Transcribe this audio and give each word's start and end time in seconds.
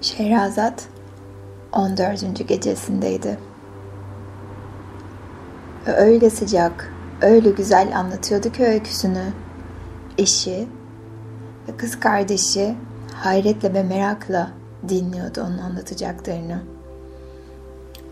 Şehrazat 0.00 0.88
14. 1.72 2.48
gecesindeydi. 2.48 3.38
Ve 5.86 5.92
öyle 5.92 6.30
sıcak, 6.30 6.92
öyle 7.22 7.50
güzel 7.50 7.98
anlatıyordu 7.98 8.52
ki 8.52 8.64
öyküsünü. 8.64 9.24
Eşi 10.18 10.68
ve 11.68 11.76
kız 11.76 12.00
kardeşi 12.00 12.74
hayretle 13.14 13.74
ve 13.74 13.82
merakla 13.82 14.50
dinliyordu 14.88 15.40
onun 15.40 15.58
anlatacaklarını. 15.58 16.62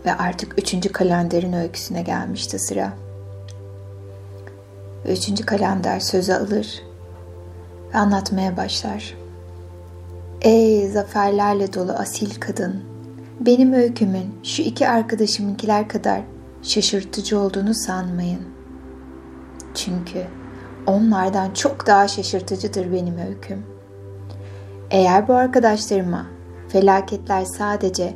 Ve 0.05 0.13
artık 0.13 0.59
üçüncü 0.59 0.91
kalenderin 0.91 1.53
öyküsüne 1.53 2.01
gelmişti 2.01 2.59
sıra. 2.59 2.93
Ve 5.05 5.13
üçüncü 5.13 5.45
kalender 5.45 5.99
sözü 5.99 6.33
alır 6.33 6.83
ve 7.93 7.97
anlatmaya 7.97 8.57
başlar. 8.57 9.26
Ey 10.41 10.87
zaferlerle 10.89 11.73
dolu 11.73 11.91
asil 11.91 12.39
kadın! 12.39 12.83
Benim 13.39 13.73
öykümün 13.73 14.35
şu 14.43 14.61
iki 14.61 14.89
arkadaşımınkiler 14.89 15.89
kadar 15.89 16.21
şaşırtıcı 16.61 17.39
olduğunu 17.39 17.73
sanmayın. 17.73 18.41
Çünkü 19.75 20.23
onlardan 20.87 21.53
çok 21.53 21.87
daha 21.87 22.07
şaşırtıcıdır 22.07 22.93
benim 22.93 23.17
öyküm. 23.17 23.65
Eğer 24.91 25.27
bu 25.27 25.33
arkadaşlarıma 25.33 26.25
felaketler 26.69 27.45
sadece 27.45 28.13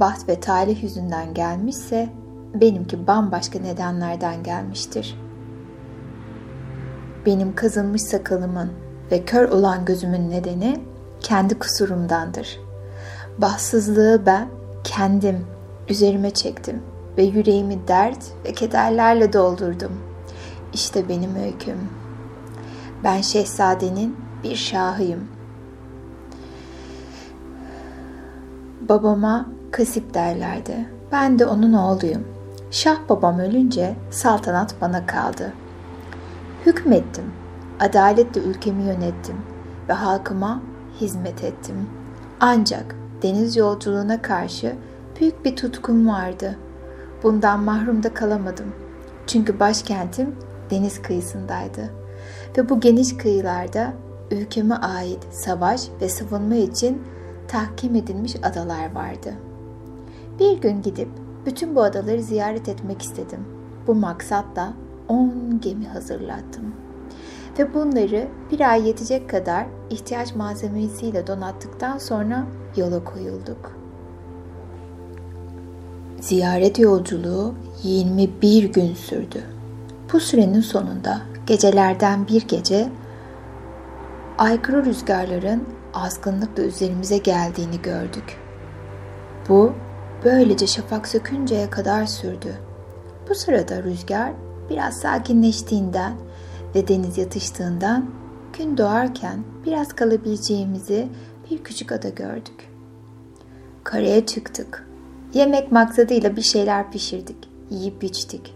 baht 0.00 0.28
ve 0.28 0.40
talih 0.40 0.82
yüzünden 0.82 1.34
gelmişse 1.34 2.08
benimki 2.54 3.06
bambaşka 3.06 3.58
nedenlerden 3.58 4.42
gelmiştir. 4.42 5.20
Benim 7.26 7.54
kazınmış 7.54 8.02
sakalımın 8.02 8.72
ve 9.12 9.24
kör 9.24 9.48
olan 9.48 9.84
gözümün 9.84 10.30
nedeni 10.30 10.93
kendi 11.24 11.58
kusurumdandır. 11.58 12.60
Bahtsızlığı 13.38 14.22
ben 14.26 14.48
kendim 14.84 15.46
üzerime 15.88 16.30
çektim 16.30 16.82
ve 17.18 17.22
yüreğimi 17.22 17.88
dert 17.88 18.24
ve 18.44 18.52
kederlerle 18.52 19.32
doldurdum. 19.32 19.92
İşte 20.72 21.08
benim 21.08 21.36
öyküm. 21.36 21.78
Ben 23.04 23.20
şehzadenin 23.20 24.16
bir 24.42 24.56
şahıyım. 24.56 25.28
Babama 28.88 29.46
kasip 29.70 30.14
derlerdi. 30.14 30.88
Ben 31.12 31.38
de 31.38 31.46
onun 31.46 31.72
oğluyum. 31.72 32.24
Şah 32.70 32.96
babam 33.08 33.38
ölünce 33.38 33.96
saltanat 34.10 34.74
bana 34.80 35.06
kaldı. 35.06 35.52
Hükmettim. 36.66 37.32
Adaletle 37.80 38.40
ülkemi 38.40 38.82
yönettim 38.82 39.36
ve 39.88 39.92
halkıma 39.92 40.60
hizmet 41.00 41.44
ettim. 41.44 41.88
Ancak 42.40 42.96
deniz 43.22 43.56
yolculuğuna 43.56 44.22
karşı 44.22 44.76
büyük 45.20 45.44
bir 45.44 45.56
tutkum 45.56 46.08
vardı. 46.08 46.56
Bundan 47.22 47.60
mahrum 47.60 48.02
da 48.02 48.14
kalamadım. 48.14 48.72
Çünkü 49.26 49.60
başkentim 49.60 50.34
deniz 50.70 51.02
kıyısındaydı. 51.02 51.90
Ve 52.58 52.68
bu 52.68 52.80
geniş 52.80 53.16
kıyılarda 53.16 53.92
ülkeme 54.30 54.74
ait 54.74 55.26
savaş 55.30 55.88
ve 56.00 56.08
savunma 56.08 56.54
için 56.54 57.02
tahkim 57.48 57.94
edilmiş 57.94 58.36
adalar 58.42 58.94
vardı. 58.94 59.34
Bir 60.38 60.60
gün 60.60 60.82
gidip 60.82 61.08
bütün 61.46 61.76
bu 61.76 61.82
adaları 61.82 62.22
ziyaret 62.22 62.68
etmek 62.68 63.02
istedim. 63.02 63.40
Bu 63.86 63.94
maksatla 63.94 64.74
10 65.08 65.60
gemi 65.60 65.86
hazırlattım 65.86 66.74
ve 67.58 67.74
bunları 67.74 68.28
bir 68.50 68.70
ay 68.70 68.86
yetecek 68.86 69.30
kadar 69.30 69.66
ihtiyaç 69.90 70.34
malzemesiyle 70.34 71.26
donattıktan 71.26 71.98
sonra 71.98 72.46
yola 72.76 73.04
koyulduk. 73.04 73.72
Ziyaret 76.20 76.78
yolculuğu 76.78 77.54
21 77.82 78.64
gün 78.64 78.94
sürdü. 78.94 79.44
Bu 80.12 80.20
sürenin 80.20 80.60
sonunda 80.60 81.20
gecelerden 81.46 82.28
bir 82.28 82.48
gece 82.48 82.88
aykırı 84.38 84.84
rüzgarların 84.84 85.64
azgınlıkla 85.94 86.62
üzerimize 86.62 87.18
geldiğini 87.18 87.82
gördük. 87.82 88.38
Bu 89.48 89.72
böylece 90.24 90.66
şafak 90.66 91.08
sökünceye 91.08 91.70
kadar 91.70 92.06
sürdü. 92.06 92.54
Bu 93.28 93.34
sırada 93.34 93.82
rüzgar 93.82 94.32
biraz 94.70 94.96
sakinleştiğinden 94.96 96.12
ve 96.74 96.88
deniz 96.88 97.18
yatıştığından 97.18 98.06
gün 98.58 98.76
doğarken 98.76 99.44
biraz 99.66 99.92
kalabileceğimizi 99.92 101.08
bir 101.50 101.64
küçük 101.64 101.92
ada 101.92 102.08
gördük. 102.08 102.68
Karaya 103.84 104.26
çıktık. 104.26 104.88
Yemek 105.34 105.72
maksadıyla 105.72 106.36
bir 106.36 106.42
şeyler 106.42 106.90
pişirdik. 106.90 107.36
Yiyip 107.70 108.04
içtik. 108.04 108.54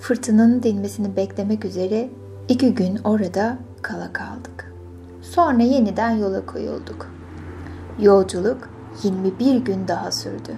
Fırtınanın 0.00 0.62
dinmesini 0.62 1.16
beklemek 1.16 1.64
üzere 1.64 2.10
iki 2.48 2.74
gün 2.74 2.96
orada 3.04 3.58
kala 3.82 4.12
kaldık. 4.12 4.74
Sonra 5.22 5.62
yeniden 5.62 6.10
yola 6.10 6.46
koyulduk. 6.46 7.10
Yolculuk 8.00 8.68
21 9.02 9.56
gün 9.56 9.88
daha 9.88 10.12
sürdü. 10.12 10.52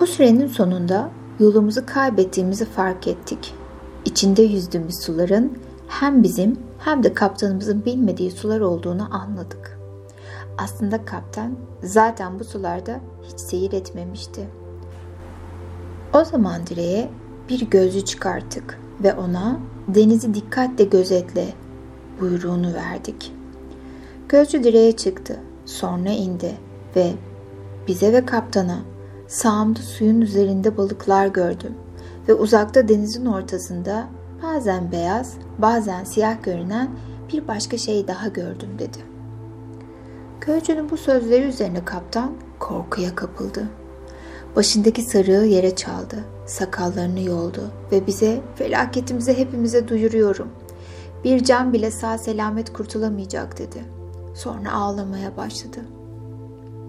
Bu 0.00 0.06
sürenin 0.06 0.46
sonunda 0.46 1.10
yolumuzu 1.40 1.86
kaybettiğimizi 1.86 2.64
fark 2.64 3.08
ettik. 3.08 3.54
İçinde 4.04 4.42
yüzdüğümüz 4.42 4.96
suların 4.96 5.58
hem 5.90 6.22
bizim 6.22 6.58
hem 6.78 7.02
de 7.02 7.14
kaptanımızın 7.14 7.84
bilmediği 7.84 8.30
sular 8.30 8.60
olduğunu 8.60 9.14
anladık. 9.14 9.78
Aslında 10.58 11.04
kaptan 11.04 11.56
zaten 11.82 12.38
bu 12.38 12.44
sularda 12.44 13.00
hiç 13.22 13.40
seyir 13.40 13.72
etmemişti. 13.72 14.48
O 16.14 16.24
zaman 16.24 16.66
direğe 16.66 17.10
bir 17.48 17.70
gözcü 17.70 18.04
çıkarttık 18.04 18.78
ve 19.02 19.14
ona 19.14 19.60
denizi 19.88 20.34
dikkatle 20.34 20.84
gözetle 20.84 21.54
buyruğunu 22.20 22.74
verdik. 22.74 23.32
Gözcü 24.28 24.64
direğe 24.64 24.96
çıktı, 24.96 25.40
sonra 25.64 26.08
indi 26.08 26.56
ve 26.96 27.12
bize 27.88 28.12
ve 28.12 28.26
kaptana 28.26 28.78
sağımda 29.28 29.80
suyun 29.80 30.20
üzerinde 30.20 30.76
balıklar 30.76 31.26
gördüm 31.26 31.74
ve 32.28 32.34
uzakta 32.34 32.88
denizin 32.88 33.26
ortasında 33.26 34.08
bazen 34.42 34.92
beyaz, 34.92 35.34
bazen 35.58 36.04
siyah 36.04 36.42
görünen 36.42 36.90
bir 37.32 37.48
başka 37.48 37.78
şey 37.78 38.08
daha 38.08 38.28
gördüm 38.28 38.70
dedi. 38.78 38.98
Gözcünün 40.40 40.90
bu 40.90 40.96
sözleri 40.96 41.44
üzerine 41.44 41.84
kaptan 41.84 42.32
korkuya 42.58 43.14
kapıldı. 43.14 43.68
Başındaki 44.56 45.02
sarığı 45.02 45.46
yere 45.46 45.76
çaldı, 45.76 46.24
sakallarını 46.46 47.20
yoldu 47.20 47.70
ve 47.92 48.06
bize 48.06 48.40
felaketimizi 48.54 49.38
hepimize 49.38 49.88
duyuruyorum. 49.88 50.48
Bir 51.24 51.44
can 51.44 51.72
bile 51.72 51.90
sağ 51.90 52.18
selamet 52.18 52.72
kurtulamayacak 52.72 53.58
dedi. 53.58 53.84
Sonra 54.34 54.72
ağlamaya 54.72 55.36
başladı. 55.36 55.78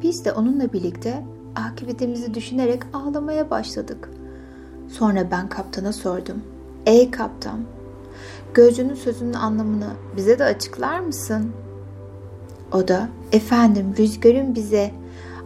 Biz 0.02 0.26
de 0.26 0.34
onunla 0.34 0.74
birlikte 0.74 1.26
akıbetimizi 1.56 2.34
düşünerek 2.34 2.84
ağlamaya 2.94 3.50
başladık. 3.50 4.10
Sonra 4.88 5.32
ben 5.32 5.50
kaptana 5.50 5.94
sordum. 5.94 6.42
Ey 6.86 7.12
kaptan, 7.12 7.60
gözcünün 8.54 8.94
sözünün 8.94 9.34
anlamını 9.34 9.88
bize 10.18 10.40
de 10.40 10.44
açıklar 10.44 11.00
mısın? 11.00 11.52
O 12.74 12.88
da, 12.88 13.10
efendim 13.32 13.94
rüzgarın 13.98 14.56
bize 14.56 14.92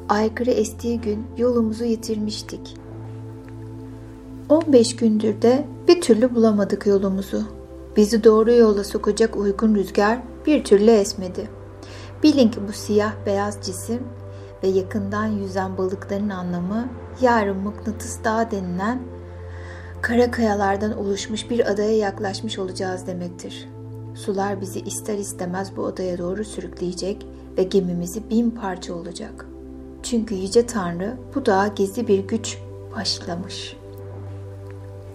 aykırı 0.10 0.52
estiği 0.52 1.02
gün 1.02 1.28
yolumuzu 1.38 1.84
yitirmiştik. 1.84 2.78
15 4.50 4.96
gündür 4.96 5.42
de 5.42 5.66
bir 5.88 6.02
türlü 6.02 6.36
bulamadık 6.36 6.86
yolumuzu. 6.86 7.44
Bizi 7.98 8.24
doğru 8.24 8.52
yola 8.52 8.84
sokacak 8.84 9.38
uygun 9.38 9.76
rüzgar 9.76 10.20
bir 10.46 10.64
türlü 10.64 10.92
esmedi. 10.92 11.50
Bilin 12.24 12.50
ki 12.50 12.60
bu 12.68 12.72
siyah 12.72 13.14
beyaz 13.26 13.58
cisim 13.62 14.00
ve 14.64 14.68
yakından 14.68 15.26
yüzen 15.26 15.78
balıkların 15.78 16.30
anlamı 16.30 16.88
yarın 17.22 17.58
mıknatıs 17.58 18.24
dağı 18.24 18.52
denilen 18.52 19.00
kara 20.06 20.32
kayalardan 20.32 20.98
oluşmuş 20.98 21.50
bir 21.50 21.72
adaya 21.72 21.98
yaklaşmış 21.98 22.60
olacağız 22.60 23.08
demektir. 23.08 23.70
Sular 24.16 24.62
bizi 24.62 24.80
ister 24.80 25.18
istemez 25.18 25.72
bu 25.78 25.86
adaya 25.86 26.18
doğru 26.18 26.44
sürükleyecek 26.46 27.28
ve 27.58 27.64
gemimizi 27.64 28.30
bin 28.30 28.52
parça 28.52 28.94
olacak. 28.94 29.46
Çünkü 30.04 30.36
Yüce 30.36 30.66
Tanrı 30.66 31.18
bu 31.36 31.46
dağa 31.46 31.68
gizli 31.68 32.08
bir 32.08 32.20
güç 32.20 32.58
başlamış. 32.96 33.78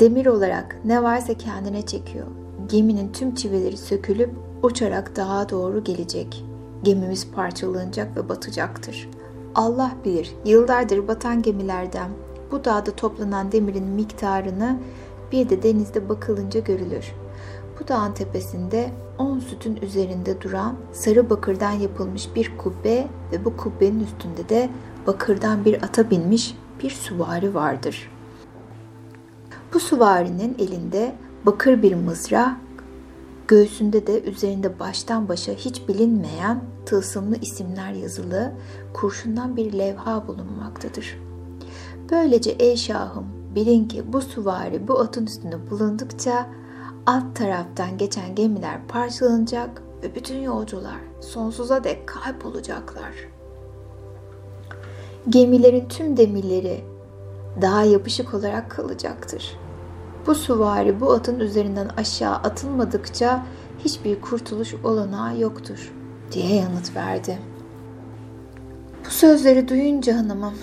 Demir 0.01 0.27
olarak 0.27 0.77
ne 0.85 1.03
varsa 1.03 1.35
kendine 1.35 1.87
çekiyor. 1.87 2.27
Geminin 2.69 3.13
tüm 3.13 3.35
çivileri 3.35 3.77
sökülüp 3.77 4.31
uçarak 4.63 5.17
dağa 5.17 5.49
doğru 5.49 5.85
gelecek. 5.85 6.45
Gemimiz 6.83 7.31
parçalanacak 7.31 8.17
ve 8.17 8.29
batacaktır. 8.29 9.09
Allah 9.55 9.93
bilir 10.05 10.35
yıllardır 10.45 11.09
batan 11.09 11.43
gemilerden 11.43 12.11
bu 12.53 12.65
dağda 12.65 12.91
toplanan 12.91 13.53
demirin 13.53 13.85
miktarını 13.85 14.79
bir 15.33 15.49
de 15.49 15.63
denizde 15.63 16.09
bakılınca 16.09 16.61
görülür. 16.61 17.13
Bu 17.81 17.89
dağın 17.89 18.13
tepesinde 18.13 18.91
on 19.19 19.39
sütün 19.39 19.77
üzerinde 19.77 20.41
duran 20.41 20.75
sarı 20.93 21.31
bakırdan 21.31 21.73
yapılmış 21.73 22.35
bir 22.35 22.57
kubbe 22.59 23.07
ve 23.33 23.45
bu 23.45 23.57
kubbenin 23.57 24.01
üstünde 24.01 24.49
de 24.49 24.71
bakırdan 25.07 25.65
bir 25.65 25.83
ata 25.83 26.11
binmiş 26.11 26.57
bir 26.83 26.91
süvari 26.91 27.55
vardır. 27.55 28.11
Bu 29.75 29.81
süvarinin 29.81 30.57
elinde 30.59 31.15
bakır 31.47 31.83
bir 31.83 31.95
mızrak, 31.95 32.57
göğsünde 33.49 34.07
de 34.07 34.23
üzerinde 34.23 34.79
baştan 34.79 35.29
başa 35.29 35.53
hiç 35.53 35.89
bilinmeyen 35.89 36.61
tılsımlı 36.87 37.37
isimler 37.37 37.93
yazılı 37.93 38.53
kurşundan 38.93 39.57
bir 39.57 39.73
levha 39.73 40.29
bulunmaktadır. 40.29 41.30
Böylece 42.11 42.51
ey 42.51 42.77
şahım 42.77 43.27
bilin 43.55 43.89
ki 43.89 44.13
bu 44.13 44.21
süvari 44.21 44.89
bu 44.89 45.01
atın 45.01 45.27
üstünde 45.27 45.71
bulundukça 45.71 46.47
alt 47.07 47.37
taraftan 47.37 47.99
geçen 47.99 48.35
gemiler 48.35 48.87
parçalanacak 48.89 49.83
ve 50.03 50.15
bütün 50.15 50.39
yolcular 50.39 50.99
sonsuza 51.21 51.85
dek 51.85 52.07
kaybolacaklar. 52.07 53.15
Gemilerin 55.29 55.89
tüm 55.89 56.17
demirleri 56.17 56.85
daha 57.61 57.83
yapışık 57.83 58.35
olarak 58.35 58.71
kalacaktır. 58.71 59.57
Bu 60.27 60.35
süvari 60.35 61.01
bu 61.01 61.13
atın 61.13 61.41
üzerinden 61.41 61.89
aşağı 61.97 62.35
atılmadıkça 62.35 63.47
hiçbir 63.79 64.21
kurtuluş 64.21 64.75
olanağı 64.75 65.39
yoktur 65.39 65.93
diye 66.33 66.55
yanıt 66.55 66.97
verdi. 66.97 67.39
Bu 69.07 69.11
sözleri 69.11 69.69
duyunca 69.69 70.17
hanımım 70.17 70.55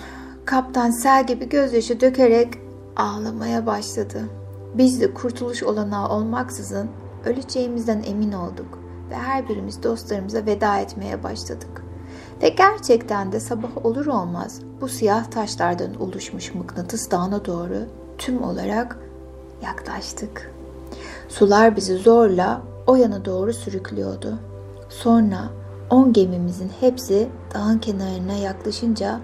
kaptan 0.48 0.90
sel 0.90 1.26
gibi 1.26 1.48
gözyaşı 1.48 2.00
dökerek 2.00 2.48
ağlamaya 2.96 3.66
başladı. 3.66 4.24
Biz 4.74 5.00
de 5.00 5.14
kurtuluş 5.14 5.62
olanağı 5.62 6.08
olmaksızın 6.08 6.88
öleceğimizden 7.24 8.02
emin 8.06 8.32
olduk 8.32 8.78
ve 9.10 9.14
her 9.14 9.48
birimiz 9.48 9.82
dostlarımıza 9.82 10.46
veda 10.46 10.78
etmeye 10.78 11.22
başladık. 11.22 11.84
Ve 12.42 12.48
gerçekten 12.48 13.32
de 13.32 13.40
sabah 13.40 13.86
olur 13.86 14.06
olmaz 14.06 14.60
bu 14.80 14.88
siyah 14.88 15.24
taşlardan 15.24 16.00
oluşmuş 16.00 16.54
mıknatıs 16.54 17.10
dağına 17.10 17.44
doğru 17.44 17.78
tüm 18.18 18.42
olarak 18.42 18.98
yaklaştık. 19.62 20.54
Sular 21.28 21.76
bizi 21.76 21.96
zorla 21.96 22.62
o 22.86 22.96
yana 22.96 23.24
doğru 23.24 23.52
sürüklüyordu. 23.52 24.38
Sonra 24.88 25.40
on 25.90 26.12
gemimizin 26.12 26.70
hepsi 26.80 27.28
dağın 27.54 27.78
kenarına 27.78 28.34
yaklaşınca 28.34 29.20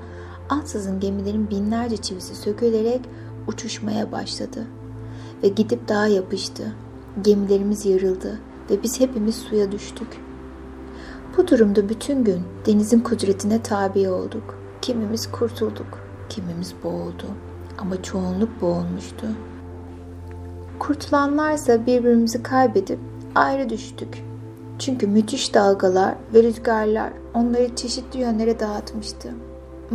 ansızın 0.48 1.00
gemilerin 1.00 1.50
binlerce 1.50 1.96
çivisi 1.96 2.34
sökülerek 2.34 3.00
uçuşmaya 3.46 4.12
başladı. 4.12 4.66
Ve 5.42 5.48
gidip 5.48 5.88
dağa 5.88 6.06
yapıştı. 6.06 6.74
Gemilerimiz 7.22 7.86
yarıldı 7.86 8.40
ve 8.70 8.82
biz 8.82 9.00
hepimiz 9.00 9.34
suya 9.34 9.72
düştük. 9.72 10.08
Bu 11.36 11.48
durumda 11.48 11.88
bütün 11.88 12.24
gün 12.24 12.42
denizin 12.66 13.00
kudretine 13.00 13.62
tabi 13.62 14.08
olduk. 14.08 14.58
Kimimiz 14.82 15.30
kurtulduk, 15.32 15.98
kimimiz 16.28 16.74
boğuldu. 16.84 17.26
Ama 17.78 18.02
çoğunluk 18.02 18.60
boğulmuştu. 18.60 19.26
Kurtulanlarsa 20.78 21.86
birbirimizi 21.86 22.42
kaybedip 22.42 22.98
ayrı 23.34 23.68
düştük. 23.68 24.24
Çünkü 24.78 25.06
müthiş 25.06 25.54
dalgalar 25.54 26.14
ve 26.34 26.42
rüzgarlar 26.42 27.12
onları 27.34 27.76
çeşitli 27.76 28.20
yönlere 28.20 28.60
dağıtmıştı. 28.60 29.30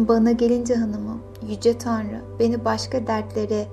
Bana 0.08 0.32
gelince 0.32 0.76
hanımım, 0.76 1.22
Yüce 1.50 1.78
Tanrı 1.78 2.22
beni 2.40 2.66
başka 2.66 3.08
dertlere, 3.08 3.68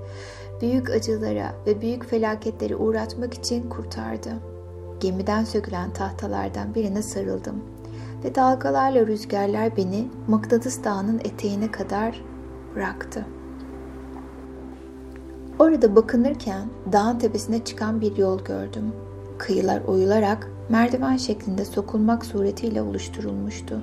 büyük 0.60 0.90
acılara 0.90 1.54
ve 1.66 1.80
büyük 1.80 2.04
felaketlere 2.04 2.76
uğratmak 2.76 3.34
için 3.34 3.68
kurtardı. 3.68 4.30
Gemiden 5.00 5.44
sökülen 5.44 5.92
tahtalardan 5.92 6.74
birine 6.74 7.02
sarıldım 7.02 7.64
ve 8.24 8.34
dalgalarla 8.34 9.06
rüzgarlar 9.06 9.76
beni 9.76 10.08
Mıknatıs 10.28 10.84
Dağı'nın 10.84 11.18
eteğine 11.18 11.70
kadar 11.70 12.22
bıraktı. 12.74 13.26
Orada 15.58 15.96
bakınırken 15.96 16.68
dağın 16.92 17.18
tepesine 17.18 17.64
çıkan 17.64 18.00
bir 18.00 18.16
yol 18.16 18.44
gördüm. 18.44 18.92
Kıyılar 19.38 19.82
oyularak 19.86 20.50
merdiven 20.68 21.16
şeklinde 21.16 21.64
sokulmak 21.64 22.26
suretiyle 22.26 22.82
oluşturulmuştu. 22.82 23.82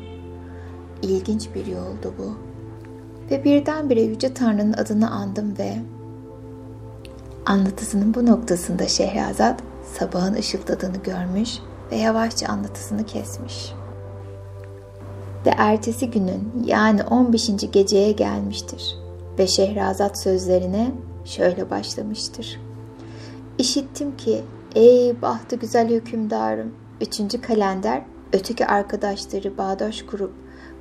İlginç 1.03 1.49
bir 1.55 1.65
yoldu 1.65 2.13
bu. 2.17 2.37
Ve 3.31 3.43
birdenbire 3.43 4.01
Yüce 4.01 4.33
Tanrı'nın 4.33 4.73
adını 4.73 5.11
andım 5.11 5.57
ve 5.57 5.75
anlatısının 7.45 8.13
bu 8.13 8.25
noktasında 8.25 8.87
Şehrazat 8.87 9.61
sabahın 9.99 10.33
ışıldadığını 10.33 10.97
görmüş 10.97 11.49
ve 11.91 11.95
yavaşça 11.95 12.47
anlatısını 12.47 13.05
kesmiş. 13.05 13.73
Ve 15.45 15.49
ertesi 15.57 16.11
günün 16.11 16.63
yani 16.65 17.03
15. 17.03 17.49
geceye 17.71 18.11
gelmiştir 18.11 18.97
ve 19.39 19.47
Şehrazat 19.47 20.19
sözlerine 20.19 20.91
şöyle 21.25 21.69
başlamıştır. 21.69 22.59
İşittim 23.57 24.17
ki 24.17 24.41
ey 24.75 25.21
bahtı 25.21 25.55
güzel 25.55 25.89
hükümdarım, 25.89 26.73
üçüncü 27.01 27.41
kalender 27.41 28.01
öteki 28.33 28.65
arkadaşları 28.65 29.57
bağdaş 29.57 30.01
kurup 30.01 30.33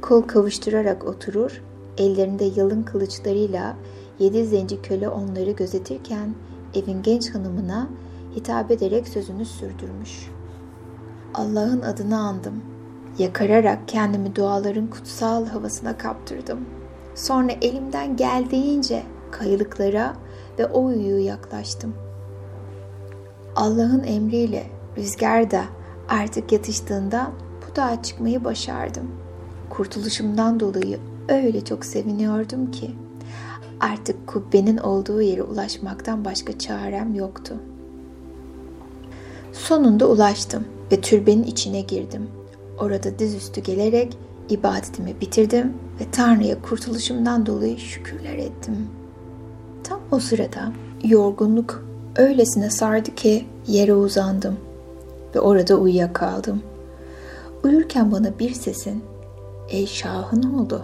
kol 0.03 0.23
kavuşturarak 0.23 1.05
oturur, 1.05 1.63
ellerinde 1.99 2.45
yalın 2.57 2.83
kılıçlarıyla 2.83 3.77
yedi 4.19 4.47
zenci 4.47 4.83
köle 4.83 5.09
onları 5.09 5.51
gözetirken 5.51 6.35
evin 6.75 7.03
genç 7.03 7.35
hanımına 7.35 7.89
hitap 8.37 8.71
ederek 8.71 9.09
sözünü 9.09 9.45
sürdürmüş. 9.45 10.31
Allah'ın 11.35 11.81
adını 11.81 12.19
andım. 12.19 12.63
Yakararak 13.19 13.89
kendimi 13.89 14.37
duaların 14.37 14.87
kutsal 14.87 15.47
havasına 15.47 15.99
kaptırdım. 15.99 16.61
Sonra 17.15 17.53
elimden 17.53 18.17
geldiğince 18.17 19.03
kayalıklara 19.31 20.17
ve 20.59 20.67
o 20.67 20.85
uyuyu 20.85 21.25
yaklaştım. 21.25 21.95
Allah'ın 23.57 24.05
emriyle 24.05 24.67
rüzgar 24.97 25.51
da 25.51 25.65
artık 26.09 26.53
yatıştığında 26.53 27.31
bu 27.61 27.77
dağa 27.77 28.03
çıkmayı 28.03 28.45
başardım. 28.45 29.22
Kurtuluşumdan 29.73 30.61
dolayı 30.61 30.99
öyle 31.29 31.65
çok 31.65 31.85
seviniyordum 31.85 32.71
ki 32.71 32.91
artık 33.81 34.27
kubbenin 34.27 34.77
olduğu 34.77 35.23
yere 35.23 35.43
ulaşmaktan 35.43 36.25
başka 36.25 36.59
çarem 36.59 37.15
yoktu. 37.15 37.55
Sonunda 39.53 40.09
ulaştım 40.09 40.65
ve 40.93 41.01
türbenin 41.01 41.43
içine 41.43 41.81
girdim. 41.81 42.29
Orada 42.81 43.19
dizüstü 43.19 43.61
gelerek 43.61 44.17
ibadetimi 44.49 45.21
bitirdim 45.21 45.73
ve 46.01 46.05
Tanrı'ya 46.13 46.63
kurtuluşumdan 46.63 47.47
dolayı 47.47 47.79
şükürler 47.79 48.39
ettim. 48.39 48.89
Tam 49.85 50.01
o 50.11 50.19
sırada 50.19 50.73
yorgunluk 51.05 51.85
öylesine 52.17 52.71
sardı 52.71 53.15
ki 53.15 53.47
yere 53.67 53.95
uzandım 53.95 54.57
ve 55.35 55.41
orada 55.41 55.77
uyuyakaldım. 55.77 56.63
Uyurken 57.65 58.13
bana 58.13 58.39
bir 58.39 58.55
sesin 58.55 59.12
''Ey 59.73 59.87
şahın 59.87 60.43
oldu. 60.43 60.83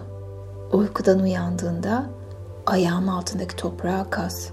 Uykudan 0.71 1.19
uyandığında 1.19 2.09
ayağım 2.65 3.09
altındaki 3.09 3.55
toprağa 3.55 4.09
kaz. 4.09 4.51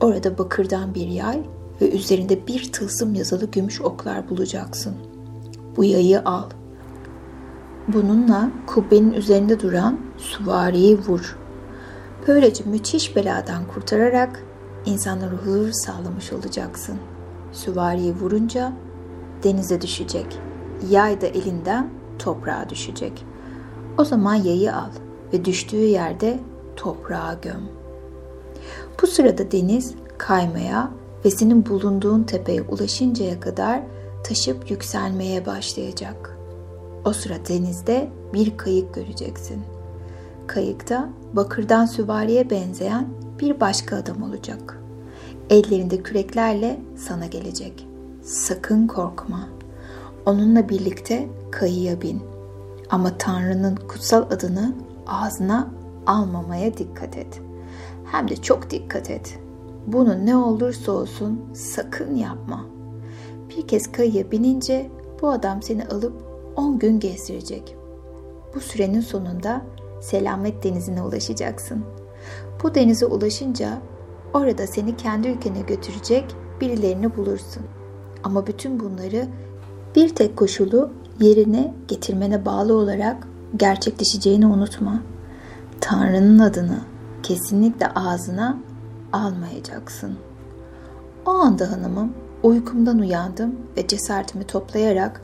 Orada 0.00 0.38
bakırdan 0.38 0.94
bir 0.94 1.08
yay 1.08 1.42
ve 1.80 1.90
üzerinde 1.90 2.46
bir 2.46 2.72
tılsım 2.72 3.14
yazılı 3.14 3.46
gümüş 3.46 3.80
oklar 3.80 4.28
bulacaksın. 4.28 4.94
Bu 5.76 5.84
yayı 5.84 6.22
al. 6.24 6.50
Bununla 7.88 8.50
kubbenin 8.66 9.12
üzerinde 9.12 9.60
duran 9.60 10.00
suvariyi 10.16 10.98
vur. 10.98 11.38
Böylece 12.28 12.64
müthiş 12.64 13.16
beladan 13.16 13.66
kurtararak 13.66 14.42
insanlara 14.86 15.32
huzur 15.32 15.72
sağlamış 15.72 16.32
olacaksın. 16.32 16.98
Süvariyi 17.52 18.14
vurunca 18.14 18.72
denize 19.42 19.80
düşecek. 19.80 20.38
Yay 20.90 21.20
da 21.20 21.26
elinden 21.26 22.03
toprağa 22.18 22.68
düşecek. 22.68 23.24
O 23.98 24.04
zaman 24.04 24.34
yayı 24.34 24.74
al 24.74 24.90
ve 25.32 25.44
düştüğü 25.44 25.84
yerde 25.86 26.40
toprağa 26.76 27.38
göm. 27.42 27.62
Bu 29.02 29.06
sırada 29.06 29.50
deniz 29.52 29.94
kaymaya 30.18 30.90
ve 31.24 31.30
senin 31.30 31.66
bulunduğun 31.66 32.22
tepeye 32.22 32.62
ulaşıncaya 32.62 33.40
kadar 33.40 33.82
taşıp 34.24 34.70
yükselmeye 34.70 35.46
başlayacak. 35.46 36.38
O 37.04 37.12
sıra 37.12 37.34
denizde 37.48 38.08
bir 38.32 38.56
kayık 38.56 38.94
göreceksin. 38.94 39.62
Kayıkta 40.46 41.08
bakırdan 41.32 41.86
süvariye 41.86 42.50
benzeyen 42.50 43.08
bir 43.40 43.60
başka 43.60 43.96
adam 43.96 44.22
olacak. 44.22 44.80
Ellerinde 45.50 46.02
küreklerle 46.02 46.80
sana 46.96 47.26
gelecek. 47.26 47.86
Sakın 48.22 48.86
korkma. 48.86 49.48
Onunla 50.26 50.68
birlikte 50.68 51.28
kayıya 51.50 52.00
bin. 52.00 52.22
Ama 52.90 53.18
Tanrı'nın 53.18 53.76
kutsal 53.76 54.22
adını 54.22 54.74
ağzına 55.06 55.70
almamaya 56.06 56.78
dikkat 56.78 57.16
et. 57.16 57.40
Hem 58.04 58.28
de 58.28 58.36
çok 58.36 58.70
dikkat 58.70 59.10
et. 59.10 59.38
Bunu 59.86 60.26
ne 60.26 60.36
olursa 60.36 60.92
olsun 60.92 61.40
sakın 61.54 62.14
yapma. 62.14 62.66
Bir 63.50 63.68
kez 63.68 63.92
kayıya 63.92 64.30
binince 64.30 64.90
bu 65.22 65.30
adam 65.30 65.62
seni 65.62 65.84
alıp 65.84 66.12
10 66.56 66.78
gün 66.78 67.00
gezdirecek. 67.00 67.76
Bu 68.54 68.60
sürenin 68.60 69.00
sonunda 69.00 69.62
Selamet 70.00 70.64
Denizi'ne 70.64 71.02
ulaşacaksın. 71.02 71.84
Bu 72.62 72.74
denize 72.74 73.06
ulaşınca 73.06 73.78
orada 74.34 74.66
seni 74.66 74.96
kendi 74.96 75.28
ülkene 75.28 75.60
götürecek 75.60 76.24
birilerini 76.60 77.16
bulursun. 77.16 77.62
Ama 78.24 78.46
bütün 78.46 78.80
bunları 78.80 79.28
bir 79.94 80.08
tek 80.08 80.36
koşulu 80.36 80.90
yerine 81.20 81.74
getirmene 81.88 82.44
bağlı 82.44 82.74
olarak 82.74 83.28
gerçekleşeceğini 83.56 84.46
unutma. 84.46 85.02
Tanrı'nın 85.80 86.38
adını 86.38 86.78
kesinlikle 87.22 87.86
ağzına 87.86 88.58
almayacaksın. 89.12 90.16
O 91.26 91.30
anda 91.30 91.72
hanımım 91.72 92.12
uykumdan 92.42 92.98
uyandım 92.98 93.56
ve 93.76 93.86
cesaretimi 93.86 94.44
toplayarak 94.44 95.20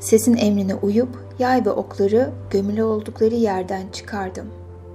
sesin 0.00 0.36
emrine 0.36 0.74
uyup 0.74 1.08
yay 1.38 1.64
ve 1.66 1.70
okları 1.70 2.30
gömülü 2.50 2.82
oldukları 2.82 3.34
yerden 3.34 3.88
çıkardım 3.92 4.46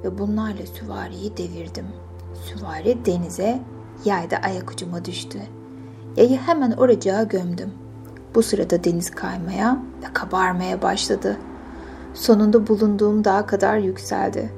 ve 0.04 0.18
bunlarla 0.18 0.66
süvariyi 0.66 1.38
devirdim. 1.38 1.86
Süvari 2.46 3.06
denize, 3.06 3.60
yay 4.06 4.32
da 4.32 4.38
ayak 4.38 4.72
ucuma 4.72 5.06
düştü. 5.06 5.40
Yayı 6.18 6.38
hemen 6.38 6.72
oracığa 6.72 7.24
gömdüm. 7.24 7.83
Bu 8.36 8.44
sırada 8.44 8.84
deniz 8.84 9.12
kaymaya 9.12 9.84
ve 10.02 10.14
kabarmaya 10.14 10.82
başladı. 10.82 11.38
Sonunda 12.14 12.68
bulunduğum 12.68 13.24
dağa 13.24 13.46
kadar 13.46 13.78
yükseldi. 13.78 14.50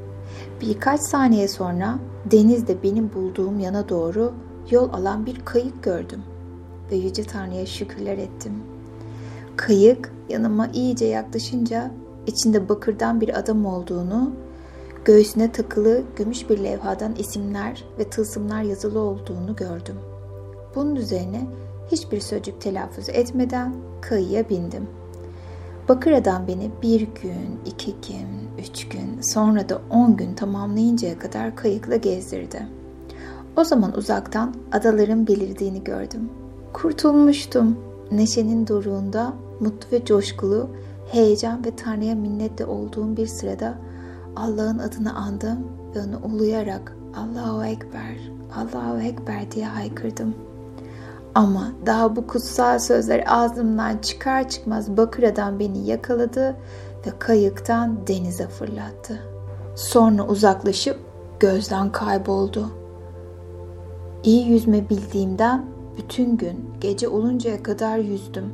Birkaç 0.62 1.02
saniye 1.02 1.48
sonra 1.48 2.00
denizde 2.32 2.84
benim 2.84 3.14
bulduğum 3.14 3.60
yana 3.60 3.90
doğru 3.90 4.34
yol 4.72 4.94
alan 4.94 5.26
bir 5.26 5.46
kayık 5.46 5.84
gördüm 5.84 6.24
ve 6.92 6.96
Yüce 6.96 7.24
Tanrı'ya 7.24 7.66
şükürler 7.66 8.18
ettim. 8.18 8.54
Kayık 9.56 10.12
yanıma 10.30 10.68
iyice 10.68 11.06
yaklaşınca 11.06 11.92
içinde 12.28 12.70
bakırdan 12.70 13.22
bir 13.22 13.40
adam 13.40 13.66
olduğunu, 13.66 14.32
göğsüne 15.06 15.52
takılı 15.52 16.04
gümüş 16.16 16.50
bir 16.50 16.64
levhadan 16.64 17.16
isimler 17.16 17.84
ve 18.00 18.10
tılsımlar 18.10 18.62
yazılı 18.62 19.00
olduğunu 19.00 19.56
gördüm. 19.56 19.96
Bunun 20.76 20.96
üzerine 20.96 21.48
hiçbir 21.92 22.20
sözcük 22.20 22.62
telaffuz 22.62 23.10
etmeden 23.10 23.74
kayıya 24.02 24.50
bindim. 24.50 24.88
Bakır 25.90 26.12
adam 26.12 26.48
beni 26.48 26.72
bir 26.82 27.02
gün, 27.02 27.60
iki 27.66 27.92
gün, 27.92 28.28
üç 28.60 28.90
gün, 28.90 29.22
sonra 29.22 29.70
da 29.70 29.82
on 29.90 30.18
gün 30.18 30.36
tamamlayıncaya 30.36 31.20
kadar 31.20 31.56
kayıkla 31.56 31.96
gezdirdi. 31.96 32.68
O 33.58 33.64
zaman 33.64 33.98
uzaktan 33.98 34.56
adaların 34.72 35.28
belirdiğini 35.28 35.84
gördüm. 35.84 36.30
Kurtulmuştum. 36.74 37.78
Neşenin 38.12 38.68
doruğunda 38.68 39.34
mutlu 39.60 39.98
ve 39.98 40.06
coşkulu, 40.06 40.70
heyecan 41.12 41.66
ve 41.66 41.76
Tanrı'ya 41.76 42.16
minnetle 42.16 42.66
olduğum 42.66 43.18
bir 43.18 43.28
sırada 43.28 43.78
Allah'ın 44.36 44.80
adını 44.80 45.16
andım 45.16 45.68
ve 45.96 46.00
onu 46.00 46.34
uluyarak 46.34 46.96
Allahu 47.16 47.66
Ekber, 47.66 48.32
Allahu 48.56 49.02
Ekber 49.02 49.52
diye 49.52 49.66
haykırdım. 49.66 50.36
Ama 51.36 51.72
daha 51.86 52.16
bu 52.16 52.28
kutsal 52.28 52.80
sözler 52.80 53.24
ağzımdan 53.28 53.98
çıkar 53.98 54.50
çıkmaz 54.50 54.98
bakır 54.98 55.24
adam 55.24 55.60
beni 55.60 55.88
yakaladı 55.88 56.56
ve 57.08 57.12
kayıktan 57.20 58.08
denize 58.08 58.48
fırlattı. 58.48 59.20
Sonra 59.76 60.28
uzaklaşıp 60.28 61.00
gözden 61.40 61.92
kayboldu. 61.92 62.70
İyi 64.24 64.48
yüzme 64.48 64.90
bildiğimden 64.90 65.66
bütün 65.98 66.38
gün 66.38 66.70
gece 66.82 67.08
oluncaya 67.08 67.64
kadar 67.64 67.98
yüzdüm. 67.98 68.54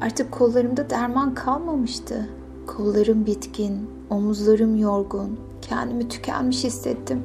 Artık 0.00 0.32
kollarımda 0.32 0.90
derman 0.90 1.34
kalmamıştı. 1.34 2.28
Kollarım 2.66 3.26
bitkin, 3.26 3.90
omuzlarım 4.10 4.76
yorgun, 4.76 5.40
kendimi 5.62 6.08
tükenmiş 6.08 6.64
hissettim. 6.64 7.22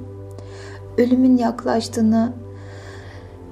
Ölümün 0.97 1.38
yaklaştığını 1.38 2.33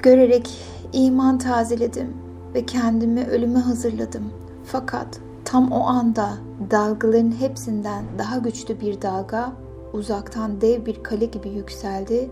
görerek 0.03 0.74
iman 0.93 1.37
tazeledim 1.37 2.13
ve 2.53 2.65
kendimi 2.65 3.25
ölüme 3.25 3.59
hazırladım. 3.59 4.23
Fakat 4.65 5.19
tam 5.45 5.71
o 5.71 5.87
anda 5.87 6.29
dalgaların 6.71 7.31
hepsinden 7.39 8.05
daha 8.19 8.37
güçlü 8.37 8.79
bir 8.81 9.01
dalga 9.01 9.51
uzaktan 9.93 10.61
dev 10.61 10.85
bir 10.85 11.03
kale 11.03 11.25
gibi 11.25 11.49
yükseldi, 11.49 12.29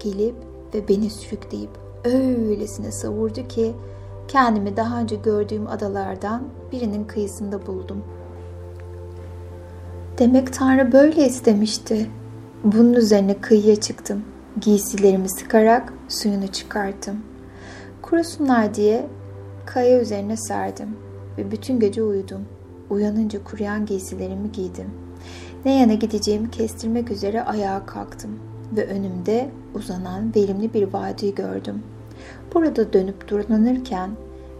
gelip 0.00 0.34
ve 0.74 0.88
beni 0.88 1.10
sürükleyip 1.10 1.70
öylesine 2.04 2.92
savurdu 2.92 3.48
ki 3.48 3.74
kendimi 4.28 4.76
daha 4.76 5.00
önce 5.00 5.16
gördüğüm 5.16 5.66
adalardan 5.66 6.42
birinin 6.72 7.04
kıyısında 7.04 7.66
buldum. 7.66 8.04
Demek 10.18 10.52
Tanrı 10.52 10.92
böyle 10.92 11.26
istemişti. 11.26 12.10
Bunun 12.64 12.92
üzerine 12.92 13.40
kıyıya 13.40 13.76
çıktım. 13.76 14.24
Giysilerimi 14.60 15.28
sıkarak 15.28 15.92
suyunu 16.08 16.46
çıkarttım. 16.46 17.16
Kurusunlar 18.10 18.74
diye 18.74 19.06
kaya 19.64 20.00
üzerine 20.00 20.36
serdim 20.36 20.88
ve 21.38 21.50
bütün 21.50 21.80
gece 21.80 22.02
uyudum. 22.02 22.40
Uyanınca 22.90 23.44
kuruyan 23.44 23.86
giysilerimi 23.86 24.52
giydim. 24.52 24.90
Ne 25.64 25.78
yana 25.78 25.94
gideceğimi 25.94 26.50
kestirmek 26.50 27.10
üzere 27.10 27.42
ayağa 27.42 27.86
kalktım 27.86 28.38
ve 28.76 28.86
önümde 28.86 29.50
uzanan 29.74 30.34
verimli 30.36 30.74
bir 30.74 30.92
vadi 30.92 31.34
gördüm. 31.34 31.82
Burada 32.54 32.92
dönüp 32.92 33.30
dolanırken 33.30 34.10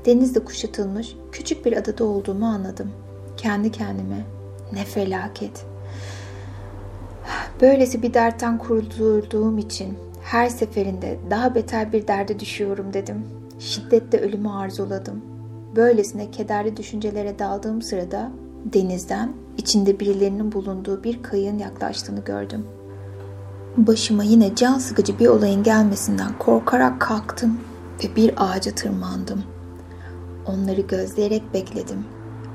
denizde 0.07 0.45
kuşatılmış 0.45 1.17
küçük 1.33 1.67
bir 1.67 1.77
adada 1.77 2.05
olduğumu 2.05 2.47
anladım. 2.47 2.91
Kendi 3.37 3.73
kendime 3.73 4.25
ne 4.73 4.85
felaket. 4.85 5.67
Böylesi 7.61 8.03
bir 8.03 8.15
dertten 8.15 8.59
kurtulduğum 8.59 9.59
için 9.59 9.99
her 10.23 10.49
seferinde 10.49 11.19
daha 11.31 11.55
beter 11.55 11.93
bir 11.93 12.07
derde 12.07 12.41
düşüyorum 12.41 12.93
dedim. 12.93 13.36
Şiddetle 13.59 14.21
ölümü 14.21 14.49
arzuladım. 14.49 15.25
Böylesine 15.77 16.31
kederli 16.31 16.77
düşüncelere 16.77 17.39
daldığım 17.39 17.83
sırada 17.83 18.31
denizden 18.65 19.33
içinde 19.59 20.01
birilerinin 20.01 20.53
bulunduğu 20.53 21.05
bir 21.05 21.23
kayığın 21.23 21.59
yaklaştığını 21.59 22.25
gördüm. 22.25 22.67
Başıma 23.77 24.25
yine 24.25 24.55
can 24.55 24.79
sıkıcı 24.79 25.19
bir 25.19 25.27
olayın 25.27 25.63
gelmesinden 25.63 26.39
korkarak 26.39 27.01
kalktım 27.01 27.61
ve 28.05 28.17
bir 28.17 28.35
ağaca 28.37 28.75
tırmandım. 28.75 29.43
Onları 30.47 30.81
gözleyerek 30.81 31.55
bekledim. 31.55 32.05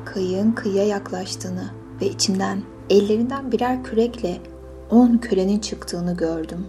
Kayığın 0.06 0.52
kıyıya 0.52 0.86
yaklaştığını 0.86 1.72
ve 2.02 2.06
içinden 2.06 2.62
ellerinden 2.90 3.52
birer 3.52 3.84
kürekle 3.84 4.38
on 4.90 5.18
kölenin 5.18 5.60
çıktığını 5.60 6.18
gördüm. 6.18 6.66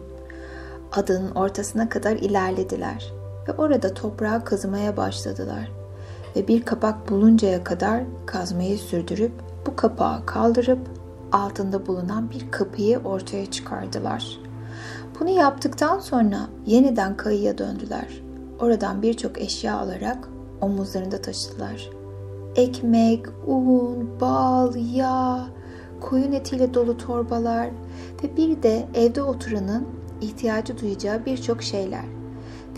Adanın 0.93 1.31
ortasına 1.31 1.89
kadar 1.89 2.17
ilerlediler 2.17 3.13
ve 3.49 3.53
orada 3.53 3.95
toprağa 3.95 4.45
kazımaya 4.45 4.97
başladılar 4.97 5.73
ve 6.37 6.49
bir 6.49 6.63
kapak 6.63 7.11
buluncaya 7.11 7.65
kadar 7.65 8.03
kazmayı 8.27 8.79
sürdürüp 8.79 9.33
bu 9.67 9.77
kapağı 9.77 10.27
kaldırıp 10.27 10.79
altında 11.33 11.87
bulunan 11.87 12.31
bir 12.31 12.51
kapıyı 12.51 12.99
ortaya 12.99 13.51
çıkardılar. 13.51 14.39
Bunu 15.21 15.31
yaptıktan 15.31 15.99
sonra 15.99 16.39
yeniden 16.67 17.17
kayıya 17.17 17.59
döndüler. 17.59 18.23
Oradan 18.61 19.03
birçok 19.03 19.41
eşya 19.41 19.79
alarak 19.79 20.29
omuzlarında 20.61 21.23
taşıdılar. 21.23 21.91
Ekmek, 22.57 23.27
un, 23.47 24.21
bal, 24.21 24.75
yağ, 24.95 25.47
koyun 26.01 26.33
etiyle 26.33 26.75
dolu 26.75 26.97
torbalar 26.97 27.71
ve 28.23 28.37
bir 28.37 28.63
de 28.63 28.87
evde 28.95 29.23
oturanın 29.23 29.89
ihtiyacı 30.21 30.79
duyacağı 30.79 31.27
birçok 31.27 31.63
şeyler. 31.63 32.22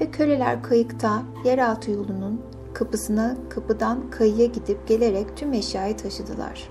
Ve 0.00 0.10
köleler 0.10 0.62
kayıkta 0.62 1.22
yeraltı 1.44 1.90
yolunun 1.90 2.40
kapısına 2.74 3.36
kapıdan 3.50 4.10
kayıya 4.10 4.46
gidip 4.46 4.88
gelerek 4.88 5.36
tüm 5.36 5.52
eşyayı 5.52 5.96
taşıdılar. 5.96 6.70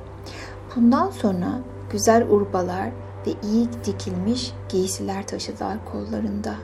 Bundan 0.76 1.10
sonra 1.10 1.60
güzel 1.92 2.30
urbalar 2.30 2.90
ve 3.28 3.32
iyi 3.44 3.68
dikilmiş 3.86 4.54
giysiler 4.70 5.28
taşıdılar 5.28 5.86
kollarında. 5.86 6.56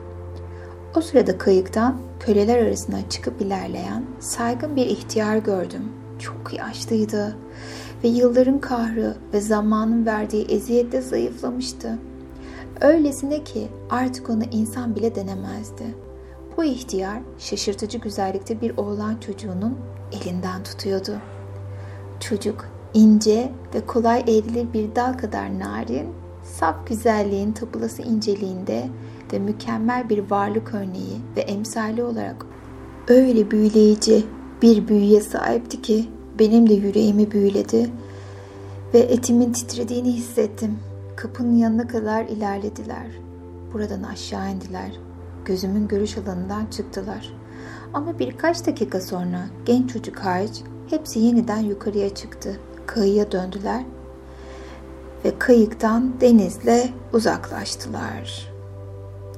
O 0.96 1.00
sırada 1.00 1.38
kayıktan 1.38 1.96
köleler 2.20 2.58
arasına 2.58 3.08
çıkıp 3.08 3.40
ilerleyen 3.40 4.04
saygın 4.20 4.76
bir 4.76 4.86
ihtiyar 4.86 5.36
gördüm. 5.36 5.84
Çok 6.18 6.54
yaşlıydı 6.58 7.36
ve 8.04 8.08
yılların 8.08 8.58
kahrı 8.60 9.16
ve 9.34 9.40
zamanın 9.40 10.06
verdiği 10.06 10.44
eziyetle 10.44 11.00
zayıflamıştı. 11.00 11.98
Öylesine 12.80 13.44
ki 13.44 13.68
artık 13.90 14.30
onu 14.30 14.42
insan 14.52 14.96
bile 14.96 15.14
denemezdi. 15.14 15.84
Bu 16.60 16.64
ihtiyar 16.64 17.18
şaşırtıcı 17.38 17.98
güzellikte 17.98 18.60
bir 18.60 18.76
oğlan 18.76 19.16
çocuğunun 19.16 19.78
elinden 20.12 20.62
tutuyordu. 20.62 21.12
Çocuk 22.20 22.68
ince 22.94 23.52
ve 23.74 23.86
kolay 23.86 24.20
eğrilir 24.20 24.72
bir 24.72 24.94
dal 24.94 25.12
kadar 25.12 25.58
narin, 25.58 26.08
saf 26.44 26.86
güzelliğin 26.86 27.52
tapılası 27.52 28.02
inceliğinde 28.02 28.88
ve 29.32 29.38
mükemmel 29.38 30.08
bir 30.08 30.30
varlık 30.30 30.74
örneği 30.74 31.20
ve 31.36 31.40
emsali 31.40 32.02
olarak 32.02 32.46
öyle 33.08 33.50
büyüleyici 33.50 34.26
bir 34.62 34.88
büyüye 34.88 35.20
sahipti 35.20 35.82
ki 35.82 36.08
benim 36.38 36.68
de 36.68 36.74
yüreğimi 36.74 37.30
büyüledi 37.30 37.90
ve 38.94 38.98
etimin 38.98 39.52
titrediğini 39.52 40.12
hissettim. 40.12 40.78
Kapının 41.16 41.56
yanına 41.56 41.88
kadar 41.88 42.24
ilerlediler. 42.24 43.06
Buradan 43.72 44.02
aşağı 44.02 44.52
indiler. 44.52 45.09
Gözümün 45.50 45.88
görüş 45.88 46.18
alanından 46.18 46.66
çıktılar. 46.66 47.32
Ama 47.94 48.18
birkaç 48.18 48.66
dakika 48.66 49.00
sonra 49.00 49.46
genç 49.66 49.92
çocuk 49.92 50.18
hariç 50.18 50.62
hepsi 50.90 51.18
yeniden 51.18 51.58
yukarıya 51.58 52.14
çıktı. 52.14 52.60
Kayıya 52.86 53.32
döndüler 53.32 53.84
ve 55.24 55.38
kayıktan 55.38 56.20
denizle 56.20 56.88
uzaklaştılar. 57.12 58.52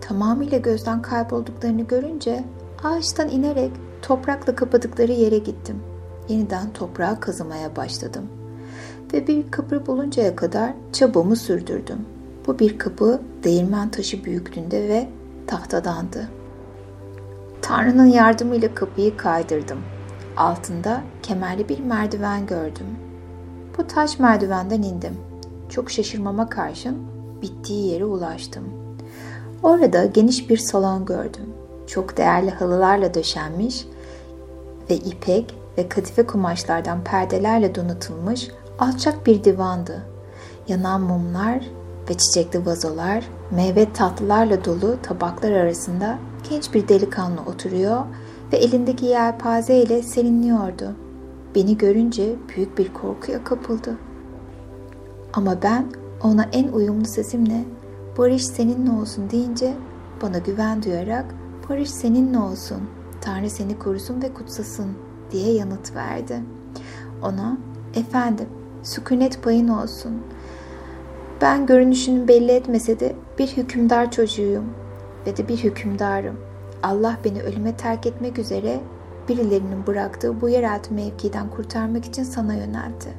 Tamamıyla 0.00 0.59
gözden 0.59 1.02
kaybolduklarını 1.02 1.83
görünce 1.83 2.45
ağaçtan 2.85 3.28
inerek 3.28 3.71
toprakla 4.02 4.54
kapadıkları 4.54 5.12
yere 5.12 5.38
gittim. 5.38 5.83
Yeniden 6.28 6.73
toprağa 6.73 7.21
kazımaya 7.21 7.76
başladım. 7.76 8.26
Ve 9.12 9.26
bir 9.26 9.50
kapı 9.50 9.87
buluncaya 9.87 10.37
kadar 10.37 10.73
çabamı 10.92 11.37
sürdürdüm. 11.37 12.07
Bu 12.47 12.59
bir 12.59 12.78
kapı 12.78 13.21
değirmen 13.45 13.90
taşı 13.90 14.25
büyüklüğünde 14.25 14.88
ve 14.88 15.09
tahtadandı. 15.52 16.28
Tanrı'nın 17.62 18.06
yardımıyla 18.06 18.75
kapıyı 18.75 19.16
kaydırdım. 19.16 19.78
Altında 20.37 21.02
kemerli 21.23 21.68
bir 21.68 21.80
merdiven 21.80 22.47
gördüm. 22.47 22.87
Bu 23.78 23.87
taş 23.87 24.18
merdivenden 24.18 24.82
indim. 24.82 25.16
Çok 25.68 25.90
şaşırmama 25.90 26.49
karşın 26.49 26.97
bittiği 27.42 27.92
yere 27.92 28.04
ulaştım. 28.04 28.64
Orada 29.62 30.04
geniş 30.04 30.50
bir 30.50 30.56
salon 30.56 31.04
gördüm. 31.04 31.54
Çok 31.87 32.16
değerli 32.16 32.50
halılarla 32.50 33.14
döşenmiş 33.14 33.87
ve 34.90 34.94
ipek 34.97 35.54
ve 35.78 35.88
kadife 35.88 36.26
kumaşlardan 36.26 37.04
perdelerle 37.04 37.75
donatılmış 37.75 38.49
alçak 38.78 39.26
bir 39.26 39.44
divandı. 39.44 40.02
Yanan 40.68 41.00
mumlar 41.00 41.64
ve 42.11 42.14
çiçekli 42.14 42.66
vazolar, 42.66 43.25
meyve 43.52 43.92
tatlılarla 43.92 44.64
dolu 44.64 44.97
tabaklar 45.02 45.52
arasında 45.52 46.18
genç 46.50 46.75
bir 46.75 46.88
delikanlı 46.88 47.40
oturuyor 47.40 48.02
ve 48.52 48.56
elindeki 48.56 49.06
yelpaze 49.06 49.76
ile 49.76 50.02
serinliyordu. 50.02 50.97
Beni 51.54 51.78
görünce 51.78 52.37
büyük 52.49 52.78
bir 52.78 52.92
korkuya 52.92 53.44
kapıldı. 53.44 53.99
Ama 55.32 55.62
ben 55.62 55.87
ona 56.23 56.49
en 56.52 56.68
uyumlu 56.68 57.04
sesimle 57.04 57.64
barış 58.18 58.47
seninle 58.47 58.90
olsun 58.90 59.30
deyince 59.30 59.75
bana 60.23 60.38
güven 60.38 60.82
duyarak 60.82 61.35
barış 61.68 61.90
seninle 61.90 62.38
olsun, 62.38 62.80
Tanrı 63.21 63.50
seni 63.50 63.78
korusun 63.78 64.23
ve 64.23 64.35
kutsasın 64.35 64.88
diye 65.30 65.52
yanıt 65.52 65.94
verdi. 65.94 66.40
Ona 67.23 67.59
efendim 67.94 68.47
sükunet 68.82 69.42
payın 69.42 69.68
olsun. 69.68 70.12
Ben 71.40 71.66
görünüşünü 71.66 72.28
belli 72.28 72.50
etmese 72.50 73.00
de 73.00 73.16
bir 73.43 73.57
hükümdar 73.57 74.11
çocuğuyum 74.11 74.65
ve 75.27 75.37
de 75.37 75.49
bir 75.49 75.57
hükümdarım. 75.57 76.41
Allah 76.83 77.19
beni 77.25 77.43
ölüme 77.43 77.77
terk 77.77 78.07
etmek 78.07 78.39
üzere 78.39 78.81
birilerinin 79.29 79.87
bıraktığı 79.87 80.41
bu 80.41 80.49
yeraltı 80.49 80.95
mevkiden 80.95 81.51
kurtarmak 81.51 82.05
için 82.05 82.23
sana 82.23 82.55
yöneldi. 82.55 83.15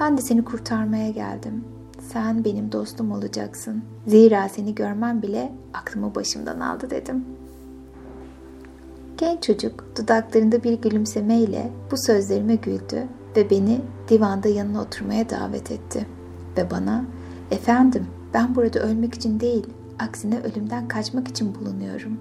Ben 0.00 0.18
de 0.18 0.22
seni 0.22 0.44
kurtarmaya 0.44 1.10
geldim. 1.10 1.64
Sen 2.12 2.44
benim 2.44 2.72
dostum 2.72 3.12
olacaksın. 3.12 3.82
Zira 4.06 4.48
seni 4.48 4.74
görmem 4.74 5.22
bile 5.22 5.52
aklımı 5.74 6.14
başımdan 6.14 6.60
aldı 6.60 6.90
dedim. 6.90 7.24
Genç 9.18 9.42
çocuk 9.42 9.96
dudaklarında 9.98 10.62
bir 10.62 10.72
gülümsemeyle 10.72 11.70
bu 11.90 11.96
sözlerime 11.96 12.54
güldü 12.54 13.02
ve 13.36 13.50
beni 13.50 13.80
divanda 14.08 14.48
yanına 14.48 14.80
oturmaya 14.80 15.30
davet 15.30 15.70
etti. 15.70 16.06
Ve 16.56 16.70
bana, 16.70 17.04
efendim 17.50 18.06
ben 18.34 18.54
burada 18.54 18.80
ölmek 18.80 19.14
için 19.14 19.40
değil, 19.40 19.66
aksine 19.98 20.40
ölümden 20.40 20.88
kaçmak 20.88 21.28
için 21.28 21.54
bulunuyorum. 21.54 22.18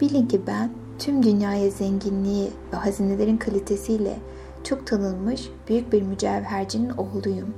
Bilin 0.00 0.26
ki 0.26 0.40
ben 0.46 0.70
tüm 0.98 1.22
dünyaya 1.22 1.70
zenginliği 1.70 2.50
ve 2.72 2.76
hazinelerin 2.76 3.36
kalitesiyle 3.36 4.16
çok 4.64 4.86
tanınmış 4.86 5.50
büyük 5.68 5.92
bir 5.92 6.02
mücevhercinin 6.02 6.90
oğluyum. 6.90 7.54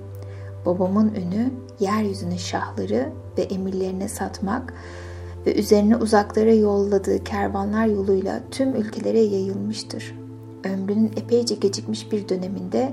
Babamın 0.67 1.15
ünü 1.15 1.51
yeryüzünün 1.81 2.37
şahları 2.37 3.13
ve 3.39 3.43
emirlerine 3.43 4.09
satmak 4.09 4.75
ve 5.47 5.55
üzerine 5.55 5.97
uzaklara 5.97 6.53
yolladığı 6.53 7.25
kervanlar 7.25 7.87
yoluyla 7.87 8.41
tüm 8.51 8.75
ülkelere 8.75 9.21
yayılmıştır. 9.21 10.15
Ömrünün 10.65 11.13
epeyce 11.17 11.55
gecikmiş 11.55 12.13
bir 12.13 12.29
döneminde 12.29 12.93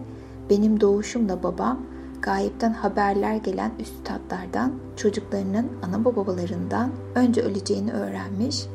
benim 0.50 0.82
doğuşumla 0.82 1.44
babam 1.44 1.82
gayipten 2.24 2.74
haberler 2.74 3.36
gelen 3.36 3.72
üstadlardan 3.80 4.74
çocuklarının 4.96 5.72
ana 5.84 6.06
babalarından 6.06 6.92
önce 7.16 7.42
öleceğini 7.42 7.94
öğrenmiş 7.94 8.66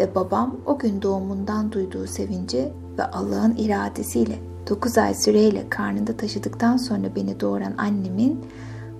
ve 0.00 0.14
babam 0.14 0.56
o 0.66 0.78
gün 0.78 1.02
doğumundan 1.02 1.72
duyduğu 1.72 2.06
sevinci 2.06 2.72
ve 2.98 3.04
Allah'ın 3.04 3.54
iradesiyle 3.56 4.38
9 4.70 4.98
ay 4.98 5.14
süreyle 5.14 5.68
karnında 5.68 6.16
taşıdıktan 6.16 6.76
sonra 6.76 7.16
beni 7.16 7.40
doğuran 7.40 7.74
annemin 7.78 8.44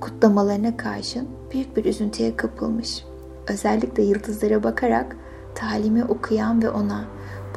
kutlamalarına 0.00 0.76
karşın 0.76 1.28
büyük 1.52 1.76
bir 1.76 1.84
üzüntüye 1.84 2.36
kapılmış. 2.36 3.04
Özellikle 3.48 4.02
yıldızlara 4.02 4.62
bakarak 4.62 5.16
talimi 5.54 6.04
okuyan 6.04 6.62
ve 6.62 6.70
ona 6.70 7.04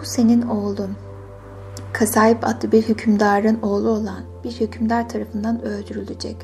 bu 0.02 0.06
senin 0.06 0.42
oğlun. 0.42 1.07
Kasayip 1.94 2.48
adlı 2.48 2.72
bir 2.72 2.82
hükümdarın 2.82 3.62
oğlu 3.62 3.90
olan 3.90 4.22
bir 4.44 4.52
hükümdar 4.52 5.10
tarafından 5.10 5.62
öldürülecek. 5.62 6.38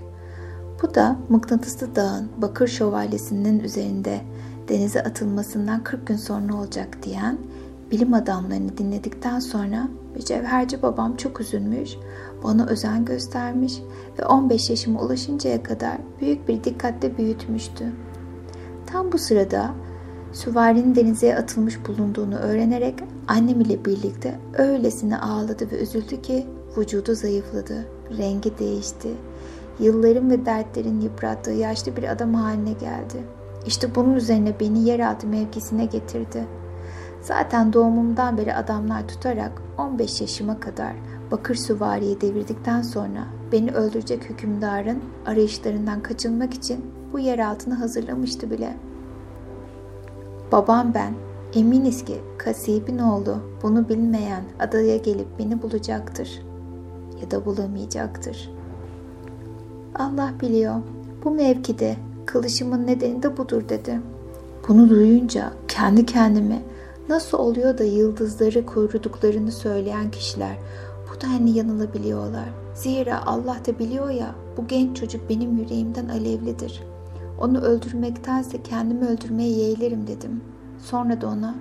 Bu 0.82 0.96
da 0.96 1.20
Mıknatıslı 1.30 1.96
Dağ'ın 1.96 2.30
Bakır 2.38 2.68
Şövalyesi'nin 2.68 3.60
üzerinde 3.60 4.22
denize 4.70 5.04
atılmasından 5.04 5.84
40 5.84 6.08
gün 6.08 6.16
sonra 6.16 6.56
olacak 6.56 7.04
diyen 7.04 7.38
bilim 7.92 8.14
adamlarını 8.14 8.78
dinledikten 8.78 9.40
sonra 9.40 9.88
mücevherci 10.16 10.82
babam 10.82 11.16
çok 11.16 11.42
üzülmüş, 11.42 11.96
bana 12.44 12.66
özen 12.66 13.06
göstermiş 13.06 13.74
ve 14.20 14.26
15 14.26 14.70
yaşıma 14.70 15.02
ulaşıncaya 15.02 15.64
kadar 15.64 15.98
büyük 16.22 16.48
bir 16.48 16.64
dikkatle 16.64 17.18
büyütmüştü. 17.18 17.86
Tam 18.86 19.12
bu 19.12 19.18
sırada 19.18 19.72
süvarinin 20.34 20.96
denize 20.96 21.36
atılmış 21.36 21.88
bulunduğunu 21.88 22.36
öğrenerek 22.36 22.96
annem 23.28 23.62
ile 23.62 23.86
birlikte 23.86 24.40
öylesine 24.58 25.18
ağladı 25.18 25.72
ve 25.72 25.82
üzüldü 25.82 26.22
ki 26.22 26.48
vücudu 26.78 27.16
zayıfladı, 27.16 27.88
rengi 28.18 28.58
değişti. 28.60 29.10
Yılların 29.80 30.30
ve 30.30 30.46
dertlerin 30.46 31.02
yıprattığı 31.02 31.52
yaşlı 31.52 31.98
bir 31.98 32.04
adam 32.04 32.34
haline 32.34 32.74
geldi. 32.74 33.24
İşte 33.66 33.96
bunun 33.96 34.14
üzerine 34.14 34.60
beni 34.60 34.80
yeraltı 34.80 35.28
mevkisine 35.28 35.86
getirdi. 35.86 36.48
Zaten 37.22 37.74
doğumumdan 37.74 38.38
beri 38.38 38.56
adamlar 38.56 39.08
tutarak 39.08 39.62
15 39.78 40.22
yaşıma 40.22 40.60
kadar 40.60 40.94
Bakır 41.32 41.56
Süvari'yi 41.56 42.22
devirdikten 42.22 42.82
sonra 42.82 43.28
beni 43.52 43.72
öldürecek 43.72 44.30
hükümdarın 44.30 45.04
arayışlarından 45.26 46.04
kaçınmak 46.04 46.54
için 46.54 46.86
bu 47.14 47.20
yer 47.20 47.40
altını 47.40 47.74
hazırlamıştı 47.74 48.52
bile. 48.52 48.78
Babam 50.52 50.94
ben 50.94 51.14
eminiz 51.56 52.06
ki 52.06 52.22
kasibin 52.38 52.98
oğlu 52.98 53.38
bunu 53.63 53.89
bilmeyen 53.89 54.44
adaya 54.60 54.98
gelip 54.98 55.28
beni 55.39 55.62
bulacaktır 55.62 56.42
ya 57.22 57.32
da 57.32 57.46
bulamayacaktır. 57.46 58.50
Allah 59.96 60.34
biliyor 60.42 60.76
bu 61.24 61.32
mevkide 61.32 61.96
kılışımın 62.26 62.88
nedeni 62.88 63.24
de 63.24 63.38
budur 63.38 63.70
dedi. 63.70 64.02
Bunu 64.68 64.89
duyunca 64.89 65.54
kendi 65.68 66.06
kendime 66.06 66.62
nasıl 67.10 67.38
oluyor 67.38 67.78
da 67.78 67.84
yıldızları 67.84 68.66
koruduklarını 68.66 69.52
söyleyen 69.52 70.12
kişiler 70.12 70.58
bu 71.10 71.22
denli 71.22 71.58
yanılabiliyorlar. 71.58 72.50
Zira 72.76 73.26
Allah 73.26 73.58
da 73.68 73.80
biliyor 73.80 74.10
ya 74.10 74.36
bu 74.58 74.68
genç 74.68 74.98
çocuk 74.98 75.30
benim 75.30 75.58
yüreğimden 75.58 76.10
alevlidir. 76.10 76.84
Onu 77.39 77.62
öldürmektense 77.62 78.63
kendimi 78.63 79.06
öldürmeye 79.06 79.50
yeğlerim 79.50 80.08
dedim. 80.08 80.42
Sonra 80.84 81.22
da 81.22 81.28
ona 81.28 81.56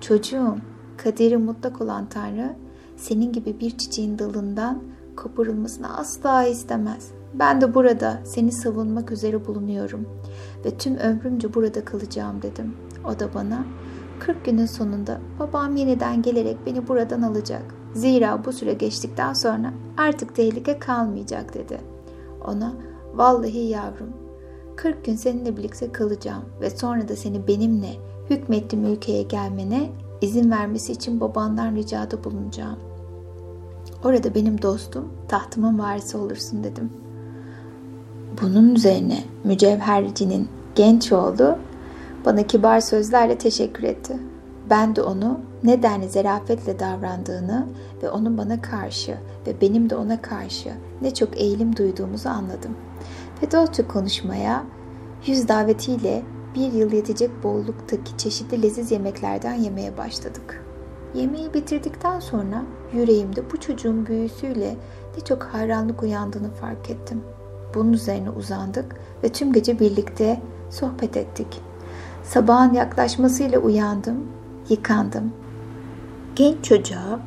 çocuğum 0.00 0.56
kaderi 0.96 1.36
mutlak 1.36 1.80
olan 1.80 2.08
Tanrı 2.08 2.56
senin 2.96 3.32
gibi 3.32 3.60
bir 3.60 3.78
çiçeğin 3.78 4.18
dalından 4.18 4.82
koparılmasını 5.16 5.98
asla 5.98 6.44
istemez. 6.44 7.10
Ben 7.34 7.60
de 7.60 7.74
burada 7.74 8.20
seni 8.24 8.52
savunmak 8.52 9.12
üzere 9.12 9.46
bulunuyorum 9.46 10.08
ve 10.64 10.78
tüm 10.78 10.96
ömrümce 10.96 11.54
burada 11.54 11.84
kalacağım 11.84 12.42
dedim. 12.42 12.76
O 13.04 13.18
da 13.18 13.34
bana 13.34 13.64
40 14.20 14.44
günün 14.44 14.66
sonunda 14.66 15.20
babam 15.38 15.76
yeniden 15.76 16.22
gelerek 16.22 16.56
beni 16.66 16.88
buradan 16.88 17.22
alacak. 17.22 17.62
Zira 17.94 18.44
bu 18.44 18.52
süre 18.52 18.72
geçtikten 18.72 19.32
sonra 19.32 19.72
artık 19.96 20.34
tehlike 20.34 20.78
kalmayacak 20.78 21.54
dedi. 21.54 21.80
Ona 22.46 22.72
vallahi 23.14 23.58
yavrum 23.58 24.12
40 24.76 25.04
gün 25.04 25.14
seninle 25.16 25.56
birlikte 25.56 25.92
kalacağım 25.92 26.44
ve 26.60 26.70
sonra 26.70 27.08
da 27.08 27.16
seni 27.16 27.46
benimle 27.46 28.08
hükmettiğim 28.30 28.84
ülkeye 28.84 29.22
gelmene 29.22 29.90
izin 30.20 30.50
vermesi 30.50 30.92
için 30.92 31.20
babandan 31.20 31.74
ricada 31.74 32.24
bulunacağım. 32.24 32.78
Orada 34.04 34.34
benim 34.34 34.62
dostum, 34.62 35.08
tahtımın 35.28 35.78
varisi 35.78 36.16
olursun 36.16 36.64
dedim. 36.64 36.90
Bunun 38.42 38.74
üzerine 38.74 39.24
mücevhercinin 39.44 40.48
genç 40.74 41.12
oğlu 41.12 41.56
bana 42.24 42.42
kibar 42.42 42.80
sözlerle 42.80 43.38
teşekkür 43.38 43.82
etti. 43.82 44.16
Ben 44.70 44.96
de 44.96 45.02
onu 45.02 45.40
nedenli 45.64 46.08
zerafetle 46.08 46.78
davrandığını 46.78 47.66
ve 48.02 48.10
onun 48.10 48.38
bana 48.38 48.62
karşı 48.62 49.18
ve 49.46 49.60
benim 49.60 49.90
de 49.90 49.96
ona 49.96 50.22
karşı 50.22 50.70
ne 51.02 51.14
çok 51.14 51.40
eğilim 51.40 51.76
duyduğumuzu 51.76 52.28
anladım. 52.28 52.76
Ve 53.42 53.52
dostça 53.52 53.88
konuşmaya 53.88 54.64
yüz 55.26 55.48
davetiyle 55.48 56.22
bir 56.54 56.72
yıl 56.72 56.92
yetecek 56.92 57.30
bolluktaki 57.42 58.16
çeşitli 58.16 58.62
leziz 58.62 58.90
yemeklerden 58.90 59.54
yemeye 59.54 59.96
başladık. 59.96 60.64
Yemeği 61.14 61.54
bitirdikten 61.54 62.20
sonra 62.20 62.64
yüreğimde 62.92 63.50
bu 63.52 63.60
çocuğun 63.60 64.06
büyüsüyle 64.06 64.76
ne 65.16 65.24
çok 65.24 65.42
hayranlık 65.42 66.02
uyandığını 66.02 66.50
fark 66.50 66.90
ettim. 66.90 67.22
Bunun 67.74 67.92
üzerine 67.92 68.30
uzandık 68.30 68.96
ve 69.24 69.28
tüm 69.28 69.52
gece 69.52 69.80
birlikte 69.80 70.40
sohbet 70.70 71.16
ettik. 71.16 71.60
Sabahın 72.24 72.74
yaklaşmasıyla 72.74 73.58
uyandım, 73.58 74.16
yıkandım. 74.68 75.32
Genç 76.36 76.64
çocuğa 76.64 77.20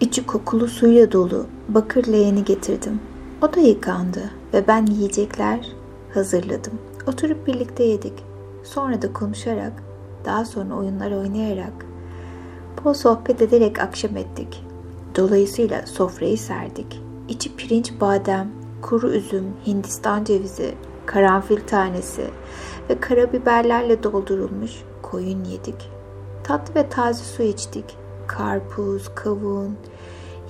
içi 0.00 0.26
kokulu 0.26 0.68
suyla 0.68 1.12
dolu 1.12 1.46
bakır 1.68 2.06
leğeni 2.06 2.44
getirdim. 2.44 3.00
O 3.42 3.54
da 3.54 3.60
yıkandı 3.60 4.30
ve 4.54 4.66
ben 4.66 4.86
yiyecekler 4.86 5.72
hazırladım. 6.14 6.72
Oturup 7.06 7.46
birlikte 7.46 7.84
yedik. 7.84 8.25
Sonra 8.66 9.02
da 9.02 9.12
konuşarak, 9.12 9.72
daha 10.24 10.44
sonra 10.44 10.74
oyunlar 10.74 11.10
oynayarak, 11.10 11.86
bol 12.84 12.94
sohbet 12.94 13.42
ederek 13.42 13.78
akşam 13.78 14.16
ettik. 14.16 14.64
Dolayısıyla 15.16 15.86
sofrayı 15.86 16.38
serdik. 16.38 17.02
İçi 17.28 17.56
pirinç, 17.56 17.92
badem, 18.00 18.50
kuru 18.82 19.10
üzüm, 19.10 19.44
hindistan 19.66 20.24
cevizi, 20.24 20.74
karanfil 21.06 21.60
tanesi 21.60 22.30
ve 22.90 23.00
karabiberlerle 23.00 24.02
doldurulmuş 24.02 24.72
koyun 25.02 25.44
yedik. 25.44 25.90
Tatlı 26.44 26.74
ve 26.74 26.88
taze 26.88 27.24
su 27.24 27.42
içtik. 27.42 27.96
Karpuz, 28.26 29.10
kavun, 29.14 29.76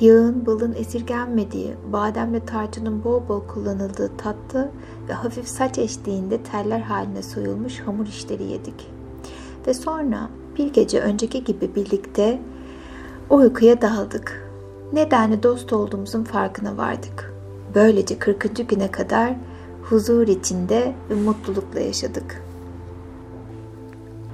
yağın, 0.00 0.46
balın 0.46 0.74
esirgenmediği, 0.74 1.74
bademle 1.92 2.44
tarçının 2.46 3.04
bol 3.04 3.28
bol 3.28 3.40
kullanıldığı 3.40 4.10
tatlı 4.16 4.70
ve 5.08 5.12
hafif 5.12 5.48
saç 5.48 5.78
eşliğinde 5.78 6.42
teller 6.42 6.80
haline 6.80 7.22
soyulmuş 7.22 7.80
hamur 7.80 8.06
işleri 8.06 8.42
yedik. 8.42 8.90
Ve 9.66 9.74
sonra 9.74 10.30
bir 10.58 10.72
gece 10.72 11.00
önceki 11.00 11.44
gibi 11.44 11.74
birlikte 11.74 12.42
uykuya 13.30 13.82
daldık. 13.82 14.50
Nedenle 14.92 15.42
dost 15.42 15.72
olduğumuzun 15.72 16.24
farkına 16.24 16.76
vardık. 16.76 17.34
Böylece 17.74 18.18
40. 18.18 18.68
güne 18.68 18.90
kadar 18.90 19.34
huzur 19.82 20.28
içinde 20.28 20.94
ve 21.10 21.14
mutlulukla 21.14 21.80
yaşadık. 21.80 22.42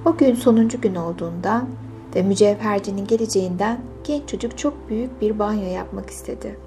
O 0.05 0.17
gün 0.17 0.35
sonuncu 0.35 0.81
gün 0.81 0.95
olduğundan 0.95 1.67
ve 2.15 2.21
mücevhercinin 2.21 3.07
geleceğinden 3.07 3.79
genç 4.03 4.29
çocuk 4.29 4.57
çok 4.57 4.89
büyük 4.89 5.21
bir 5.21 5.39
banyo 5.39 5.67
yapmak 5.67 6.09
istedi. 6.09 6.59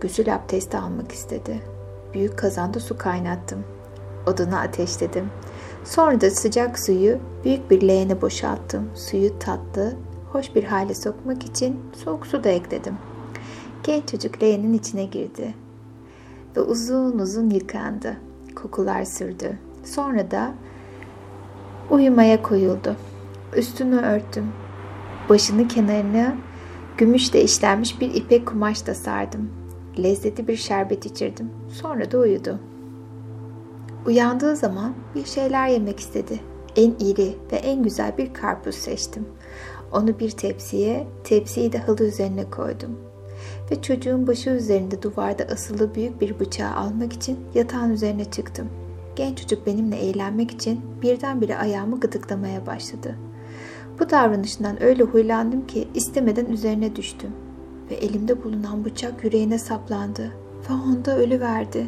Gusül 0.00 0.34
abdesti 0.34 0.78
almak 0.78 1.12
istedi. 1.12 1.62
Büyük 2.14 2.38
kazanda 2.38 2.80
su 2.80 2.98
kaynattım. 2.98 3.64
Odunu 4.26 4.56
ateşledim. 4.56 5.30
Sonra 5.84 6.20
da 6.20 6.30
sıcak 6.30 6.78
suyu 6.78 7.18
büyük 7.44 7.70
bir 7.70 7.82
leğene 7.88 8.22
boşalttım. 8.22 8.90
Suyu 8.94 9.38
tatlı, 9.38 9.96
hoş 10.32 10.54
bir 10.54 10.64
hale 10.64 10.94
sokmak 10.94 11.44
için 11.44 11.80
soğuk 12.04 12.26
su 12.26 12.44
da 12.44 12.48
ekledim. 12.48 12.94
Genç 13.82 14.08
çocuk 14.08 14.42
leğenin 14.42 14.72
içine 14.72 15.04
girdi 15.04 15.54
ve 16.56 16.60
uzun 16.60 17.18
uzun 17.18 17.50
yıkandı. 17.50 18.16
Kokular 18.54 19.04
sürdü. 19.04 19.58
Sonra 19.84 20.30
da 20.30 20.54
uyumaya 21.90 22.42
koyuldu. 22.42 22.96
Üstünü 23.56 23.96
örttüm. 23.96 24.46
Başını 25.28 25.68
kenarına 25.68 26.36
gümüşle 26.98 27.42
işlenmiş 27.42 28.00
bir 28.00 28.14
ipek 28.14 28.46
kumaş 28.46 28.86
da 28.86 28.94
sardım. 28.94 29.50
Lezzetli 29.98 30.48
bir 30.48 30.56
şerbet 30.56 31.06
içirdim. 31.06 31.50
Sonra 31.68 32.10
da 32.10 32.18
uyudu. 32.18 32.60
Uyandığı 34.06 34.56
zaman 34.56 34.94
bir 35.14 35.24
şeyler 35.24 35.68
yemek 35.68 36.00
istedi. 36.00 36.40
En 36.76 36.94
iri 37.00 37.36
ve 37.52 37.56
en 37.56 37.82
güzel 37.82 38.18
bir 38.18 38.34
karpuz 38.34 38.74
seçtim. 38.74 39.26
Onu 39.92 40.18
bir 40.18 40.30
tepsiye, 40.30 41.06
tepsiyi 41.24 41.72
de 41.72 41.78
halı 41.78 42.04
üzerine 42.04 42.50
koydum 42.50 42.98
ve 43.70 43.82
çocuğun 43.82 44.26
başı 44.26 44.50
üzerinde 44.50 45.02
duvarda 45.02 45.44
asılı 45.44 45.94
büyük 45.94 46.20
bir 46.20 46.40
bıçağı 46.40 46.74
almak 46.74 47.12
için 47.12 47.38
yatağın 47.54 47.90
üzerine 47.90 48.24
çıktım. 48.24 48.68
Genç 49.16 49.38
çocuk 49.38 49.66
benimle 49.66 49.96
eğlenmek 49.96 50.50
için 50.50 50.80
birdenbire 51.02 51.58
ayağımı 51.58 52.00
gıdıklamaya 52.00 52.66
başladı. 52.66 53.16
Bu 54.00 54.10
davranışından 54.10 54.82
öyle 54.82 55.02
huylandım 55.02 55.66
ki 55.66 55.88
istemeden 55.94 56.46
üzerine 56.46 56.96
düştüm 56.96 57.30
ve 57.90 57.94
elimde 57.94 58.44
bulunan 58.44 58.84
bıçak 58.84 59.24
yüreğine 59.24 59.58
saplandı 59.58 60.32
ve 60.70 60.74
onda 60.74 61.18
ölü 61.18 61.40
verdi. 61.40 61.86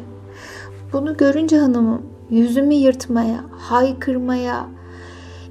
Bunu 0.93 1.17
görünce 1.17 1.57
hanımım 1.57 2.01
yüzümü 2.29 2.73
yırtmaya, 2.73 3.43
haykırmaya, 3.51 4.67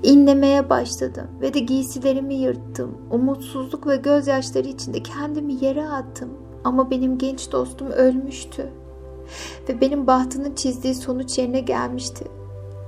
İnlemeye 0.04 0.70
başladım 0.70 1.26
ve 1.40 1.54
de 1.54 1.58
giysilerimi 1.58 2.34
yırttım. 2.34 2.98
Umutsuzluk 3.10 3.86
ve 3.86 3.96
gözyaşları 3.96 4.68
içinde 4.68 5.02
kendimi 5.02 5.64
yere 5.64 5.88
attım. 5.88 6.30
Ama 6.64 6.90
benim 6.90 7.18
genç 7.18 7.52
dostum 7.52 7.90
ölmüştü. 7.90 8.70
Ve 9.68 9.80
benim 9.80 10.06
bahtının 10.06 10.54
çizdiği 10.54 10.94
sonuç 10.94 11.38
yerine 11.38 11.60
gelmişti. 11.60 12.24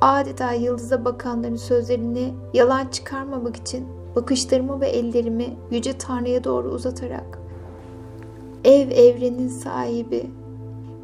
Adeta 0.00 0.52
yıldıza 0.52 1.04
bakanların 1.04 1.56
sözlerini 1.56 2.34
yalan 2.54 2.86
çıkarmamak 2.86 3.56
için 3.56 3.86
bakışlarımı 4.16 4.80
ve 4.80 4.88
ellerimi 4.88 5.56
Yüce 5.70 5.98
Tanrı'ya 5.98 6.44
doğru 6.44 6.68
uzatarak 6.68 7.38
ev 8.64 8.90
evrenin 8.90 9.48
sahibi 9.48 10.30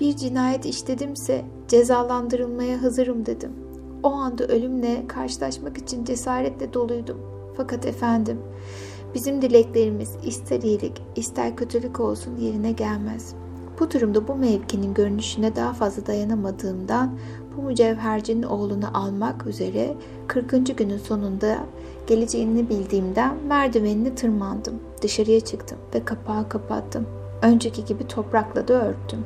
bir 0.01 0.17
cinayet 0.17 0.67
işledimse 0.67 1.45
cezalandırılmaya 1.69 2.83
hazırım 2.83 3.27
dedim. 3.27 3.53
O 4.03 4.13
anda 4.13 4.45
ölümle 4.45 5.07
karşılaşmak 5.09 5.79
için 5.79 6.05
cesaretle 6.05 6.73
doluydum. 6.73 7.19
Fakat 7.57 7.87
efendim, 7.87 8.39
bizim 9.15 9.43
dileklerimiz 9.43 10.17
ister 10.25 10.63
iyilik 10.63 11.03
ister 11.17 11.57
kötülük 11.57 12.01
olsun 12.01 12.37
yerine 12.37 12.73
gelmez. 12.73 13.35
Bu 13.81 13.91
durumda 13.91 14.29
bu 14.29 14.35
mevkinin 14.35 14.95
görünüşüne 14.95 15.57
daha 15.57 15.73
fazla 15.73 16.07
dayanamadığımdan 16.07 17.19
bu 17.57 17.63
mücevhercinin 17.63 18.43
oğlunu 18.43 18.87
almak 18.95 19.47
üzere 19.47 19.95
40. 20.27 20.79
günün 20.79 20.99
sonunda 20.99 21.59
geleceğini 22.07 22.69
bildiğimden 22.69 23.37
merdivenini 23.49 24.15
tırmandım. 24.15 24.75
Dışarıya 25.03 25.41
çıktım 25.41 25.79
ve 25.95 26.05
kapağı 26.05 26.49
kapattım. 26.49 27.07
Önceki 27.43 27.85
gibi 27.85 28.09
toprakla 28.09 28.69
da 28.69 28.75
örttüm. 28.75 29.25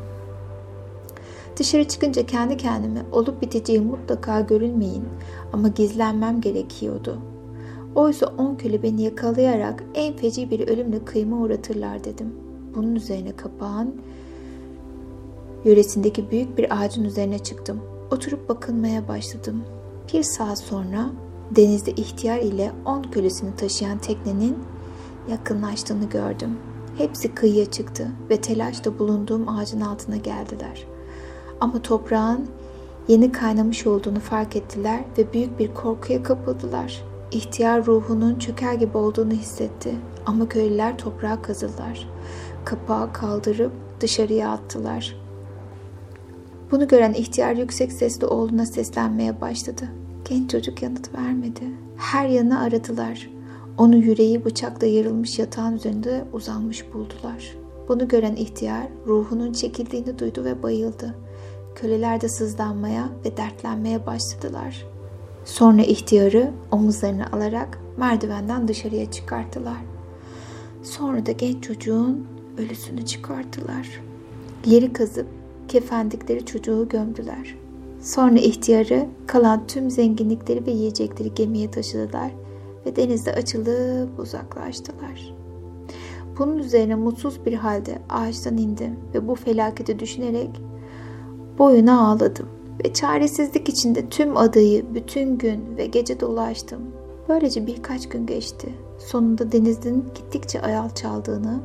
Dışarı 1.56 1.88
çıkınca 1.88 2.26
kendi 2.26 2.56
kendime 2.56 3.02
olup 3.12 3.42
biteceği 3.42 3.80
mutlaka 3.80 4.40
görülmeyin 4.40 5.04
ama 5.52 5.68
gizlenmem 5.68 6.40
gerekiyordu. 6.40 7.18
Oysa 7.94 8.26
on 8.38 8.54
köle 8.54 8.82
beni 8.82 9.02
yakalayarak 9.02 9.84
en 9.94 10.16
feci 10.16 10.50
bir 10.50 10.68
ölümle 10.68 11.04
kıyma 11.04 11.36
uğratırlar 11.36 12.04
dedim. 12.04 12.34
Bunun 12.74 12.94
üzerine 12.94 13.36
kapağın 13.36 13.94
yöresindeki 15.64 16.30
büyük 16.30 16.58
bir 16.58 16.80
ağacın 16.80 17.04
üzerine 17.04 17.38
çıktım. 17.38 17.80
Oturup 18.10 18.48
bakınmaya 18.48 19.08
başladım. 19.08 19.64
Bir 20.12 20.22
saat 20.22 20.58
sonra 20.58 21.10
denizde 21.50 21.90
ihtiyar 21.90 22.38
ile 22.38 22.72
on 22.84 23.02
kölesini 23.02 23.56
taşıyan 23.56 23.98
teknenin 23.98 24.58
yakınlaştığını 25.30 26.04
gördüm. 26.04 26.58
Hepsi 26.98 27.34
kıyıya 27.34 27.70
çıktı 27.70 28.08
ve 28.30 28.40
telaşla 28.40 28.98
bulunduğum 28.98 29.48
ağacın 29.48 29.80
altına 29.80 30.16
geldiler. 30.16 30.86
Ama 31.60 31.82
toprağın 31.82 32.46
yeni 33.08 33.32
kaynamış 33.32 33.86
olduğunu 33.86 34.20
fark 34.20 34.56
ettiler 34.56 35.04
ve 35.18 35.32
büyük 35.32 35.58
bir 35.58 35.74
korkuya 35.74 36.22
kapıldılar. 36.22 37.04
İhtiyar 37.32 37.86
ruhunun 37.86 38.38
çöker 38.38 38.74
gibi 38.74 38.98
olduğunu 38.98 39.32
hissetti 39.32 39.94
ama 40.26 40.48
köylüler 40.48 40.98
toprağa 40.98 41.42
kazıdılar. 41.42 42.08
Kapağı 42.64 43.12
kaldırıp 43.12 43.72
dışarıya 44.00 44.50
attılar. 44.50 45.25
Bunu 46.70 46.88
gören 46.88 47.12
ihtiyar 47.12 47.52
yüksek 47.52 47.92
sesle 47.92 48.26
oğluna 48.26 48.66
seslenmeye 48.66 49.40
başladı. 49.40 49.88
Genç 50.28 50.50
çocuk 50.50 50.82
yanıt 50.82 51.14
vermedi. 51.14 51.64
Her 51.96 52.28
yanı 52.28 52.60
aradılar. 52.60 53.30
Onu 53.78 53.96
yüreği 53.96 54.44
bıçakla 54.44 54.86
yarılmış 54.86 55.38
yatağın 55.38 55.76
üzerinde 55.76 56.24
uzanmış 56.32 56.92
buldular. 56.94 57.56
Bunu 57.88 58.08
gören 58.08 58.36
ihtiyar 58.36 58.86
ruhunun 59.06 59.52
çekildiğini 59.52 60.18
duydu 60.18 60.44
ve 60.44 60.62
bayıldı. 60.62 61.14
Köleler 61.74 62.20
de 62.20 62.28
sızlanmaya 62.28 63.08
ve 63.24 63.36
dertlenmeye 63.36 64.06
başladılar. 64.06 64.86
Sonra 65.44 65.82
ihtiyarı 65.82 66.50
omuzlarını 66.70 67.32
alarak 67.32 67.78
merdivenden 67.96 68.68
dışarıya 68.68 69.10
çıkarttılar. 69.10 69.80
Sonra 70.82 71.26
da 71.26 71.32
genç 71.32 71.64
çocuğun 71.64 72.26
ölüsünü 72.58 73.06
çıkarttılar. 73.06 74.00
Yeri 74.64 74.92
kazıp 74.92 75.26
kefendikleri 75.68 76.46
çocuğu 76.46 76.88
gömdüler. 76.88 77.56
Sonra 78.00 78.38
ihtiyarı 78.38 79.06
kalan 79.26 79.66
tüm 79.66 79.90
zenginlikleri 79.90 80.66
ve 80.66 80.70
yiyecekleri 80.70 81.34
gemiye 81.34 81.70
taşıdılar 81.70 82.30
ve 82.86 82.96
denizde 82.96 83.32
açılıp 83.32 84.20
uzaklaştılar. 84.20 85.34
Bunun 86.38 86.58
üzerine 86.58 86.94
mutsuz 86.94 87.46
bir 87.46 87.52
halde 87.52 87.98
ağaçtan 88.08 88.56
indim 88.56 88.96
ve 89.14 89.28
bu 89.28 89.34
felaketi 89.34 89.98
düşünerek 89.98 90.50
boyuna 91.58 92.08
ağladım 92.08 92.48
ve 92.84 92.92
çaresizlik 92.92 93.68
içinde 93.68 94.08
tüm 94.08 94.36
adayı 94.36 94.94
bütün 94.94 95.38
gün 95.38 95.76
ve 95.76 95.86
gece 95.86 96.20
dolaştım. 96.20 96.80
Böylece 97.28 97.66
birkaç 97.66 98.08
gün 98.08 98.26
geçti. 98.26 98.74
Sonunda 98.98 99.52
denizin 99.52 100.12
gittikçe 100.14 100.62
ayal 100.62 100.90
çaldığını 100.90 101.60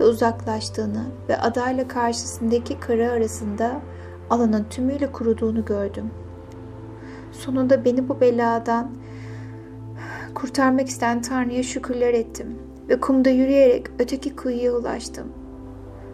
ve 0.00 0.04
uzaklaştığını 0.04 1.04
ve 1.28 1.38
adayla 1.38 1.88
karşısındaki 1.88 2.80
kara 2.80 3.10
arasında 3.10 3.80
alanın 4.30 4.66
tümüyle 4.70 5.12
kuruduğunu 5.12 5.64
gördüm. 5.64 6.10
Sonunda 7.32 7.84
beni 7.84 8.08
bu 8.08 8.20
beladan 8.20 8.90
kurtarmak 10.34 10.88
isteyen 10.88 11.22
Tanrı'ya 11.22 11.62
şükürler 11.62 12.14
ettim 12.14 12.58
ve 12.88 13.00
kumda 13.00 13.30
yürüyerek 13.30 13.86
öteki 13.98 14.36
kıyıya 14.36 14.72
ulaştım. 14.72 15.26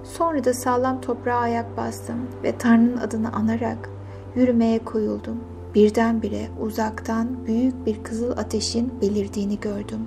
Sonra 0.04 0.44
da 0.44 0.54
sağlam 0.54 1.00
toprağa 1.00 1.38
ayak 1.38 1.76
bastım 1.76 2.16
ve 2.42 2.58
Tanrı'nın 2.58 2.96
adını 2.96 3.32
anarak 3.32 3.90
yürümeye 4.34 4.78
koyuldum. 4.78 5.57
Birdenbire 5.74 6.48
uzaktan 6.60 7.46
büyük 7.46 7.86
bir 7.86 8.02
kızıl 8.02 8.30
ateşin 8.30 8.92
belirdiğini 9.00 9.60
gördüm 9.60 10.00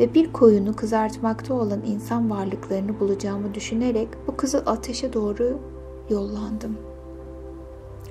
ve 0.00 0.14
bir 0.14 0.32
koyunu 0.32 0.76
kızartmakta 0.76 1.54
olan 1.54 1.80
insan 1.86 2.30
varlıklarını 2.30 3.00
bulacağımı 3.00 3.54
düşünerek 3.54 4.08
bu 4.26 4.36
kızıl 4.36 4.62
ateşe 4.66 5.12
doğru 5.12 5.58
yollandım. 6.10 6.76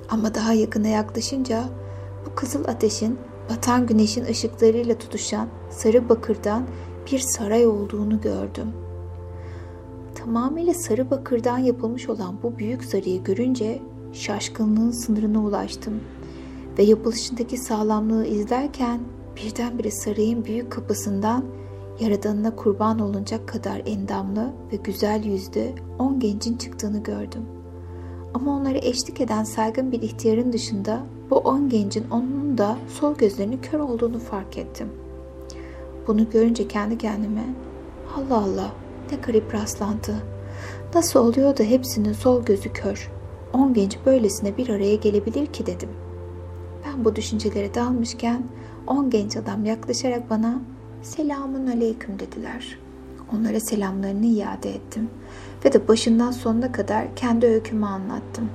Ama 0.08 0.34
daha 0.34 0.52
yakına 0.52 0.88
yaklaşınca 0.88 1.64
bu 2.26 2.34
kızıl 2.34 2.64
ateşin 2.68 3.18
batan 3.50 3.86
güneşin 3.86 4.24
ışıklarıyla 4.24 4.98
tutuşan 4.98 5.48
sarı 5.70 6.08
bakırdan 6.08 6.66
bir 7.12 7.18
saray 7.18 7.66
olduğunu 7.66 8.20
gördüm. 8.20 8.72
Tamamıyla 10.14 10.74
sarı 10.74 11.10
bakırdan 11.10 11.58
yapılmış 11.58 12.08
olan 12.08 12.34
bu 12.42 12.58
büyük 12.58 12.84
sarayı 12.84 13.24
görünce 13.24 13.82
şaşkınlığın 14.12 14.90
sınırına 14.90 15.40
ulaştım 15.40 16.00
ve 16.78 16.82
yapılışındaki 16.82 17.58
sağlamlığı 17.58 18.26
izlerken 18.26 19.00
birdenbire 19.36 19.90
sarayın 19.90 20.44
büyük 20.44 20.72
kapısından 20.72 21.44
Yaradanına 22.00 22.56
kurban 22.56 22.98
olunacak 22.98 23.48
kadar 23.48 23.82
endamlı 23.86 24.52
ve 24.72 24.76
güzel 24.76 25.24
yüzlü 25.24 25.72
on 25.98 26.20
gencin 26.20 26.56
çıktığını 26.56 27.02
gördüm. 27.02 27.42
Ama 28.34 28.56
onlara 28.56 28.78
eşlik 28.78 29.20
eden 29.20 29.44
saygın 29.44 29.92
bir 29.92 30.02
ihtiyarın 30.02 30.52
dışında 30.52 31.00
bu 31.30 31.36
on 31.36 31.68
gencin 31.68 32.04
onun 32.10 32.58
da 32.58 32.76
sol 32.88 33.14
gözlerinin 33.14 33.60
kör 33.62 33.78
olduğunu 33.78 34.18
fark 34.18 34.58
ettim. 34.58 34.88
Bunu 36.06 36.30
görünce 36.30 36.68
kendi 36.68 36.98
kendime 36.98 37.44
Allah 38.16 38.36
Allah 38.36 38.72
ne 39.12 39.16
garip 39.16 39.54
rastlantı. 39.54 40.14
Nasıl 40.94 41.20
oluyor 41.20 41.56
da 41.56 41.62
hepsinin 41.62 42.12
sol 42.12 42.44
gözü 42.44 42.72
kör? 42.72 43.10
On 43.52 43.74
genç 43.74 43.98
böylesine 44.06 44.56
bir 44.56 44.68
araya 44.68 44.94
gelebilir 44.94 45.46
ki 45.46 45.66
dedim. 45.66 45.88
Ben 46.88 47.04
bu 47.04 47.16
düşüncelere 47.16 47.74
dalmışken 47.74 48.42
on 48.86 49.10
genç 49.10 49.36
adam 49.36 49.64
yaklaşarak 49.64 50.30
bana 50.30 50.60
selamun 51.02 51.66
aleyküm 51.66 52.18
dediler. 52.18 52.78
Onlara 53.32 53.60
selamlarını 53.60 54.26
iade 54.26 54.74
ettim 54.74 55.10
ve 55.64 55.72
de 55.72 55.88
başından 55.88 56.30
sonuna 56.30 56.72
kadar 56.72 57.16
kendi 57.16 57.46
öykümü 57.46 57.86
anlattım. 57.86 58.50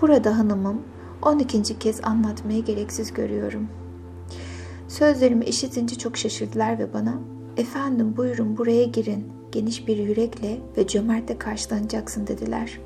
Burada 0.00 0.38
hanımım 0.38 0.82
12. 1.22 1.78
kez 1.78 2.04
anlatmayı 2.04 2.64
gereksiz 2.64 3.12
görüyorum. 3.12 3.68
Sözlerimi 4.88 5.44
işitince 5.44 5.98
çok 5.98 6.16
şaşırdılar 6.16 6.78
ve 6.78 6.94
bana 6.94 7.14
efendim 7.56 8.16
buyurun 8.16 8.58
buraya 8.58 8.84
girin 8.84 9.26
geniş 9.52 9.88
bir 9.88 9.96
yürekle 9.96 10.58
ve 10.76 10.86
cömertle 10.86 11.38
karşılanacaksın 11.38 12.26
dediler. 12.26 12.80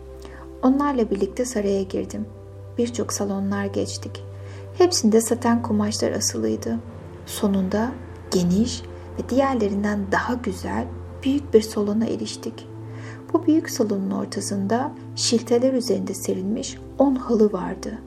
Onlarla 0.62 1.10
birlikte 1.10 1.44
saraya 1.44 1.82
girdim. 1.82 2.26
Birçok 2.78 3.12
salonlar 3.12 3.64
geçtik. 3.64 4.31
Hepsinde 4.78 5.20
saten 5.20 5.62
kumaşlar 5.62 6.12
asılıydı. 6.12 6.78
Sonunda 7.26 7.92
geniş 8.30 8.82
ve 9.18 9.28
diğerlerinden 9.28 9.98
daha 10.12 10.34
güzel 10.34 10.86
büyük 11.22 11.54
bir 11.54 11.60
salona 11.60 12.06
eriştik. 12.06 12.68
Bu 13.32 13.46
büyük 13.46 13.70
salonun 13.70 14.10
ortasında 14.10 14.92
şilteler 15.16 15.72
üzerinde 15.72 16.14
serilmiş 16.14 16.78
on 16.98 17.14
halı 17.14 17.52
vardı. 17.52 17.98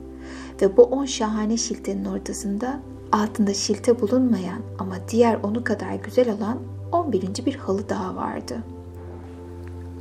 Ve 0.61 0.77
bu 0.77 0.83
on 0.83 1.05
şahane 1.05 1.57
şiltenin 1.57 2.05
ortasında 2.05 2.79
altında 3.11 3.53
şilte 3.53 4.01
bulunmayan 4.01 4.61
ama 4.79 4.95
diğer 5.11 5.39
onu 5.43 5.63
kadar 5.63 5.93
güzel 5.93 6.33
olan 6.37 6.57
on 6.91 7.11
birinci 7.11 7.45
bir 7.45 7.55
halı 7.55 7.89
daha 7.89 8.15
vardı. 8.15 8.63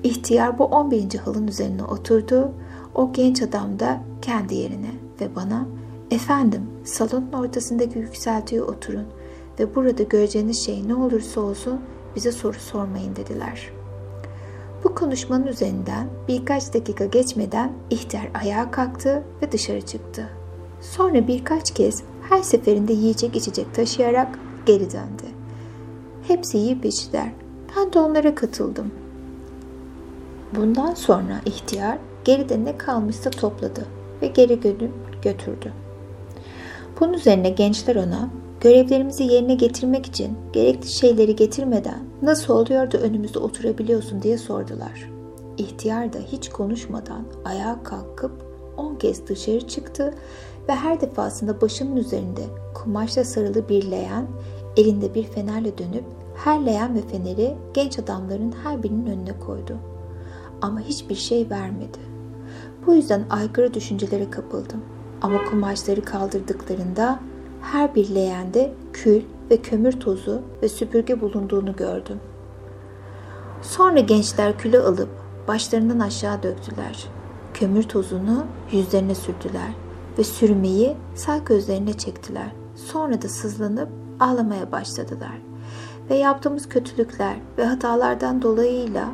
İhtiyar 0.03 0.59
bu 0.59 0.65
on 0.65 0.91
birinci 0.91 1.19
halın 1.19 1.47
üzerine 1.47 1.85
oturdu. 1.85 2.53
O 2.95 3.13
genç 3.13 3.43
adam 3.43 3.79
da 3.79 4.01
kendi 4.23 4.55
yerine 4.55 4.91
ve 5.21 5.37
bana 5.37 5.67
Efendim, 6.15 6.63
salonun 6.85 7.33
ortasındaki 7.33 7.99
yükseltiye 7.99 8.63
oturun 8.63 9.07
ve 9.59 9.75
burada 9.75 10.03
göreceğiniz 10.03 10.65
şey 10.65 10.89
ne 10.89 10.95
olursa 10.95 11.41
olsun 11.41 11.81
bize 12.17 12.33
soru 12.33 12.59
sormayın 12.59 13.17
dediler. 13.17 13.73
Bu 14.85 14.95
konuşmanın 14.95 15.47
üzerinden 15.47 16.09
birkaç 16.29 16.75
dakika 16.75 17.05
geçmeden 17.05 17.73
ihtiyar 17.91 18.29
ayağa 18.35 18.71
kalktı 18.71 19.23
ve 19.43 19.53
dışarı 19.53 19.81
çıktı. 19.81 20.31
Sonra 20.81 21.29
birkaç 21.29 21.75
kez 21.75 22.03
her 22.29 22.43
seferinde 22.43 22.93
yiyecek 22.93 23.37
içecek 23.37 23.75
taşıyarak 23.75 24.39
geri 24.67 24.91
döndü. 24.91 25.25
Hepsi 26.29 26.59
yiyip 26.59 26.85
içtiler. 26.85 27.33
Ben 27.77 27.93
de 27.93 27.99
onlara 27.99 28.35
katıldım. 28.35 28.91
Bundan 30.57 30.95
sonra 30.95 31.41
ihtiyar 31.47 31.99
geride 32.25 32.65
ne 32.65 32.79
kalmışsa 32.79 33.31
topladı 33.31 33.87
ve 34.23 34.27
geri 34.27 34.63
dönüp 34.63 34.93
götürdü. 35.23 35.73
Bunun 37.01 37.13
üzerine 37.13 37.51
gençler 37.51 37.97
ona 37.97 38.31
görevlerimizi 38.61 39.25
yerine 39.25 39.55
getirmek 39.55 40.07
için 40.07 40.39
gerekli 40.53 40.89
şeyleri 40.89 41.37
getirmeden 41.37 41.99
nasıl 42.23 42.55
oluyor 42.55 42.93
da 42.93 42.99
önümüzde 42.99 43.39
oturabiliyorsun 43.39 44.23
diye 44.23 44.39
sordular. 44.39 45.11
İhtiyar 45.59 46.13
da 46.13 46.19
hiç 46.19 46.49
konuşmadan 46.49 47.25
ayağa 47.45 47.83
kalkıp 47.83 48.33
on 48.77 48.95
kez 48.95 49.27
dışarı 49.27 49.69
çıktı 49.69 50.15
ve 50.69 50.73
her 50.73 51.01
defasında 51.01 51.61
başının 51.61 51.97
üzerinde 51.97 52.41
kumaşla 52.75 53.25
sarılı 53.25 53.69
bir 53.69 53.91
leğen, 53.91 54.27
elinde 54.77 55.15
bir 55.15 55.25
fenerle 55.25 55.79
dönüp 55.79 56.05
her 56.37 56.67
leğen 56.67 56.95
ve 56.95 57.01
feneri 57.01 57.55
genç 57.75 57.99
adamların 57.99 58.55
her 58.65 58.83
birinin 58.83 59.07
önüne 59.07 59.39
koydu. 59.39 59.77
Ama 60.63 60.81
hiçbir 60.81 61.15
şey 61.15 61.51
vermedi. 61.51 61.99
Bu 62.87 62.95
yüzden 62.95 63.25
aykırı 63.31 63.75
düşüncelere 63.75 64.31
kapıldım. 64.31 64.81
Ama 65.25 65.45
kumaşları 65.45 66.05
kaldırdıklarında 66.05 67.19
her 67.63 67.95
bir 67.95 68.15
leğende 68.15 68.73
kül 68.93 69.23
ve 69.51 69.57
kömür 69.57 69.93
tozu 69.93 70.43
ve 70.63 70.69
süpürge 70.69 71.21
bulunduğunu 71.21 71.77
gördüm. 71.77 72.21
Sonra 73.63 74.01
gençler 74.01 74.59
külü 74.59 74.79
alıp 74.79 75.09
başlarından 75.49 76.01
aşağı 76.01 76.43
döktüler. 76.43 77.09
Kömür 77.55 77.83
tozunu 77.83 78.47
yüzlerine 78.73 79.15
sürdüler 79.15 79.71
ve 80.19 80.25
sürmeyi 80.25 80.97
sağ 81.15 81.39
gözlerine 81.39 81.93
çektiler. 81.93 82.53
Sonra 82.77 83.23
da 83.23 83.29
sızlanıp 83.29 83.89
ağlamaya 84.21 84.73
başladılar. 84.73 85.39
Ve 86.11 86.15
yaptığımız 86.15 86.69
kötülükler 86.69 87.37
ve 87.59 87.65
hatalardan 87.65 88.43
dolayıyla 88.43 89.09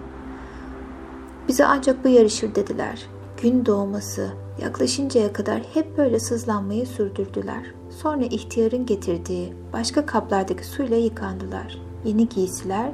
bize 1.49 1.66
ancak 1.66 2.05
bu 2.05 2.09
yarışır 2.09 2.55
dediler. 2.55 3.07
Gün 3.42 3.66
doğması 3.66 4.31
yaklaşıncaya 4.62 5.33
kadar 5.33 5.62
hep 5.74 5.98
böyle 5.98 6.20
sızlanmayı 6.20 6.87
sürdürdüler. 6.87 7.74
Sonra 8.03 8.24
ihtiyarın 8.24 8.87
getirdiği 8.87 9.53
başka 9.72 10.07
kaplardaki 10.07 10.66
suyla 10.66 10.96
yıkandılar. 10.96 11.79
Yeni 12.05 12.29
giysiler 12.29 12.92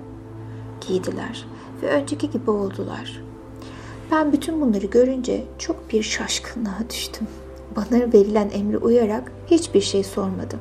giydiler 0.89 1.47
ve 1.83 1.89
önceki 1.89 2.31
gibi 2.31 2.51
oldular. 2.51 3.23
Ben 4.13 4.33
bütün 4.33 4.61
bunları 4.61 4.87
görünce 4.87 5.45
çok 5.59 5.93
bir 5.93 6.03
şaşkınlığa 6.03 6.81
düştüm. 6.91 7.27
Bana 7.77 8.13
verilen 8.13 8.51
emri 8.51 8.79
uyarak 8.79 9.33
hiçbir 9.47 9.81
şey 9.81 10.05
sormadım. 10.05 10.61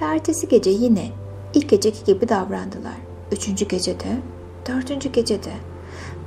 Ve 0.00 0.04
ertesi 0.04 0.48
gece 0.48 0.70
yine 0.70 1.08
ilk 1.54 1.68
geceki 1.68 2.04
gibi 2.04 2.28
davrandılar. 2.28 2.96
Üçüncü 3.32 3.68
gecede, 3.68 4.18
dördüncü 4.68 5.12
gecede. 5.12 5.52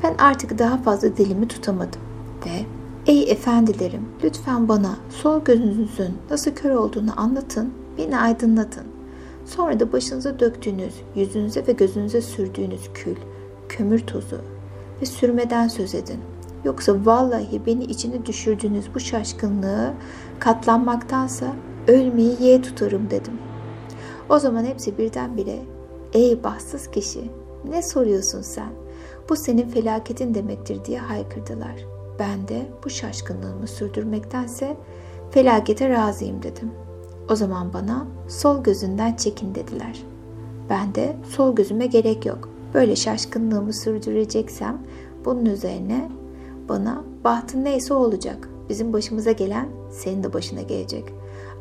Ben 0.04 0.16
artık 0.18 0.60
daha 0.60 0.78
fazla 0.78 1.18
dilimi 1.18 1.48
tutamadım 1.48 2.02
ve 2.46 2.75
Ey 3.08 3.32
efendilerim, 3.32 4.06
lütfen 4.24 4.70
bana 4.70 4.96
sol 5.10 5.44
gözünüzün 5.44 6.18
nasıl 6.30 6.52
kör 6.52 6.72
olduğunu 6.72 7.20
anlatın, 7.20 7.74
beni 7.98 8.18
aydınlatın. 8.18 8.84
Sonra 9.46 9.80
da 9.80 9.92
başınıza 9.92 10.40
döktüğünüz, 10.40 10.94
yüzünüze 11.16 11.68
ve 11.68 11.72
gözünüze 11.72 12.22
sürdüğünüz 12.22 12.90
kül, 12.94 13.16
kömür 13.70 14.00
tozu 14.00 14.42
ve 15.02 15.06
sürmeden 15.06 15.68
söz 15.68 15.96
edin. 15.96 16.20
Yoksa 16.64 17.06
vallahi 17.06 17.66
beni 17.66 17.84
içine 17.84 18.26
düşürdüğünüz 18.26 18.86
bu 18.96 19.00
şaşkınlığı 19.00 19.94
katlanmaktansa 20.40 21.46
ölmeyi 21.88 22.36
yeğe 22.40 22.62
tutarım 22.62 23.10
dedim. 23.10 23.34
O 24.30 24.40
zaman 24.40 24.66
hepsi 24.66 24.98
birdenbire 24.98 25.60
ey 26.14 26.44
bahtsız 26.44 26.92
kişi 26.92 27.32
ne 27.70 27.82
soruyorsun 27.82 28.42
sen? 28.42 28.70
Bu 29.30 29.36
senin 29.36 29.70
felaketin 29.70 30.34
demektir 30.34 30.86
diye 30.86 31.00
haykırdılar. 31.00 31.95
Ben 32.20 32.48
de 32.48 32.66
bu 32.84 32.90
şaşkınlığımı 32.90 33.68
sürdürmektense 33.68 34.78
felakete 35.32 35.90
razıyım 35.90 36.44
dedim. 36.44 36.72
O 37.30 37.36
zaman 37.36 37.74
bana 37.74 38.08
sol 38.28 38.64
gözünden 38.64 39.16
çekin 39.16 39.56
dediler. 39.56 40.04
Ben 40.70 40.96
de 40.96 41.16
sol 41.30 41.56
gözüme 41.56 41.86
gerek 41.86 42.26
yok. 42.26 42.50
Böyle 42.74 42.96
şaşkınlığımı 42.96 43.74
sürdüreceksem 43.74 44.82
bunun 45.26 45.46
üzerine 45.46 46.12
bana 46.70 47.04
bahtın 47.24 47.64
neyse 47.64 47.94
olacak. 47.94 48.50
Bizim 48.70 48.94
başımıza 48.94 49.32
gelen 49.32 49.70
senin 49.92 50.24
de 50.24 50.34
başına 50.34 50.62
gelecek. 50.62 51.04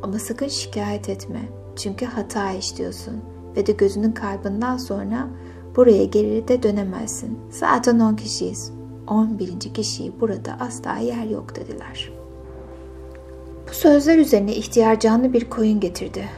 Ama 0.03 0.19
sakın 0.19 0.49
şikayet 0.49 1.09
etme. 1.09 1.41
Çünkü 1.77 2.07
hata 2.07 2.53
işliyorsun. 2.53 3.15
Ve 3.57 3.67
de 3.67 3.73
gözünün 3.73 4.13
kaybından 4.13 4.77
sonra 4.77 5.29
buraya 5.77 6.05
geri 6.05 6.49
de 6.49 6.63
dönemezsin. 6.63 7.39
Zaten 7.51 8.01
10 8.01 8.17
kişiyiz. 8.17 8.74
11. 9.07 9.75
kişiyi 9.75 10.13
burada 10.21 10.57
asla 10.61 10.97
yer 10.97 11.25
yok 11.25 11.57
dediler. 11.57 12.13
Bu 13.69 13.75
sözler 13.75 14.19
üzerine 14.19 14.55
ihtiyar 14.55 15.01
canlı 15.01 15.33
bir 15.33 15.51
koyun 15.51 15.81
getirdi. 15.81 16.29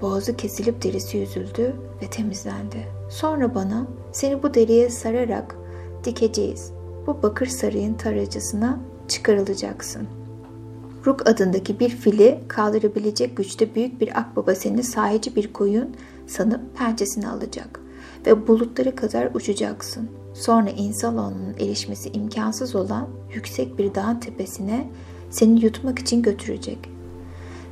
Boğazı 0.00 0.36
kesilip 0.36 0.82
derisi 0.82 1.18
yüzüldü 1.18 1.76
ve 2.02 2.10
temizlendi. 2.10 2.88
Sonra 3.10 3.54
bana 3.54 3.86
seni 4.12 4.42
bu 4.42 4.54
deriye 4.54 4.90
sararak 4.90 5.56
dikeceğiz. 6.04 6.72
Bu 7.06 7.22
bakır 7.22 7.46
sarayın 7.46 7.94
taracısına 7.94 8.80
çıkarılacaksın. 9.08 10.08
Ruk 11.06 11.28
adındaki 11.28 11.80
bir 11.80 11.88
fili 11.88 12.40
kaldırabilecek 12.48 13.36
güçte 13.36 13.74
büyük 13.74 14.00
bir 14.00 14.18
akbaba 14.18 14.54
seni 14.54 14.82
sahici 14.82 15.36
bir 15.36 15.52
koyun 15.52 15.96
sanıp 16.26 16.78
pençesine 16.78 17.28
alacak 17.28 17.80
ve 18.26 18.46
bulutları 18.46 18.96
kadar 18.96 19.30
uçacaksın. 19.34 20.08
Sonra 20.38 20.70
insanoğlunun 20.70 21.54
erişmesi 21.60 22.08
imkansız 22.08 22.74
olan 22.74 23.08
yüksek 23.34 23.78
bir 23.78 23.94
dağın 23.94 24.20
tepesine 24.20 24.88
seni 25.30 25.64
yutmak 25.64 25.98
için 25.98 26.22
götürecek. 26.22 26.78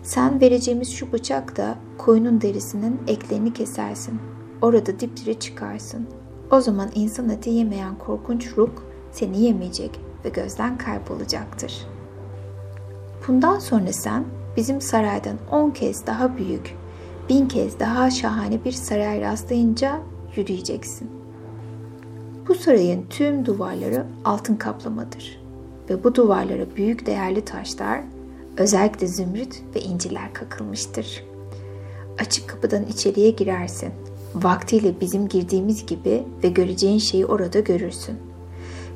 Sen 0.03 0.41
vereceğimiz 0.41 0.91
şu 0.91 1.13
bıçakla 1.13 1.79
koyunun 1.99 2.41
derisinin 2.41 3.01
eklerini 3.07 3.53
kesersin. 3.53 4.19
Orada 4.63 5.01
dipdiri 5.01 5.39
çıkarsın. 5.39 6.07
O 6.51 6.61
zaman 6.61 6.91
insan 6.95 7.29
eti 7.29 7.51
yemeyen 7.51 7.99
korkunç 7.99 8.57
Ruk 8.57 8.85
seni 9.13 9.43
yemeyecek 9.43 10.01
ve 10.25 10.29
gözden 10.29 10.79
kaybolacaktır. 10.79 11.87
Bundan 13.29 13.59
sonra 13.59 13.93
sen 13.93 14.25
bizim 14.57 14.81
saraydan 14.81 15.37
on 15.53 15.71
kez 15.71 16.07
daha 16.07 16.37
büyük, 16.37 16.77
bin 17.29 17.49
kez 17.49 17.81
daha 17.81 18.11
şahane 18.11 18.65
bir 18.65 18.73
saray 18.73 19.21
rastlayınca 19.21 20.01
yürüyeceksin. 20.37 21.26
Bu 22.49 22.55
sarayın 22.55 23.07
tüm 23.11 23.47
duvarları 23.47 24.07
altın 24.25 24.57
kaplamadır 24.57 25.41
ve 25.91 26.05
bu 26.05 26.15
duvarlara 26.15 26.77
büyük 26.77 27.07
değerli 27.07 27.45
taşlar, 27.45 28.01
özellikle 28.57 29.07
zümrüt 29.07 29.63
ve 29.75 29.81
inciler 29.81 30.35
kakılmıştır. 30.35 31.25
Açık 32.19 32.49
kapıdan 32.49 32.85
içeriye 32.85 33.31
girersin. 33.31 33.93
Vaktiyle 34.35 35.01
bizim 35.01 35.29
girdiğimiz 35.29 35.87
gibi 35.87 36.25
ve 36.45 36.49
göreceğin 36.49 36.99
şeyi 36.99 37.27
orada 37.27 37.61
görürsün. 37.61 38.17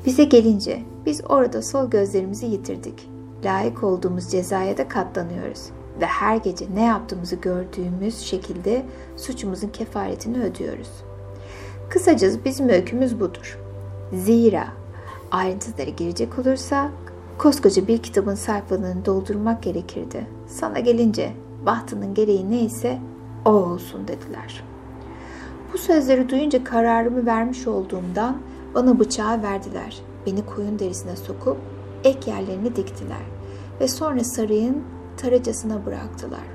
Bize 0.05 0.23
gelince 0.23 0.81
biz 1.05 1.21
orada 1.29 1.61
sol 1.61 1.89
gözlerimizi 1.89 2.45
yitirdik. 2.45 3.09
Layık 3.45 3.83
olduğumuz 3.83 4.31
cezaya 4.31 4.77
da 4.77 4.87
katlanıyoruz 4.87 5.61
ve 6.01 6.05
her 6.05 6.37
gece 6.37 6.65
ne 6.75 6.83
yaptığımızı 6.83 7.35
gördüğümüz 7.35 8.17
şekilde 8.17 8.85
suçumuzun 9.17 9.69
kefaretini 9.69 10.43
ödüyoruz. 10.43 11.10
Kısacası 11.91 12.45
bizim 12.45 12.69
öykümüz 12.69 13.19
budur. 13.19 13.59
Zira 14.13 14.67
ayrıntılara 15.31 15.89
girecek 15.89 16.39
olursa 16.39 16.91
koskoca 17.37 17.87
bir 17.87 17.97
kitabın 17.97 18.35
sayfalarını 18.35 19.05
doldurmak 19.05 19.63
gerekirdi. 19.63 20.27
Sana 20.47 20.79
gelince 20.79 21.33
bahtının 21.65 22.13
gereği 22.13 22.51
neyse 22.51 22.99
o 23.45 23.49
olsun 23.49 24.07
dediler. 24.07 24.63
Bu 25.73 25.77
sözleri 25.77 26.29
duyunca 26.29 26.63
kararımı 26.63 27.25
vermiş 27.25 27.67
olduğumdan 27.67 28.37
bana 28.75 28.99
bıçağı 28.99 29.43
verdiler. 29.43 30.01
Beni 30.25 30.45
koyun 30.45 30.79
derisine 30.79 31.15
sokup 31.15 31.57
ek 32.03 32.31
yerlerini 32.31 32.75
diktiler 32.75 33.25
ve 33.79 33.87
sonra 33.87 34.23
sarayın 34.23 34.83
taracasına 35.17 35.85
bıraktılar. 35.85 36.45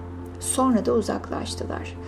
Sonra 0.41 0.87
da 0.87 0.93
uzaklaştılar 0.93 1.99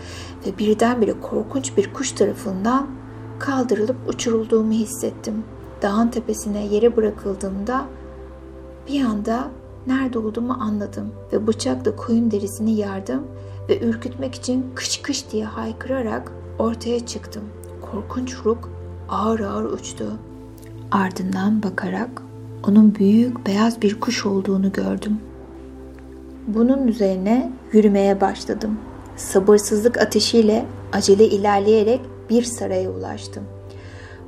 ve 0.47 0.59
birdenbire 0.59 1.21
korkunç 1.21 1.77
bir 1.77 1.93
kuş 1.93 2.12
tarafından 2.12 2.98
kaldırılıp 3.38 3.96
uçurulduğumu 4.09 4.72
hissettim. 4.72 5.44
Dağın 5.83 6.09
tepesine 6.09 6.66
yere 6.66 6.96
bırakıldığımda 6.96 7.87
bir 8.88 9.05
anda 9.05 9.51
nerede 9.87 10.18
olduğumu 10.18 10.57
anladım 10.61 11.12
ve 11.33 11.46
bıçakla 11.46 11.96
koyun 11.96 12.31
derisini 12.31 12.77
yardım 12.77 13.22
ve 13.68 13.81
ürkütmek 13.81 14.35
için 14.35 14.66
kış 14.74 15.03
kış 15.03 15.33
diye 15.33 15.44
haykırarak 15.44 16.33
ortaya 16.59 17.07
çıktım. 17.07 17.42
Korkunç 17.92 18.37
Ruk 18.44 18.70
ağır 19.09 19.40
ağır 19.40 19.64
uçtu. 19.64 20.05
Ardından 20.90 21.62
bakarak 21.62 22.22
onun 22.68 22.94
büyük 22.94 23.46
beyaz 23.46 23.83
bir 23.83 24.01
kuş 24.01 24.27
olduğunu 24.27 24.72
gördüm. 24.72 25.18
Bunun 26.46 26.87
üzerine 26.87 27.53
yürümeye 27.72 28.20
başladım. 28.20 28.79
Sabırsızlık 29.16 29.98
ateşiyle 29.98 30.66
acele 30.92 31.24
ilerleyerek 31.24 32.01
bir 32.31 32.43
saraya 32.43 32.91
ulaştım. 32.91 33.45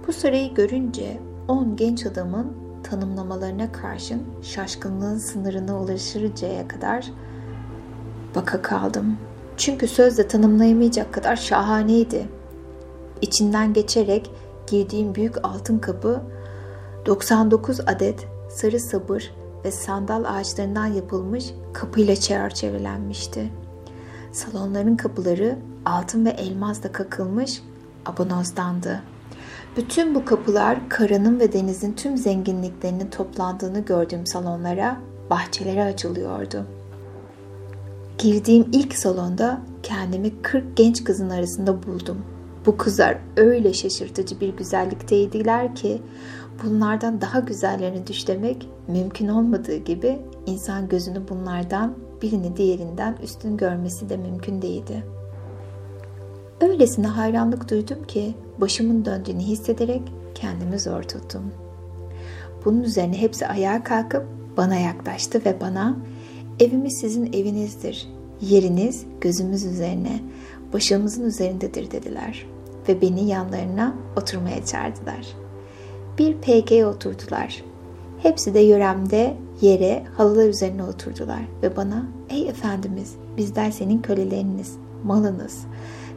Bu 0.06 0.12
sarayı 0.12 0.54
görünce 0.54 1.20
on 1.48 1.76
genç 1.76 2.06
adamın 2.06 2.52
tanımlamalarına 2.82 3.72
karşın 3.72 4.22
şaşkınlığın 4.42 5.18
sınırına 5.18 5.80
ulaşırcaya 5.80 6.68
kadar 6.68 7.10
baka 8.34 8.62
kaldım. 8.62 9.16
Çünkü 9.56 9.88
sözle 9.88 10.28
tanımlayamayacak 10.28 11.14
kadar 11.14 11.36
şahaneydi. 11.36 12.28
İçinden 13.22 13.72
geçerek 13.72 14.30
girdiğim 14.66 15.14
büyük 15.14 15.44
altın 15.44 15.78
kapı 15.78 16.22
99 17.06 17.80
adet 17.80 18.26
sarı 18.50 18.80
sabır 18.80 19.34
ve 19.64 19.70
sandal 19.70 20.24
ağaçlarından 20.24 20.86
yapılmış 20.86 21.54
kapıyla 21.72 22.16
çerçevelenmişti. 22.16 23.50
Salonların 24.32 24.96
kapıları 24.96 25.58
altın 25.84 26.26
ve 26.26 26.30
elmasla 26.30 26.92
kakılmış 26.92 27.62
abonozdandı. 28.06 29.02
Bütün 29.76 30.14
bu 30.14 30.24
kapılar 30.24 30.88
karının 30.88 31.40
ve 31.40 31.52
denizin 31.52 31.92
tüm 31.92 32.16
zenginliklerinin 32.16 33.10
toplandığını 33.10 33.80
gördüğüm 33.80 34.26
salonlara, 34.26 35.00
bahçelere 35.30 35.84
açılıyordu. 35.84 36.66
Girdiğim 38.18 38.68
ilk 38.72 38.94
salonda 38.96 39.60
kendimi 39.82 40.42
40 40.42 40.76
genç 40.76 41.04
kızın 41.04 41.30
arasında 41.30 41.82
buldum. 41.82 42.18
Bu 42.66 42.76
kızlar 42.76 43.18
öyle 43.36 43.72
şaşırtıcı 43.72 44.40
bir 44.40 44.48
güzellikteydiler 44.48 45.74
ki 45.74 46.02
bunlardan 46.64 47.20
daha 47.20 47.40
güzellerini 47.40 48.06
düşlemek 48.06 48.68
mümkün 48.88 49.28
olmadığı 49.28 49.76
gibi 49.76 50.18
insan 50.46 50.88
gözünü 50.88 51.28
bunlardan 51.28 51.94
birini 52.22 52.56
diğerinden 52.56 53.16
üstün 53.22 53.56
görmesi 53.56 54.08
de 54.08 54.16
mümkün 54.16 54.62
değildi. 54.62 55.04
Öylesine 56.60 57.06
hayranlık 57.06 57.70
duydum 57.70 58.04
ki 58.08 58.34
başımın 58.58 59.04
döndüğünü 59.04 59.40
hissederek 59.40 60.02
kendimi 60.34 60.80
zor 60.80 61.02
tuttum. 61.02 61.52
Bunun 62.64 62.82
üzerine 62.82 63.20
hepsi 63.20 63.46
ayağa 63.46 63.84
kalkıp 63.84 64.26
bana 64.56 64.76
yaklaştı 64.76 65.42
ve 65.44 65.60
bana 65.60 65.96
evimiz 66.60 66.98
sizin 67.00 67.32
evinizdir. 67.32 68.08
Yeriniz 68.40 69.04
gözümüz 69.20 69.64
üzerine, 69.64 70.20
başımızın 70.72 71.24
üzerindedir 71.24 71.90
dediler 71.90 72.46
ve 72.88 73.00
beni 73.00 73.28
yanlarına 73.28 73.94
oturmaya 74.16 74.64
çağırdılar. 74.64 75.26
Bir 76.18 76.34
PG 76.34 76.86
oturdular. 76.86 77.64
Hepsi 78.22 78.54
de 78.54 78.60
yöremde 78.60 79.36
yere 79.60 80.04
halılar 80.16 80.48
üzerine 80.48 80.84
oturdular 80.84 81.42
ve 81.62 81.76
bana 81.76 82.06
ey 82.30 82.48
efendimiz 82.48 83.14
bizler 83.36 83.70
senin 83.70 84.02
köleleriniz, 84.02 84.76
malınız. 85.04 85.66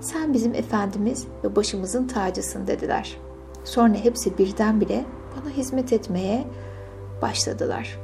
Sen 0.03 0.33
bizim 0.33 0.55
efendimiz 0.55 1.27
ve 1.43 1.55
başımızın 1.55 2.07
tacısın 2.07 2.67
dediler. 2.67 3.17
Sonra 3.63 3.93
hepsi 3.93 4.37
birdenbire 4.37 5.05
bana 5.35 5.49
hizmet 5.49 5.93
etmeye 5.93 6.47
başladılar. 7.21 7.99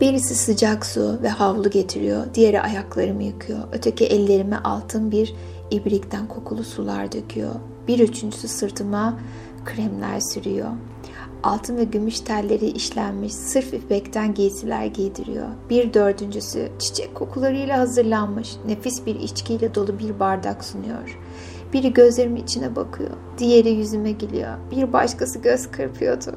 Birisi 0.00 0.34
sıcak 0.34 0.86
su 0.86 1.18
ve 1.22 1.28
havlu 1.28 1.70
getiriyor, 1.70 2.24
diğeri 2.34 2.60
ayaklarımı 2.60 3.22
yıkıyor, 3.22 3.58
öteki 3.72 4.06
ellerime 4.06 4.56
altın 4.56 5.10
bir 5.10 5.34
ibrikten 5.70 6.28
kokulu 6.28 6.64
sular 6.64 7.12
döküyor. 7.12 7.54
Bir 7.88 7.98
üçüncüsü 7.98 8.48
sırtıma 8.48 9.18
kremler 9.64 10.20
sürüyor. 10.20 10.70
Altın 11.42 11.76
ve 11.76 11.84
gümüş 11.84 12.20
telleri 12.20 12.66
işlenmiş 12.66 13.34
sırf 13.34 13.74
ipekten 13.74 14.34
giysiler 14.34 14.86
giydiriyor. 14.86 15.46
Bir 15.70 15.94
dördüncüsü 15.94 16.68
çiçek 16.78 17.14
kokularıyla 17.14 17.78
hazırlanmış 17.78 18.56
nefis 18.66 19.06
bir 19.06 19.14
içkiyle 19.14 19.74
dolu 19.74 19.98
bir 19.98 20.20
bardak 20.20 20.64
sunuyor. 20.64 21.18
Biri 21.72 21.92
gözlerimin 21.92 22.42
içine 22.42 22.76
bakıyor, 22.76 23.10
diğeri 23.38 23.70
yüzüme 23.70 24.12
gülüyor, 24.12 24.54
bir 24.70 24.92
başkası 24.92 25.38
göz 25.38 25.70
kırpıyordu. 25.70 26.36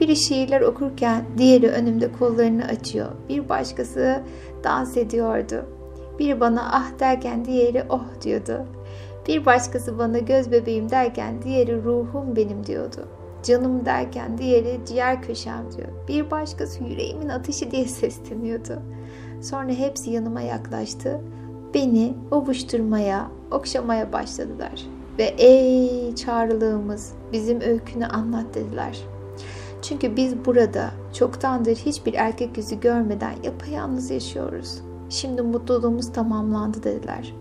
Biri 0.00 0.16
şiirler 0.16 0.60
okurken 0.60 1.24
diğeri 1.38 1.68
önümde 1.68 2.12
kollarını 2.12 2.64
açıyor, 2.64 3.08
bir 3.28 3.48
başkası 3.48 4.22
dans 4.64 4.96
ediyordu. 4.96 5.66
Biri 6.18 6.40
bana 6.40 6.70
ah 6.72 6.98
derken 7.00 7.44
diğeri 7.44 7.84
oh 7.88 8.04
diyordu. 8.22 8.66
Bir 9.28 9.46
başkası 9.46 9.98
bana 9.98 10.18
göz 10.18 10.52
bebeğim 10.52 10.90
derken 10.90 11.42
diğeri 11.42 11.84
ruhum 11.84 12.36
benim 12.36 12.66
diyordu. 12.66 13.08
Canım 13.48 13.86
derken 13.86 14.38
diğeri 14.38 14.80
ciğer 14.88 15.22
köşem 15.22 15.72
diyor. 15.76 15.88
Bir 16.08 16.30
başkası 16.30 16.84
yüreğimin 16.84 17.28
ateşi 17.28 17.70
diye 17.70 17.84
sesleniyordu. 17.84 18.82
Sonra 19.42 19.72
hepsi 19.72 20.10
yanıma 20.10 20.40
yaklaştı. 20.40 21.20
Beni 21.74 22.14
ovuşturmaya, 22.30 23.30
okşamaya 23.50 24.12
başladılar. 24.12 24.86
Ve 25.18 25.24
ey 25.24 26.14
çağrılığımız 26.14 27.12
bizim 27.32 27.60
öykünü 27.60 28.06
anlat 28.06 28.54
dediler. 28.54 28.98
Çünkü 29.82 30.16
biz 30.16 30.44
burada 30.44 30.90
çoktandır 31.12 31.76
hiçbir 31.76 32.14
erkek 32.14 32.56
yüzü 32.56 32.80
görmeden 32.80 33.34
yapayalnız 33.42 34.10
yaşıyoruz. 34.10 34.80
Şimdi 35.08 35.42
mutluluğumuz 35.42 36.12
tamamlandı 36.12 36.82
dediler. 36.82 37.34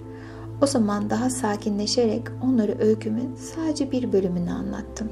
O 0.62 0.66
zaman 0.66 1.10
daha 1.10 1.30
sakinleşerek 1.30 2.24
onlara 2.44 2.72
öykümün 2.80 3.36
sadece 3.36 3.92
bir 3.92 4.14
bölümünü 4.14 4.52
anlattım. 4.52 5.10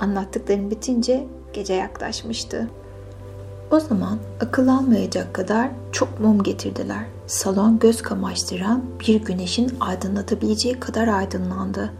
Anlattıklarım 0.00 0.70
bitince 0.70 1.26
gece 1.52 1.74
yaklaşmıştı. 1.74 2.70
O 3.70 3.80
zaman 3.80 4.18
akıl 4.40 4.68
almayacak 4.68 5.34
kadar 5.34 5.70
çok 5.92 6.20
mum 6.20 6.42
getirdiler. 6.42 7.06
Salon 7.26 7.78
göz 7.78 8.02
kamaştıran 8.02 8.84
bir 9.00 9.24
güneşin 9.24 9.72
aydınlatabileceği 9.80 10.80
kadar 10.80 11.08
aydınlandı. 11.08 11.92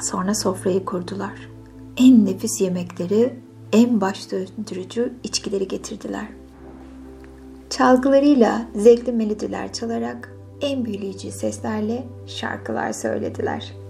Sonra 0.00 0.34
sofrayı 0.34 0.84
kurdular. 0.84 1.48
En 1.96 2.26
nefis 2.26 2.60
yemekleri, 2.60 3.40
en 3.72 4.00
baş 4.00 4.30
döndürücü 4.30 5.12
içkileri 5.22 5.68
getirdiler. 5.68 6.28
Çalgılarıyla 7.70 8.62
zevkli 8.74 9.12
melodiler 9.12 9.72
çalarak 9.72 10.32
en 10.60 10.84
büyüleyici 10.84 11.32
seslerle 11.32 12.06
şarkılar 12.26 12.92
söylediler. 12.92 13.83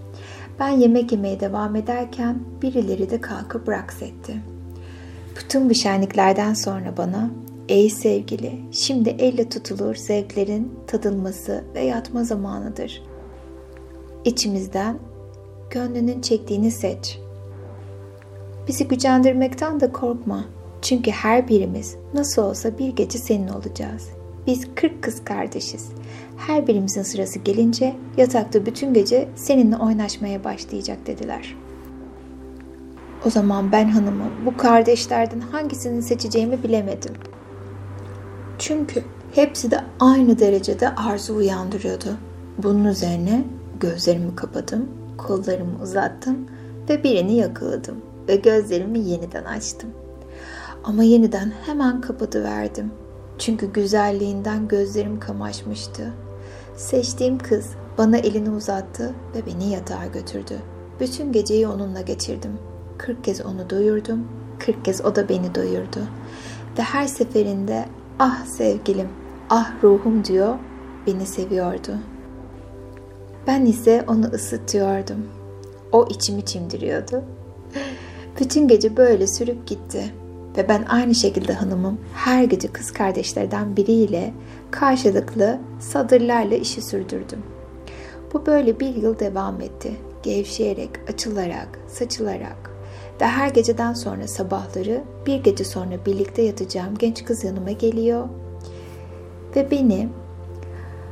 Ben 0.60 0.68
yemek 0.68 1.12
yemeye 1.12 1.40
devam 1.40 1.76
ederken 1.76 2.38
birileri 2.62 3.10
de 3.10 3.20
kalkıp 3.20 3.68
raks 3.68 4.02
etti. 4.02 4.42
Bütün 5.36 5.70
bu 5.70 5.74
şenliklerden 5.74 6.54
sonra 6.54 6.96
bana 6.96 7.30
Ey 7.68 7.90
sevgili, 7.90 8.60
şimdi 8.72 9.08
elle 9.08 9.48
tutulur 9.48 9.94
zevklerin 9.94 10.72
tadılması 10.86 11.64
ve 11.74 11.80
yatma 11.80 12.24
zamanıdır. 12.24 13.02
İçimizden 14.24 14.98
gönlünün 15.70 16.20
çektiğini 16.20 16.70
seç. 16.70 17.18
Bizi 18.68 18.88
gücendirmekten 18.88 19.80
de 19.80 19.92
korkma. 19.92 20.44
Çünkü 20.82 21.10
her 21.10 21.48
birimiz 21.48 21.96
nasıl 22.14 22.42
olsa 22.42 22.78
bir 22.78 22.88
gece 22.88 23.18
senin 23.18 23.48
olacağız. 23.48 24.08
Biz 24.46 24.74
kırk 24.74 25.02
kız 25.02 25.24
kardeşiz. 25.24 25.88
Her 26.36 26.66
birimizin 26.66 27.02
sırası 27.02 27.38
gelince 27.38 27.96
yatakta 28.16 28.66
bütün 28.66 28.94
gece 28.94 29.28
seninle 29.36 29.76
oynaşmaya 29.76 30.44
başlayacak 30.44 31.06
dediler. 31.06 31.56
O 33.26 33.30
zaman 33.30 33.72
ben 33.72 33.88
hanımı 33.88 34.24
bu 34.46 34.56
kardeşlerden 34.56 35.40
hangisini 35.40 36.02
seçeceğimi 36.02 36.62
bilemedim. 36.62 37.12
Çünkü 38.58 39.04
hepsi 39.34 39.70
de 39.70 39.80
aynı 40.00 40.38
derecede 40.38 40.94
arzu 40.94 41.36
uyandırıyordu. 41.36 42.16
Bunun 42.58 42.84
üzerine 42.84 43.44
gözlerimi 43.80 44.36
kapadım, 44.36 44.88
kollarımı 45.18 45.82
uzattım 45.82 46.38
ve 46.88 47.04
birini 47.04 47.36
yakaladım 47.36 47.96
ve 48.28 48.36
gözlerimi 48.36 48.98
yeniden 48.98 49.44
açtım. 49.44 49.90
Ama 50.84 51.02
yeniden 51.02 51.52
hemen 51.66 52.00
kapatıverdim. 52.00 52.92
Çünkü 53.38 53.72
güzelliğinden 53.72 54.68
gözlerim 54.68 55.20
kamaşmıştı. 55.20 56.12
Seçtiğim 56.76 57.38
kız 57.38 57.70
bana 57.98 58.18
elini 58.18 58.50
uzattı 58.50 59.14
ve 59.34 59.46
beni 59.46 59.70
yatağa 59.70 60.06
götürdü. 60.06 60.58
Bütün 61.00 61.32
geceyi 61.32 61.68
onunla 61.68 62.00
geçirdim. 62.00 62.58
Kırk 62.98 63.24
kez 63.24 63.46
onu 63.46 63.70
doyurdum, 63.70 64.28
kırk 64.58 64.84
kez 64.84 65.04
o 65.04 65.16
da 65.16 65.28
beni 65.28 65.54
doyurdu. 65.54 66.00
Ve 66.78 66.82
her 66.82 67.06
seferinde 67.06 67.84
ah 68.18 68.44
sevgilim, 68.44 69.08
ah 69.50 69.72
ruhum 69.82 70.24
diyor, 70.24 70.54
beni 71.06 71.26
seviyordu. 71.26 71.92
Ben 73.46 73.66
ise 73.66 74.04
onu 74.06 74.26
ısıtıyordum. 74.26 75.26
O 75.92 76.06
içimi 76.10 76.44
çimdiriyordu. 76.44 77.24
Bütün 78.40 78.68
gece 78.68 78.96
böyle 78.96 79.26
sürüp 79.26 79.66
gitti. 79.66 80.14
Ve 80.56 80.68
ben 80.68 80.84
aynı 80.88 81.14
şekilde 81.14 81.52
hanımım 81.52 81.98
her 82.14 82.44
gece 82.44 82.68
kız 82.68 82.92
kardeşlerden 82.92 83.76
biriyle 83.76 84.34
karşılıklı 84.70 85.58
sadırlarla 85.80 86.54
işi 86.54 86.82
sürdürdüm. 86.82 87.42
Bu 88.32 88.46
böyle 88.46 88.80
bir 88.80 88.94
yıl 88.94 89.18
devam 89.18 89.60
etti. 89.60 89.92
Gevşeyerek, 90.22 90.90
açılarak, 91.08 91.78
saçılarak 91.88 92.70
ve 93.20 93.26
her 93.26 93.48
geceden 93.48 93.92
sonra 93.92 94.28
sabahları 94.28 95.02
bir 95.26 95.42
gece 95.42 95.64
sonra 95.64 96.06
birlikte 96.06 96.42
yatacağım 96.42 96.94
genç 96.98 97.24
kız 97.24 97.44
yanıma 97.44 97.70
geliyor 97.70 98.28
ve 99.56 99.70
beni 99.70 100.08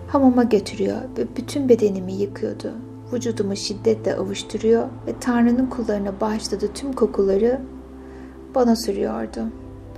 hamama 0.08 0.42
götürüyor 0.42 0.96
ve 1.18 1.26
bütün 1.36 1.68
bedenimi 1.68 2.12
yıkıyordu. 2.12 2.72
Vücudumu 3.12 3.56
şiddetle 3.56 4.16
avuşturuyor 4.16 4.82
ve 5.06 5.14
Tanrı'nın 5.20 5.66
kullarına 5.66 6.20
bağışladığı 6.20 6.72
tüm 6.72 6.92
kokuları 6.92 7.60
bana 8.54 8.76
sürüyordu. 8.76 9.40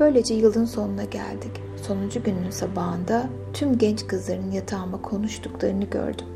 Böylece 0.01 0.35
yılın 0.35 0.65
sonuna 0.65 1.05
geldik. 1.05 1.63
Sonuncu 1.83 2.23
günün 2.23 2.51
sabahında 2.51 3.27
tüm 3.53 3.79
genç 3.79 4.07
kızların 4.07 4.51
yatağıma 4.51 5.03
konuştuklarını 5.03 5.85
gördüm. 5.85 6.27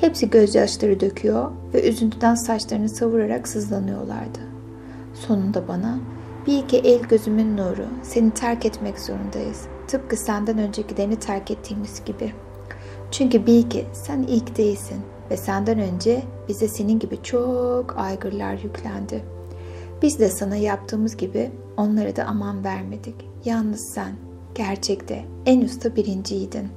Hepsi 0.00 0.30
gözyaşları 0.30 1.00
döküyor 1.00 1.50
ve 1.74 1.88
üzüntüden 1.88 2.34
saçlarını 2.34 2.88
savurarak 2.88 3.48
sızlanıyorlardı. 3.48 4.38
Sonunda 5.14 5.68
bana 5.68 5.98
bir 6.46 6.58
iki 6.58 6.76
el 6.76 7.02
gözümün 7.02 7.56
nuru 7.56 7.86
seni 8.02 8.30
terk 8.30 8.66
etmek 8.66 8.98
zorundayız. 8.98 9.60
Tıpkı 9.88 10.16
senden 10.16 10.58
öncekilerini 10.58 11.16
terk 11.16 11.50
ettiğimiz 11.50 12.04
gibi. 12.04 12.32
Çünkü 13.10 13.46
bil 13.46 13.70
ki 13.70 13.86
sen 13.92 14.22
ilk 14.22 14.58
değilsin 14.58 14.98
ve 15.30 15.36
senden 15.36 15.78
önce 15.78 16.22
bize 16.48 16.68
senin 16.68 16.98
gibi 16.98 17.22
çok 17.22 17.98
aygırlar 17.98 18.58
yüklendi.'' 18.64 19.41
Biz 20.02 20.18
de 20.18 20.28
sana 20.28 20.56
yaptığımız 20.56 21.16
gibi 21.16 21.50
onlara 21.76 22.16
da 22.16 22.24
aman 22.24 22.64
vermedik. 22.64 23.14
Yalnız 23.44 23.80
sen 23.94 24.12
gerçekte 24.54 25.24
en 25.46 25.60
usta 25.60 25.96
birinciydin. 25.96 26.68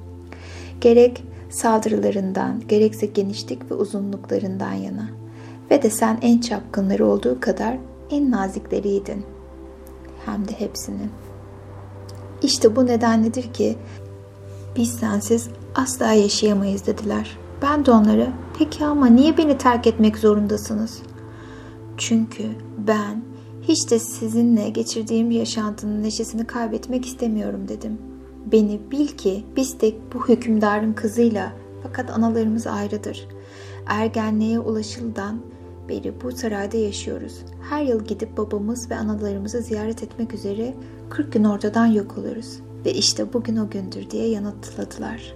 Gerek 0.80 1.24
saldırılarından, 1.50 2.62
gerekse 2.68 3.06
genişlik 3.06 3.70
ve 3.70 3.74
uzunluklarından 3.74 4.72
yana. 4.72 5.08
Ve 5.70 5.82
de 5.82 5.90
sen 5.90 6.18
en 6.22 6.40
çapkınları 6.40 7.06
olduğu 7.06 7.40
kadar 7.40 7.78
en 8.10 8.30
nazikleriydin. 8.30 9.24
Hem 10.26 10.48
de 10.48 10.52
hepsinin. 10.60 11.10
İşte 12.42 12.76
bu 12.76 12.86
nedenledir 12.86 13.52
ki 13.52 13.76
biz 14.76 14.92
sensiz 14.92 15.48
asla 15.74 16.12
yaşayamayız 16.12 16.86
dediler. 16.86 17.38
Ben 17.62 17.86
de 17.86 17.90
onlara 17.90 18.32
peki 18.58 18.84
ama 18.84 19.06
niye 19.06 19.36
beni 19.38 19.58
terk 19.58 19.86
etmek 19.86 20.18
zorundasınız? 20.18 21.02
Çünkü 21.96 22.65
ben 22.86 23.22
hiç 23.62 23.90
de 23.90 23.98
sizinle 23.98 24.68
geçirdiğim 24.68 25.30
yaşantının 25.30 26.02
neşesini 26.02 26.46
kaybetmek 26.46 27.06
istemiyorum 27.06 27.68
dedim. 27.68 27.98
Beni 28.52 28.80
bil 28.90 29.08
ki 29.08 29.44
biz 29.56 29.80
de 29.80 29.92
bu 30.14 30.28
hükümdarın 30.28 30.92
kızıyla 30.92 31.52
fakat 31.82 32.10
analarımız 32.10 32.66
ayrıdır. 32.66 33.28
Ergenliğe 33.86 34.58
ulaşıldan 34.58 35.40
beri 35.88 36.14
bu 36.24 36.32
sarayda 36.32 36.76
yaşıyoruz. 36.76 37.44
Her 37.70 37.82
yıl 37.82 38.04
gidip 38.04 38.36
babamız 38.36 38.90
ve 38.90 38.96
analarımızı 38.96 39.60
ziyaret 39.60 40.02
etmek 40.02 40.34
üzere 40.34 40.74
40 41.10 41.32
gün 41.32 41.44
ortadan 41.44 41.86
yok 41.86 42.18
oluruz. 42.18 42.60
Ve 42.84 42.92
işte 42.92 43.32
bugün 43.32 43.56
o 43.56 43.70
gündür 43.70 44.10
diye 44.10 44.28
yanıtladılar. 44.28 45.34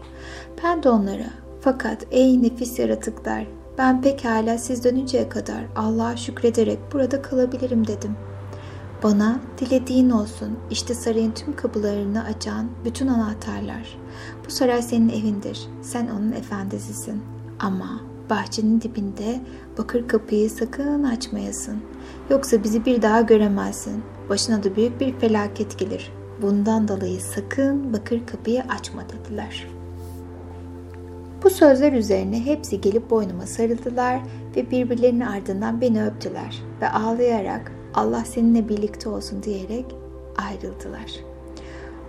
Ben 0.64 0.82
de 0.82 0.90
onlara 0.90 1.30
fakat 1.60 2.06
ey 2.10 2.42
nefis 2.42 2.78
yaratıklar 2.78 3.46
ben 3.80 4.02
pekala 4.02 4.58
siz 4.58 4.84
dönünceye 4.84 5.28
kadar 5.28 5.64
Allah'a 5.76 6.16
şükrederek 6.16 6.78
burada 6.92 7.22
kalabilirim 7.22 7.86
dedim. 7.86 8.16
Bana 9.02 9.40
dilediğin 9.58 10.10
olsun 10.10 10.58
işte 10.70 10.94
sarayın 10.94 11.32
tüm 11.32 11.56
kapılarını 11.56 12.24
açan 12.24 12.70
bütün 12.84 13.06
anahtarlar. 13.06 13.98
Bu 14.46 14.50
saray 14.50 14.82
senin 14.82 15.08
evindir. 15.08 15.60
Sen 15.82 16.08
onun 16.08 16.32
efendisisin. 16.32 17.22
Ama 17.58 18.00
bahçenin 18.30 18.80
dibinde 18.80 19.40
bakır 19.78 20.08
kapıyı 20.08 20.50
sakın 20.50 21.04
açmayasın. 21.04 21.76
Yoksa 22.30 22.64
bizi 22.64 22.84
bir 22.84 23.02
daha 23.02 23.20
göremezsin. 23.20 24.02
Başına 24.28 24.64
da 24.64 24.76
büyük 24.76 25.00
bir 25.00 25.18
felaket 25.18 25.78
gelir. 25.78 26.12
Bundan 26.42 26.88
dolayı 26.88 27.20
sakın 27.20 27.92
bakır 27.92 28.26
kapıyı 28.26 28.62
açma 28.62 29.02
dediler. 29.08 29.79
Bu 31.44 31.50
sözler 31.50 31.92
üzerine 31.92 32.44
hepsi 32.44 32.80
gelip 32.80 33.10
boynuma 33.10 33.46
sarıldılar 33.46 34.20
ve 34.56 34.70
birbirlerinin 34.70 35.20
ardından 35.20 35.80
beni 35.80 36.04
öptüler 36.04 36.62
ve 36.80 36.90
ağlayarak 36.90 37.72
Allah 37.94 38.24
seninle 38.24 38.68
birlikte 38.68 39.08
olsun 39.08 39.42
diyerek 39.42 39.96
ayrıldılar. 40.36 41.10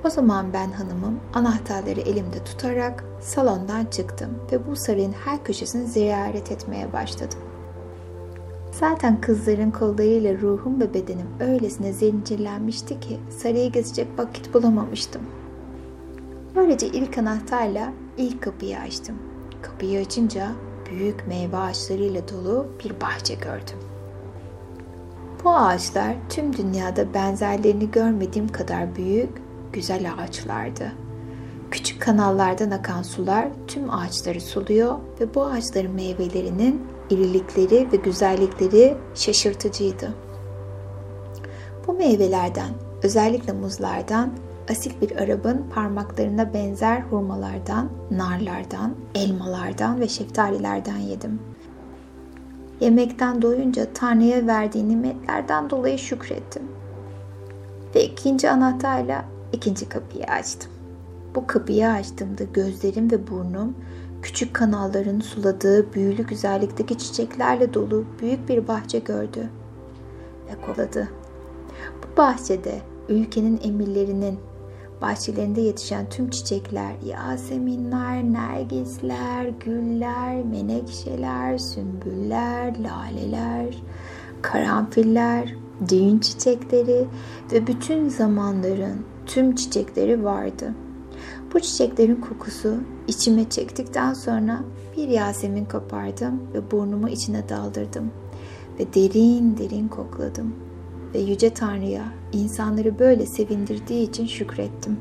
O 0.06 0.10
zaman 0.10 0.54
ben 0.54 0.72
hanımım 0.72 1.20
anahtarları 1.34 2.00
elimde 2.00 2.44
tutarak 2.46 3.04
salondan 3.20 3.86
çıktım 3.86 4.30
ve 4.52 4.68
bu 4.68 4.76
sarayın 4.76 5.14
her 5.26 5.44
köşesini 5.44 5.88
ziyaret 5.88 6.52
etmeye 6.52 6.94
başladım. 6.94 7.40
Zaten 8.72 9.22
kızların 9.22 9.72
kollarıyla 9.72 10.42
ruhum 10.42 10.82
ve 10.82 10.94
bedenim 10.94 11.28
öylesine 11.40 11.94
zincirlenmişti 11.94 13.00
ki 13.00 13.20
sarayı 13.30 13.72
gezecek 13.72 14.08
vakit 14.18 14.54
bulamamıştım. 14.54 15.22
Böylece 16.56 16.88
ilk 16.88 17.18
anahtarla 17.18 17.94
ilk 18.18 18.44
kapıyı 18.44 18.80
açtım. 18.80 19.16
Kapıyı 19.62 20.02
açınca 20.02 20.52
büyük 20.90 21.28
meyve 21.28 21.58
ağaçlarıyla 21.58 22.22
dolu 22.28 22.68
bir 22.84 23.02
bahçe 23.02 23.34
gördüm. 23.34 23.78
Bu 25.44 25.50
ağaçlar 25.50 26.16
tüm 26.30 26.58
dünyada 26.58 27.14
benzerlerini 27.14 27.92
görmediğim 27.92 28.48
kadar 28.48 28.96
büyük, 28.96 29.30
güzel 29.74 30.14
ağaçlardı. 30.18 30.92
Küçük 31.72 32.02
kanallardan 32.02 32.72
akan 32.72 33.02
sular 33.02 33.48
tüm 33.68 33.90
ağaçları 33.90 34.42
suluyor 34.42 34.96
ve 35.20 35.36
bu 35.36 35.46
ağaçların 35.46 35.92
meyvelerinin 35.92 36.82
irilikleri 37.10 37.88
ve 37.92 37.96
güzellikleri 37.98 38.98
şaşırtıcıydı. 39.16 40.14
Bu 41.88 41.94
meyvelerden, 41.94 42.70
özellikle 43.04 43.54
muzlardan, 43.54 44.34
asil 44.70 45.02
bir 45.02 45.16
Arap'ın 45.16 45.66
parmaklarına 45.74 46.54
benzer 46.54 47.02
hurmalardan, 47.02 47.90
narlardan, 48.12 48.96
elmalardan 49.16 50.00
ve 50.00 50.08
şeftalilerden 50.08 50.98
yedim. 50.98 51.40
Yemekten 52.80 53.42
doyunca 53.42 53.94
Tanrı'ya 53.94 54.48
verdiği 54.48 54.90
nimetlerden 54.90 55.70
dolayı 55.70 56.00
şükrettim. 56.00 56.64
Ve 57.96 58.04
ikinci 58.04 58.50
anahtarla 58.50 59.26
ikinci 59.54 59.90
kapıyı 59.90 60.26
açtım. 60.26 60.72
Bu 61.36 61.48
kapıyı 61.48 61.90
açtığımda 61.90 62.44
gözlerim 62.44 63.12
ve 63.12 63.28
burnum 63.28 63.76
küçük 64.22 64.54
kanalların 64.54 65.20
suladığı 65.20 65.94
büyülü 65.94 66.24
güzellikteki 66.28 66.98
çiçeklerle 66.98 67.74
dolu 67.74 68.06
büyük 68.22 68.50
bir 68.50 68.68
bahçe 68.68 69.00
gördü 69.00 69.50
ve 70.50 70.66
kokladı. 70.66 71.10
Bu 72.04 72.18
bahçede 72.18 72.82
ülkenin 73.10 73.60
emirlerinin 73.64 74.40
bahçelerinde 75.02 75.62
yetişen 75.62 76.10
tüm 76.10 76.30
çiçekler, 76.30 76.96
yaseminler, 77.06 78.24
nergisler, 78.24 79.46
güller, 79.66 80.44
menekşeler, 80.44 81.58
sümbüller, 81.58 82.80
laleler, 82.80 83.84
karanfiller, 84.42 85.56
düğün 85.90 86.20
çiçekleri 86.20 87.08
ve 87.52 87.68
bütün 87.68 88.10
zamanların 88.10 89.06
tüm 89.26 89.56
çiçekleri 89.56 90.24
vardı. 90.24 90.74
Bu 91.54 91.60
çiçeklerin 91.60 92.16
kokusu 92.16 92.76
içime 93.08 93.50
çektikten 93.50 94.14
sonra 94.14 94.64
bir 94.98 95.08
yasemin 95.08 95.66
kopardım 95.66 96.42
ve 96.54 96.72
burnumu 96.72 97.10
içine 97.10 97.50
daldırdım 97.50 98.12
ve 98.80 98.94
derin 98.94 99.58
derin 99.58 99.88
kokladım 99.88 100.56
ve 101.14 101.20
Yüce 101.20 101.54
Tanrı'ya 101.54 102.04
insanları 102.34 103.00
böyle 103.00 103.26
sevindirdiği 103.26 104.10
için 104.10 104.28
şükrettim. 104.28 105.00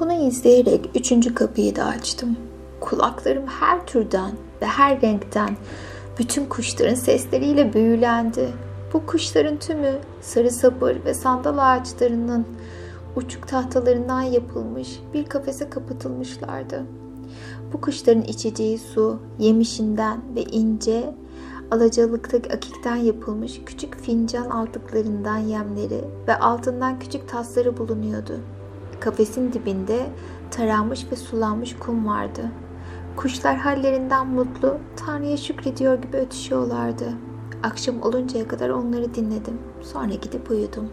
Bunu 0.00 0.12
izleyerek 0.12 0.90
üçüncü 0.94 1.34
kapıyı 1.34 1.76
da 1.76 1.84
açtım. 1.84 2.36
Kulaklarım 2.80 3.46
her 3.46 3.86
türden 3.86 4.30
ve 4.62 4.66
her 4.66 5.02
renkten 5.02 5.56
bütün 6.18 6.46
kuşların 6.46 6.94
sesleriyle 6.94 7.72
büyülendi. 7.72 8.48
Bu 8.92 9.06
kuşların 9.06 9.56
tümü 9.56 9.92
sarı 10.20 10.50
sapır 10.50 11.04
ve 11.04 11.14
sandal 11.14 11.58
ağaçlarının 11.58 12.46
uçuk 13.16 13.48
tahtalarından 13.48 14.22
yapılmış 14.22 15.00
bir 15.14 15.24
kafese 15.24 15.70
kapatılmışlardı. 15.70 16.86
Bu 17.72 17.80
kuşların 17.80 18.22
içeceği 18.22 18.78
su, 18.78 19.18
yemişinden 19.38 20.20
ve 20.36 20.42
ince, 20.42 21.14
alacalıktaki 21.70 22.52
akikten 22.52 22.96
yapılmış 22.96 23.60
küçük 23.66 24.00
fincan 24.00 24.50
altıklarından 24.50 25.38
yemleri 25.38 26.04
ve 26.28 26.38
altından 26.38 26.98
küçük 26.98 27.28
tasları 27.28 27.76
bulunuyordu. 27.76 28.40
Kafesin 29.00 29.52
dibinde 29.52 30.06
taranmış 30.50 31.06
ve 31.12 31.16
sulanmış 31.16 31.76
kum 31.76 32.06
vardı. 32.06 32.50
Kuşlar 33.16 33.56
hallerinden 33.56 34.26
mutlu, 34.26 34.78
Tanrı'ya 34.96 35.36
şükrediyor 35.36 36.02
gibi 36.02 36.16
ötüşüyorlardı. 36.16 37.04
Akşam 37.62 38.02
oluncaya 38.02 38.48
kadar 38.48 38.68
onları 38.68 39.14
dinledim. 39.14 39.58
Sonra 39.80 40.14
gidip 40.14 40.50
uyudum. 40.50 40.88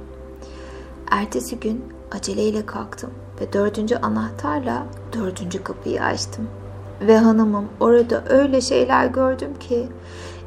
Ertesi 1.11 1.59
gün 1.59 1.83
aceleyle 2.11 2.65
kalktım 2.65 3.09
ve 3.41 3.53
dördüncü 3.53 3.95
anahtarla 3.95 4.85
dördüncü 5.13 5.63
kapıyı 5.63 6.03
açtım. 6.03 6.47
Ve 7.01 7.17
hanımım 7.17 7.65
orada 7.79 8.23
öyle 8.29 8.61
şeyler 8.61 9.07
gördüm 9.07 9.53
ki 9.59 9.87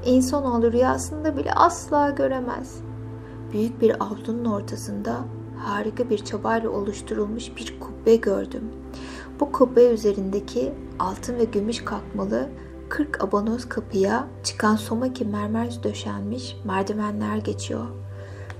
insanoğlu 0.04 0.72
rüyasında 0.72 1.36
bile 1.36 1.52
asla 1.52 2.10
göremez. 2.10 2.80
Büyük 3.52 3.80
bir 3.80 4.04
avlunun 4.04 4.44
ortasında 4.44 5.24
harika 5.56 6.10
bir 6.10 6.18
çabayla 6.18 6.70
oluşturulmuş 6.70 7.56
bir 7.56 7.80
kubbe 7.80 8.16
gördüm. 8.16 8.64
Bu 9.40 9.52
kubbe 9.52 9.84
üzerindeki 9.84 10.72
altın 10.98 11.36
ve 11.38 11.44
gümüş 11.44 11.84
kalkmalı 11.84 12.48
40 12.88 13.24
abanoz 13.24 13.68
kapıya 13.68 14.26
çıkan 14.44 14.76
somaki 14.76 15.24
mermer 15.24 15.82
döşenmiş 15.82 16.56
merdivenler 16.64 17.36
geçiyor. 17.36 17.86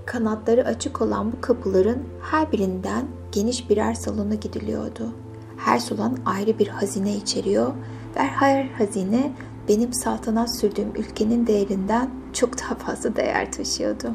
Kanatları 0.07 0.64
açık 0.64 1.03
olan 1.03 1.32
bu 1.32 1.41
kapıların 1.41 1.99
her 2.22 2.53
birinden 2.53 3.07
geniş 3.32 3.70
birer 3.70 3.95
salona 3.95 4.34
gidiliyordu. 4.34 5.12
Her 5.57 5.78
salon 5.78 6.18
ayrı 6.26 6.59
bir 6.59 6.68
hazine 6.68 7.16
içeriyor 7.16 7.72
ve 8.16 8.20
her 8.20 8.64
hazine 8.64 9.32
benim 9.71 9.93
saltanat 9.93 10.57
sürdüğüm 10.57 10.93
ülkenin 10.97 11.47
değerinden 11.47 12.11
çok 12.33 12.59
daha 12.59 12.75
fazla 12.75 13.16
değer 13.16 13.53
taşıyordu. 13.53 14.14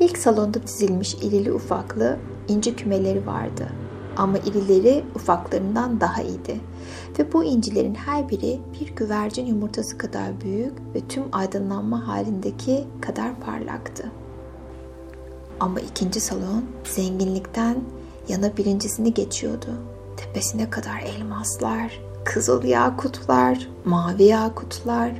İlk 0.00 0.18
salonda 0.18 0.62
dizilmiş 0.62 1.14
irili 1.14 1.52
ufaklı 1.52 2.18
inci 2.48 2.76
kümeleri 2.76 3.26
vardı. 3.26 3.68
Ama 4.16 4.38
irileri 4.38 5.04
ufaklarından 5.14 6.00
daha 6.00 6.22
iyiydi. 6.22 6.60
Ve 7.18 7.32
bu 7.32 7.44
incilerin 7.44 7.94
her 7.94 8.28
biri 8.28 8.60
bir 8.80 8.96
güvercin 8.96 9.46
yumurtası 9.46 9.98
kadar 9.98 10.40
büyük 10.40 10.72
ve 10.94 11.00
tüm 11.08 11.24
aydınlanma 11.32 12.08
halindeki 12.08 12.84
kadar 13.00 13.40
parlaktı. 13.40 14.12
Ama 15.60 15.80
ikinci 15.80 16.20
salon 16.20 16.64
zenginlikten 16.84 17.76
yana 18.28 18.56
birincisini 18.56 19.14
geçiyordu. 19.14 19.74
Tepesine 20.16 20.70
kadar 20.70 21.00
elmaslar, 21.00 22.00
kızıl 22.24 22.64
yakutlar, 22.64 23.68
mavi 23.84 24.24
yakutlar, 24.24 25.12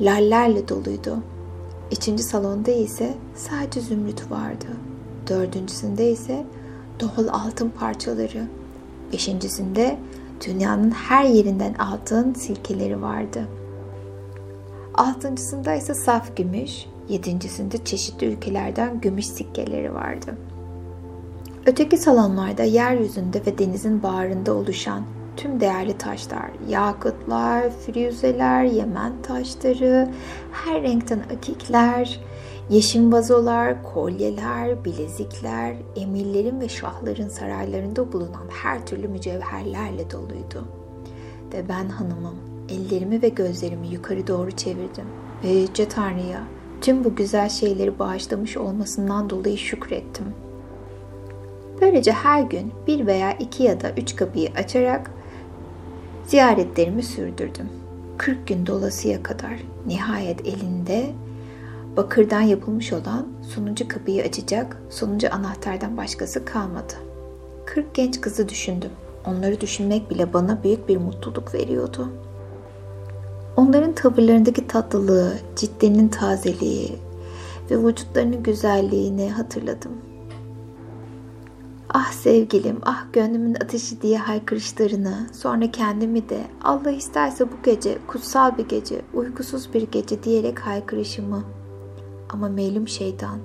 lallerle 0.00 0.68
doluydu. 0.68 1.18
İkinci 1.90 2.22
salonda 2.22 2.70
ise 2.70 3.14
sadece 3.34 3.80
zümrüt 3.80 4.30
vardı. 4.30 4.66
Dördüncüsünde 5.28 6.10
ise 6.10 6.44
doğal 7.00 7.28
altın 7.28 7.68
parçaları. 7.68 8.46
Beşincisinde 9.12 9.98
dünyanın 10.46 10.90
her 10.90 11.24
yerinden 11.24 11.74
altın 11.74 12.34
silkeleri 12.34 13.02
vardı. 13.02 13.48
Altıncısında 14.94 15.74
ise 15.74 15.94
saf 15.94 16.36
gümüş, 16.36 16.86
yedincisinde 17.08 17.84
çeşitli 17.84 18.26
ülkelerden 18.26 19.00
gümüş 19.00 19.26
sikkeleri 19.26 19.94
vardı. 19.94 20.36
Öteki 21.66 21.96
salonlarda 21.96 22.62
yeryüzünde 22.62 23.42
ve 23.46 23.58
denizin 23.58 24.02
bağrında 24.02 24.54
oluşan 24.54 25.02
tüm 25.42 25.60
değerli 25.60 25.98
taşlar, 25.98 26.50
yakıtlar, 26.68 27.70
firuzeler, 27.70 28.64
Yemen 28.64 29.12
taşları, 29.22 30.10
her 30.52 30.82
renkten 30.82 31.20
akikler, 31.36 32.20
yeşim 32.70 33.12
vazolar, 33.12 33.82
kolyeler, 33.82 34.84
bilezikler, 34.84 35.76
emirlerin 35.96 36.60
ve 36.60 36.68
şahların 36.68 37.28
saraylarında 37.28 38.12
bulunan 38.12 38.46
her 38.62 38.86
türlü 38.86 39.08
mücevherlerle 39.08 40.10
doluydu. 40.10 40.64
Ve 41.52 41.68
ben 41.68 41.88
hanımım 41.88 42.36
ellerimi 42.68 43.22
ve 43.22 43.28
gözlerimi 43.28 43.88
yukarı 43.88 44.26
doğru 44.26 44.50
çevirdim 44.50 45.06
ve 45.44 45.48
Yüce 45.48 45.88
Tanrı'ya 45.88 46.42
tüm 46.80 47.04
bu 47.04 47.14
güzel 47.14 47.48
şeyleri 47.48 47.98
bağışlamış 47.98 48.56
olmasından 48.56 49.30
dolayı 49.30 49.58
şükrettim. 49.58 50.24
Böylece 51.80 52.12
her 52.12 52.42
gün 52.42 52.72
bir 52.86 53.06
veya 53.06 53.32
iki 53.32 53.62
ya 53.62 53.80
da 53.80 53.90
üç 53.90 54.16
kapıyı 54.16 54.50
açarak 54.56 55.10
ziyaretlerimi 56.30 57.02
sürdürdüm. 57.02 57.68
40 58.18 58.46
gün 58.46 58.66
dolasıya 58.66 59.22
kadar 59.22 59.52
nihayet 59.86 60.46
elinde 60.46 61.10
bakırdan 61.96 62.40
yapılmış 62.40 62.92
olan 62.92 63.26
sonuncu 63.54 63.88
kapıyı 63.88 64.22
açacak 64.22 64.76
sonuncu 64.90 65.34
anahtardan 65.34 65.96
başkası 65.96 66.44
kalmadı. 66.44 66.92
40 67.66 67.94
genç 67.94 68.20
kızı 68.20 68.48
düşündüm. 68.48 68.90
Onları 69.26 69.60
düşünmek 69.60 70.10
bile 70.10 70.32
bana 70.32 70.62
büyük 70.62 70.88
bir 70.88 70.96
mutluluk 70.96 71.54
veriyordu. 71.54 72.08
Onların 73.56 73.94
tavırlarındaki 73.94 74.66
tatlılığı, 74.66 75.34
ciddinin 75.56 76.08
tazeliği 76.08 76.98
ve 77.70 77.86
vücutlarının 77.86 78.42
güzelliğini 78.42 79.30
hatırladım. 79.30 80.09
Ah 81.94 82.12
sevgilim, 82.12 82.78
ah 82.82 83.04
gönlümün 83.12 83.54
ateşi 83.54 84.02
diye 84.02 84.18
haykırışlarını, 84.18 85.26
sonra 85.32 85.70
kendimi 85.70 86.28
de 86.28 86.40
Allah 86.62 86.90
isterse 86.90 87.52
bu 87.52 87.54
gece 87.64 87.98
kutsal 88.06 88.58
bir 88.58 88.68
gece, 88.68 89.02
uykusuz 89.14 89.74
bir 89.74 89.82
gece 89.82 90.22
diyerek 90.22 90.58
haykırışımı. 90.58 91.44
Ama 92.28 92.48
meylum 92.48 92.88
şeytan, 92.88 93.38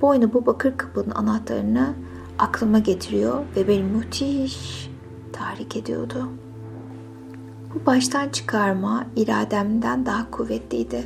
boynu 0.00 0.32
bu 0.32 0.46
bakır 0.46 0.76
kapının 0.76 1.10
anahtarını 1.10 1.94
aklıma 2.38 2.78
getiriyor 2.78 3.42
ve 3.56 3.68
beni 3.68 3.82
müthiş 3.82 4.90
tahrik 5.32 5.76
ediyordu. 5.76 6.28
Bu 7.74 7.86
baştan 7.86 8.28
çıkarma 8.28 9.06
irademden 9.16 10.06
daha 10.06 10.30
kuvvetliydi. 10.30 11.04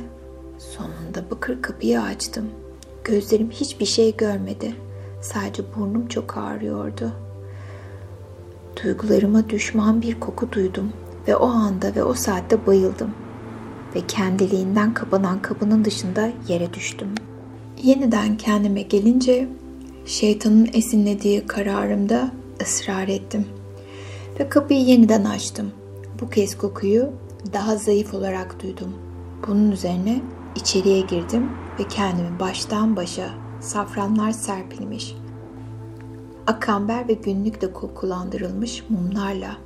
Sonunda 0.57 1.31
bakır 1.31 1.61
kapıyı 1.61 2.01
açtım. 2.01 2.49
Gözlerim 3.03 3.49
hiçbir 3.51 3.85
şey 3.85 4.17
görmedi. 4.17 4.88
Sadece 5.21 5.63
burnum 5.75 6.07
çok 6.07 6.37
ağrıyordu. 6.37 7.11
Duygularıma 8.83 9.49
düşman 9.49 10.01
bir 10.01 10.19
koku 10.19 10.51
duydum 10.51 10.93
ve 11.27 11.35
o 11.35 11.47
anda 11.47 11.95
ve 11.95 12.03
o 12.03 12.13
saatte 12.13 12.67
bayıldım 12.67 13.11
ve 13.95 14.01
kendiliğinden 14.07 14.93
kapanan 14.93 15.41
kapının 15.41 15.85
dışında 15.85 16.29
yere 16.47 16.73
düştüm. 16.73 17.07
Yeniden 17.83 18.37
kendime 18.37 18.81
gelince 18.81 19.47
şeytanın 20.05 20.69
esinlediği 20.73 21.47
kararımda 21.47 22.31
ısrar 22.61 23.07
ettim 23.07 23.45
ve 24.39 24.49
kapıyı 24.49 24.81
yeniden 24.81 25.25
açtım. 25.25 25.71
Bu 26.21 26.29
kez 26.29 26.57
kokuyu 26.57 27.09
daha 27.53 27.75
zayıf 27.75 28.13
olarak 28.13 28.63
duydum. 28.63 28.93
Bunun 29.47 29.71
üzerine 29.71 30.21
içeriye 30.55 31.01
girdim 31.01 31.49
ve 31.79 31.83
kendimi 31.87 32.39
baştan 32.39 32.95
başa 32.95 33.48
safranlar 33.61 34.31
serpilmiş, 34.31 35.15
akamber 36.47 37.07
ve 37.07 37.13
günlükle 37.13 37.73
kokulandırılmış 37.73 38.83
mumlarla 38.89 39.57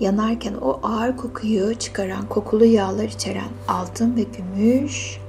yanarken 0.00 0.54
o 0.54 0.80
ağır 0.82 1.16
kokuyu 1.16 1.74
çıkaran 1.74 2.28
kokulu 2.28 2.64
yağlar 2.64 3.04
içeren 3.04 3.48
altın 3.68 4.16
ve 4.16 4.22
gümüş 4.22 5.20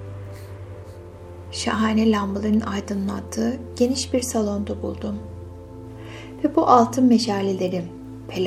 şahane 1.51 2.11
lambaların 2.11 2.59
aydınlattığı 2.59 3.59
geniş 3.75 4.13
bir 4.13 4.21
salonda 4.21 4.81
buldum. 4.81 5.15
Ve 6.43 6.55
bu 6.55 6.67
altın 6.67 7.05
meşalelerin 7.05 7.85
ve 8.29 8.43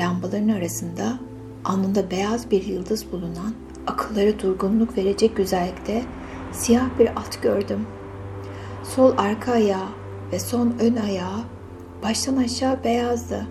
arasında 0.55 1.19
alnında 1.65 2.11
beyaz 2.11 2.51
bir 2.51 2.65
yıldız 2.65 3.11
bulunan 3.11 3.53
akıllara 3.87 4.39
durgunluk 4.39 4.97
verecek 4.97 5.37
güzellikte 5.37 6.03
siyah 6.51 6.99
bir 6.99 7.07
at 7.07 7.41
gördüm. 7.41 7.87
Sol 8.83 9.13
arka 9.17 9.51
ayağı 9.51 9.87
ve 10.31 10.39
son 10.39 10.73
ön 10.79 10.95
ayağı 10.95 11.39
baştan 12.03 12.37
aşağı 12.37 12.83
beyazdı. 12.83 13.47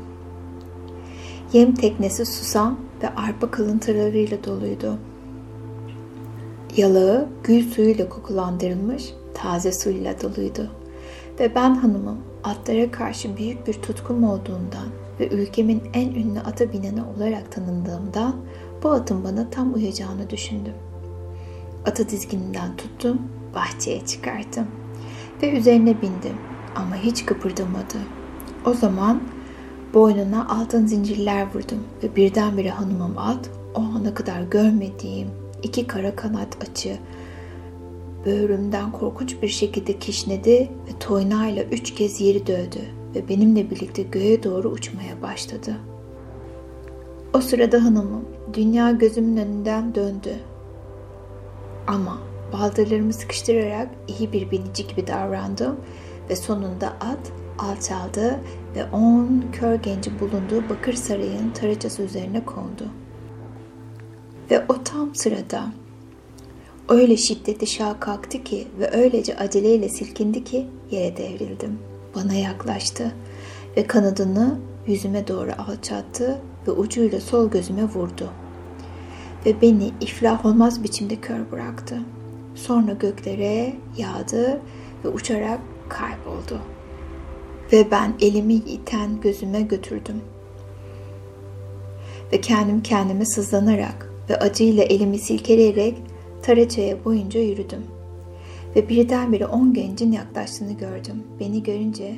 Yem 1.53 1.75
teknesi 1.75 2.27
susam 2.27 2.81
ve 3.03 3.09
arpa 3.09 3.51
kalıntılarıyla 3.51 4.45
doluydu. 4.45 4.99
Yalağı 6.77 7.29
gül 7.45 7.71
suyuyla 7.71 8.09
kokulandırılmış 8.09 9.15
taze 9.35 9.73
suyla 9.73 10.21
doluydu. 10.21 10.71
Ve 11.41 11.55
ben 11.55 11.75
hanımım 11.75 12.19
atlara 12.45 12.91
karşı 12.91 13.37
büyük 13.37 13.67
bir 13.67 13.75
tutkum 13.75 14.25
olduğundan 14.25 14.89
ve 15.21 15.29
ülkemin 15.29 15.83
en 15.95 16.09
ünlü 16.09 16.41
ata 16.41 16.73
bineni 16.73 17.03
olarak 17.03 17.53
tanındığımdan 17.53 18.37
bu 18.83 18.91
atın 18.91 19.25
bana 19.25 19.51
tam 19.51 19.75
uyacağını 19.75 20.31
düşündüm. 20.31 20.75
Atı 21.87 22.09
dizgininden 22.09 22.77
tuttum, 22.77 23.23
bahçeye 23.55 24.07
çıkarttım 24.07 24.67
ve 25.43 25.59
üzerine 25.59 26.03
bindim 26.03 26.37
ama 26.77 26.97
hiç 26.97 27.27
kıpırdamadı. 27.27 27.99
O 28.67 28.75
zaman 28.75 29.23
boynuna 29.95 30.49
altın 30.49 30.87
zincirler 30.87 31.47
vurdum 31.55 31.85
ve 32.03 32.17
birdenbire 32.17 32.71
hanımım 32.71 33.19
at 33.19 33.51
o 33.75 33.81
ana 33.81 34.15
kadar 34.15 34.43
görmediğim 34.43 35.29
iki 35.63 35.87
kara 35.87 36.17
kanat 36.17 36.69
açı 36.71 36.99
böğrümden 38.27 38.93
korkunç 38.93 39.43
bir 39.43 39.49
şekilde 39.49 39.99
kişnedi 39.99 40.71
ve 40.89 40.99
toynağıyla 41.01 41.63
üç 41.63 41.95
kez 41.95 42.21
yeri 42.21 42.47
dövdü 42.47 42.81
ve 43.15 43.29
benimle 43.29 43.71
birlikte 43.71 44.03
göğe 44.03 44.43
doğru 44.43 44.69
uçmaya 44.69 45.23
başladı. 45.23 45.77
O 47.35 47.41
sırada 47.41 47.85
hanımım 47.85 48.25
dünya 48.55 48.91
gözümün 48.91 49.37
önünden 49.37 49.95
döndü. 49.95 50.35
Ama 51.87 52.19
baldırlarımı 52.53 53.13
sıkıştırarak 53.13 53.89
iyi 54.09 54.33
bir 54.33 54.51
binici 54.51 54.87
gibi 54.87 55.07
davrandım 55.07 55.77
ve 56.31 56.37
sonunda 56.37 56.89
at 56.89 57.33
alçaldı 57.59 58.41
ve 58.77 58.85
on 58.93 59.45
kör 59.53 59.75
genci 59.75 60.21
bulunduğu 60.21 60.69
Bakır 60.69 60.93
Sarayı'nın 60.93 61.51
taracası 61.51 62.03
üzerine 62.03 62.45
kondu. 62.45 62.85
Ve 64.51 64.65
o 64.69 64.83
tam 64.85 65.15
sırada 65.15 65.73
öyle 66.89 67.17
şiddetli 67.17 67.67
şah 67.67 68.01
kalktı 68.01 68.45
ki 68.45 68.69
ve 68.79 68.91
öylece 68.91 69.37
aceleyle 69.37 69.89
silkindi 69.89 70.45
ki 70.45 70.67
yere 70.91 71.17
devrildim. 71.17 71.79
Bana 72.15 72.35
yaklaştı 72.35 73.13
ve 73.77 73.87
kanadını 73.87 74.59
yüzüme 74.87 75.29
doğru 75.29 75.51
alçattı 75.69 76.41
ve 76.67 76.71
ucuyla 76.71 77.21
sol 77.21 77.51
gözüme 77.51 77.85
vurdu. 77.85 78.31
Ve 79.47 79.63
beni 79.63 79.91
iflah 80.01 80.47
olmaz 80.47 80.83
biçimde 80.85 81.17
kör 81.17 81.51
bıraktı. 81.53 81.99
Sonra 82.67 82.93
göklere 82.93 83.73
yağdı 83.97 84.61
ve 85.05 85.09
uçarak 85.09 85.61
kayboldu. 85.89 86.61
Ve 87.73 87.91
ben 87.91 88.15
elimi 88.21 88.55
iten 88.55 89.21
gözüme 89.21 89.61
götürdüm. 89.61 90.21
Ve 92.33 92.41
kendim 92.41 92.83
kendime 92.83 93.25
sızlanarak 93.25 94.13
ve 94.31 94.37
acıyla 94.37 94.83
elimi 94.83 95.19
silkeleyerek 95.19 95.97
Taraçaya 96.43 97.05
boyunca 97.05 97.41
yürüdüm. 97.41 97.83
Ve 98.77 98.89
birdenbire 98.89 99.47
on 99.47 99.75
gencin 99.75 100.13
yaklaştığını 100.13 100.73
gördüm. 100.73 101.23
Beni 101.41 101.63
görünce 101.63 102.17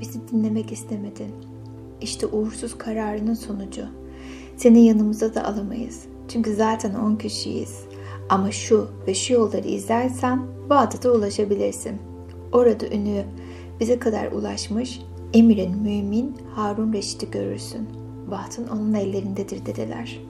bizi 0.00 0.28
dinlemek 0.28 0.72
istemedin. 0.72 1.32
İşte 2.00 2.26
uğursuz 2.26 2.78
kararının 2.78 3.34
sonucu. 3.34 3.82
Seni 4.56 4.86
yanımıza 4.86 5.34
da 5.34 5.44
alamayız. 5.44 6.00
Çünkü 6.28 6.54
zaten 6.54 6.94
on 6.94 7.16
kişiyiz. 7.16 7.84
Ama 8.28 8.50
şu 8.50 8.88
ve 9.06 9.14
şu 9.14 9.32
yolları 9.32 9.68
izlersen 9.68 10.42
Bağdat'a 10.70 11.10
ulaşabilirsin. 11.10 11.98
Orada 12.52 12.86
ünü 12.86 13.24
bize 13.80 13.98
kadar 13.98 14.32
ulaşmış 14.32 15.00
Emir'in 15.34 15.78
mümin 15.78 16.36
Harun 16.54 16.92
Reşit'i 16.92 17.30
görürsün. 17.30 17.88
Bahtın 18.30 18.68
onun 18.68 18.94
ellerindedir 18.94 19.66
dediler. 19.66 20.20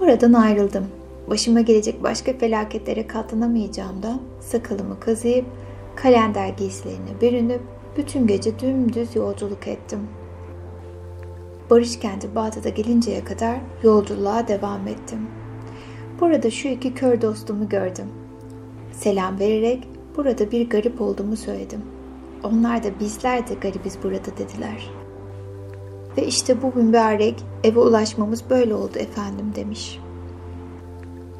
Oradan 0.00 0.32
ayrıldım. 0.32 0.86
Başıma 1.30 1.60
gelecek 1.60 2.02
başka 2.02 2.32
felaketlere 2.32 3.06
katlanamayacağımdan 3.06 4.20
sakalımı 4.40 5.00
kazıyıp 5.00 5.46
kalender 5.96 6.48
giysilerine 6.48 7.20
bürünüp 7.20 7.60
bütün 7.96 8.26
gece 8.26 8.58
dümdüz 8.58 9.16
yolculuk 9.16 9.68
ettim. 9.68 10.00
Barış 11.70 11.98
kenti 11.98 12.34
Bağdat'a 12.34 12.68
gelinceye 12.68 13.24
kadar 13.24 13.58
yolculuğa 13.82 14.48
devam 14.48 14.88
ettim. 14.88 15.37
Burada 16.20 16.50
şu 16.50 16.68
iki 16.68 16.94
kör 16.94 17.22
dostumu 17.22 17.68
gördüm. 17.68 18.06
Selam 18.92 19.38
vererek 19.38 19.88
burada 20.16 20.50
bir 20.50 20.70
garip 20.70 21.00
olduğumu 21.00 21.36
söyledim. 21.36 21.82
Onlar 22.42 22.82
da 22.82 22.88
bizler 23.00 23.48
de 23.48 23.54
garibiz 23.54 23.98
burada 24.02 24.36
dediler. 24.38 24.90
Ve 26.16 26.26
işte 26.26 26.62
bu 26.62 26.72
mübarek 26.80 27.44
eve 27.64 27.80
ulaşmamız 27.80 28.50
böyle 28.50 28.74
oldu 28.74 28.98
efendim 28.98 29.52
demiş.'' 29.54 30.08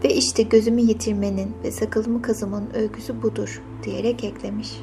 Ve 0.04 0.14
işte 0.14 0.42
gözümü 0.42 0.80
yitirmenin 0.80 1.54
ve 1.64 1.70
sakalımı 1.70 2.22
kazımanın 2.22 2.70
öyküsü 2.74 3.22
budur 3.22 3.62
diyerek 3.84 4.24
eklemiş. 4.24 4.80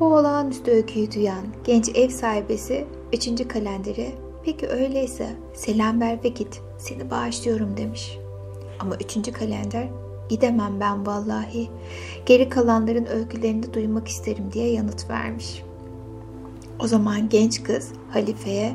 Bu 0.00 0.04
olağanüstü 0.04 0.70
öyküyü 0.70 1.12
duyan 1.12 1.44
genç 1.64 1.88
ev 1.94 2.08
sahibesi 2.08 2.86
3. 3.12 3.48
kalendere 3.48 4.12
peki 4.44 4.68
öyleyse 4.68 5.26
selam 5.54 6.00
ver 6.00 6.18
ve 6.24 6.28
git 6.28 6.60
seni 6.78 7.10
bağışlıyorum 7.10 7.76
demiş. 7.76 8.18
Ama 8.80 8.96
3. 8.96 9.32
kalender 9.32 9.88
gidemem 10.28 10.80
ben 10.80 11.06
vallahi 11.06 11.70
geri 12.26 12.48
kalanların 12.48 13.06
öykülerini 13.06 13.62
de 13.62 13.74
duymak 13.74 14.08
isterim 14.08 14.44
diye 14.52 14.72
yanıt 14.72 15.10
vermiş. 15.10 15.62
O 16.78 16.86
zaman 16.86 17.28
genç 17.28 17.62
kız 17.62 17.92
halifeye 18.10 18.72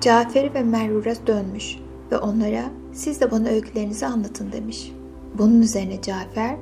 Cafer'i 0.00 0.54
ve 0.54 0.62
Merur'a 0.62 1.26
dönmüş 1.26 1.76
ve 2.12 2.18
onlara 2.18 2.64
siz 2.92 3.20
de 3.20 3.30
bana 3.30 3.48
öykülerinizi 3.48 4.06
anlatın 4.06 4.52
demiş. 4.52 4.92
Bunun 5.38 5.62
üzerine 5.62 6.02
Cafer 6.02 6.56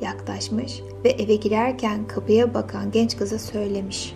yaklaşmış 0.00 0.82
ve 1.04 1.08
eve 1.08 1.36
girerken 1.36 2.06
kapıya 2.08 2.54
bakan 2.54 2.90
genç 2.90 3.16
kıza 3.16 3.38
söylemiş. 3.38 4.14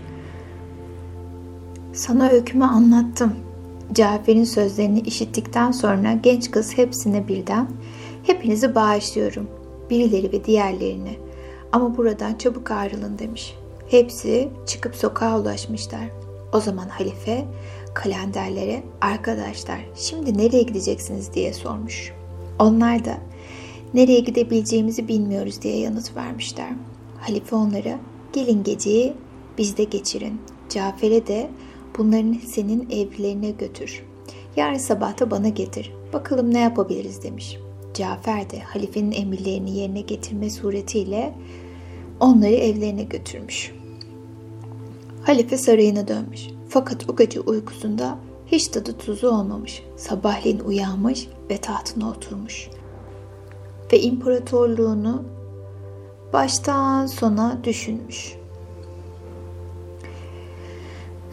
Sana 1.92 2.28
öykümü 2.28 2.64
anlattım. 2.64 3.32
Cafer'in 3.92 4.44
sözlerini 4.44 5.00
işittikten 5.00 5.72
sonra 5.72 6.12
genç 6.12 6.50
kız 6.50 6.78
hepsine 6.78 7.28
birden 7.28 7.68
hepinizi 8.22 8.74
bağışlıyorum. 8.74 9.48
Birileri 9.90 10.32
ve 10.32 10.44
diğerlerini. 10.44 11.18
Ama 11.72 11.96
buradan 11.96 12.34
çabuk 12.34 12.70
ayrılın 12.70 13.18
demiş. 13.18 13.54
Hepsi 13.88 14.48
çıkıp 14.66 14.96
sokağa 14.96 15.40
ulaşmışlar. 15.40 16.08
O 16.52 16.60
zaman 16.60 16.88
halife 16.88 17.44
kalenderlere 17.94 18.82
arkadaşlar 19.00 19.78
şimdi 19.94 20.38
nereye 20.38 20.62
gideceksiniz 20.62 21.34
diye 21.34 21.52
sormuş. 21.52 22.12
Onlar 22.58 23.04
da 23.04 23.18
nereye 23.94 24.20
gidebileceğimizi 24.20 25.08
bilmiyoruz 25.08 25.62
diye 25.62 25.78
yanıt 25.78 26.16
vermişler. 26.16 26.70
Halife 27.20 27.56
onlara 27.56 27.98
gelin 28.32 28.62
geceyi 28.62 29.14
bizde 29.58 29.84
geçirin. 29.84 30.40
Cafer'e 30.68 31.26
de 31.26 31.50
bunların 31.98 32.32
senin 32.46 32.90
evlerine 32.90 33.50
götür. 33.50 34.02
Yarın 34.56 34.78
sabah 34.78 35.20
da 35.20 35.30
bana 35.30 35.48
getir. 35.48 35.92
Bakalım 36.12 36.54
ne 36.54 36.60
yapabiliriz 36.60 37.22
demiş. 37.22 37.58
Cafer 37.94 38.50
de 38.50 38.60
halifenin 38.60 39.12
emirlerini 39.12 39.78
yerine 39.78 40.00
getirme 40.00 40.50
suretiyle 40.50 41.34
onları 42.20 42.54
evlerine 42.54 43.02
götürmüş. 43.02 43.72
Halife 45.22 45.58
sarayına 45.58 46.08
dönmüş. 46.08 46.48
Fakat 46.68 47.10
o 47.10 47.16
gece 47.16 47.40
uykusunda 47.40 48.18
hiç 48.46 48.68
tadı 48.68 48.98
tuzu 48.98 49.28
olmamış. 49.28 49.82
Sabahleyin 49.96 50.60
uyanmış 50.60 51.28
ve 51.50 51.56
tahtına 51.56 52.10
oturmuş. 52.10 52.68
Ve 53.92 54.00
imparatorluğunu 54.00 55.22
baştan 56.32 57.06
sona 57.06 57.64
düşünmüş. 57.64 58.34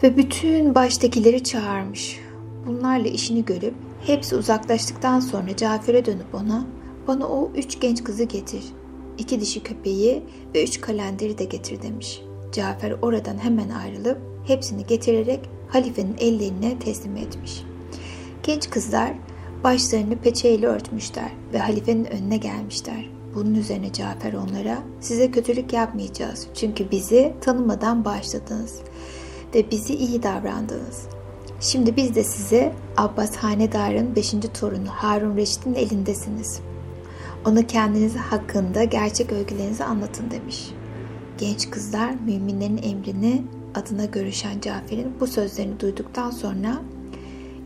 Ve 0.02 0.16
bütün 0.16 0.74
baştakileri 0.74 1.44
çağırmış. 1.44 2.20
Bunlarla 2.66 3.08
işini 3.08 3.44
görüp 3.44 3.74
hepsi 4.06 4.36
uzaklaştıktan 4.36 5.20
sonra 5.20 5.56
Cafer'e 5.56 6.04
dönüp 6.04 6.34
ona 6.34 6.66
bana 7.08 7.26
o 7.28 7.50
üç 7.56 7.80
genç 7.80 8.04
kızı 8.04 8.24
getir. 8.24 8.64
iki 9.18 9.40
dişi 9.40 9.62
köpeği 9.62 10.22
ve 10.54 10.64
üç 10.64 10.80
kalenderi 10.80 11.38
de 11.38 11.44
getir 11.44 11.82
demiş. 11.82 12.22
Cafer 12.52 12.94
oradan 13.02 13.38
hemen 13.38 13.68
ayrılıp 13.68 14.18
hepsini 14.46 14.86
getirerek 14.86 15.40
halifenin 15.68 16.16
ellerine 16.18 16.78
teslim 16.78 17.16
etmiş. 17.16 17.62
Genç 18.42 18.70
kızlar 18.70 19.12
başlarını 19.64 20.16
peçeyle 20.16 20.66
örtmüşler 20.66 21.32
ve 21.52 21.58
halifenin 21.58 22.04
önüne 22.04 22.36
gelmişler. 22.36 23.10
Bunun 23.34 23.54
üzerine 23.54 23.92
Cafer 23.92 24.32
onlara 24.32 24.78
size 25.00 25.30
kötülük 25.30 25.72
yapmayacağız 25.72 26.46
çünkü 26.54 26.90
bizi 26.90 27.34
tanımadan 27.40 28.04
bağışladınız 28.04 28.80
ve 29.54 29.70
bizi 29.70 29.94
iyi 29.94 30.22
davrandınız. 30.22 31.19
Şimdi 31.60 31.96
biz 31.96 32.14
de 32.14 32.24
size 32.24 32.72
Abbas 32.96 33.36
Hanedar'ın 33.36 34.16
5. 34.16 34.34
torunu 34.60 34.88
Harun 34.88 35.36
Reşit'in 35.36 35.74
elindesiniz. 35.74 36.60
Ona 37.46 37.66
kendiniz 37.66 38.16
hakkında 38.16 38.84
gerçek 38.84 39.32
öykülerinizi 39.32 39.84
anlatın 39.84 40.30
demiş. 40.30 40.70
Genç 41.38 41.70
kızlar 41.70 42.14
müminlerin 42.26 42.80
emrini 42.82 43.42
adına 43.74 44.04
görüşen 44.04 44.60
Cafer'in 44.60 45.12
bu 45.20 45.26
sözlerini 45.26 45.80
duyduktan 45.80 46.30
sonra 46.30 46.82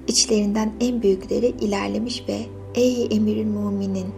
içlerinden 0.08 0.72
en 0.80 1.02
büyükleri 1.02 1.46
ilerlemiş 1.46 2.24
ve 2.28 2.40
''Ey 2.74 3.08
emirin 3.10 3.48
muminin, 3.48 4.14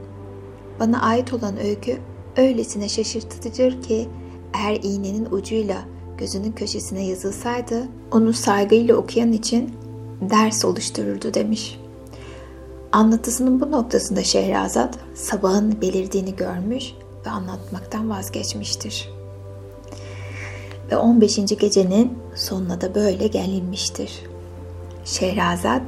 bana 0.81 1.03
ait 1.03 1.33
olan 1.33 1.57
öykü 1.57 1.99
öylesine 2.37 2.89
şaşırtıcıdır 2.89 3.83
ki 3.83 4.09
eğer 4.55 4.81
iğnenin 4.83 5.29
ucuyla 5.31 5.96
gözünün 6.19 6.53
köşesine 6.53 7.07
yazılsaydı 7.07 7.89
onu 8.13 8.33
saygıyla 8.33 8.97
okuyan 8.97 9.33
için 9.33 9.75
ders 10.21 10.65
oluştururdu 10.65 11.35
demiş. 11.35 11.81
Anlatısının 12.93 13.61
bu 13.61 13.71
noktasında 13.71 14.25
Şehrazat 14.25 14.99
sabahın 15.15 15.81
belirdiğini 15.81 16.37
görmüş 16.37 16.93
ve 17.27 17.31
anlatmaktan 17.31 18.11
vazgeçmiştir. 18.11 19.11
Ve 20.91 20.97
15. 20.97 21.37
gecenin 21.37 22.19
sonuna 22.35 22.81
da 22.81 22.95
böyle 22.95 23.27
gelinmiştir. 23.27 24.23
Şehrazat 25.05 25.83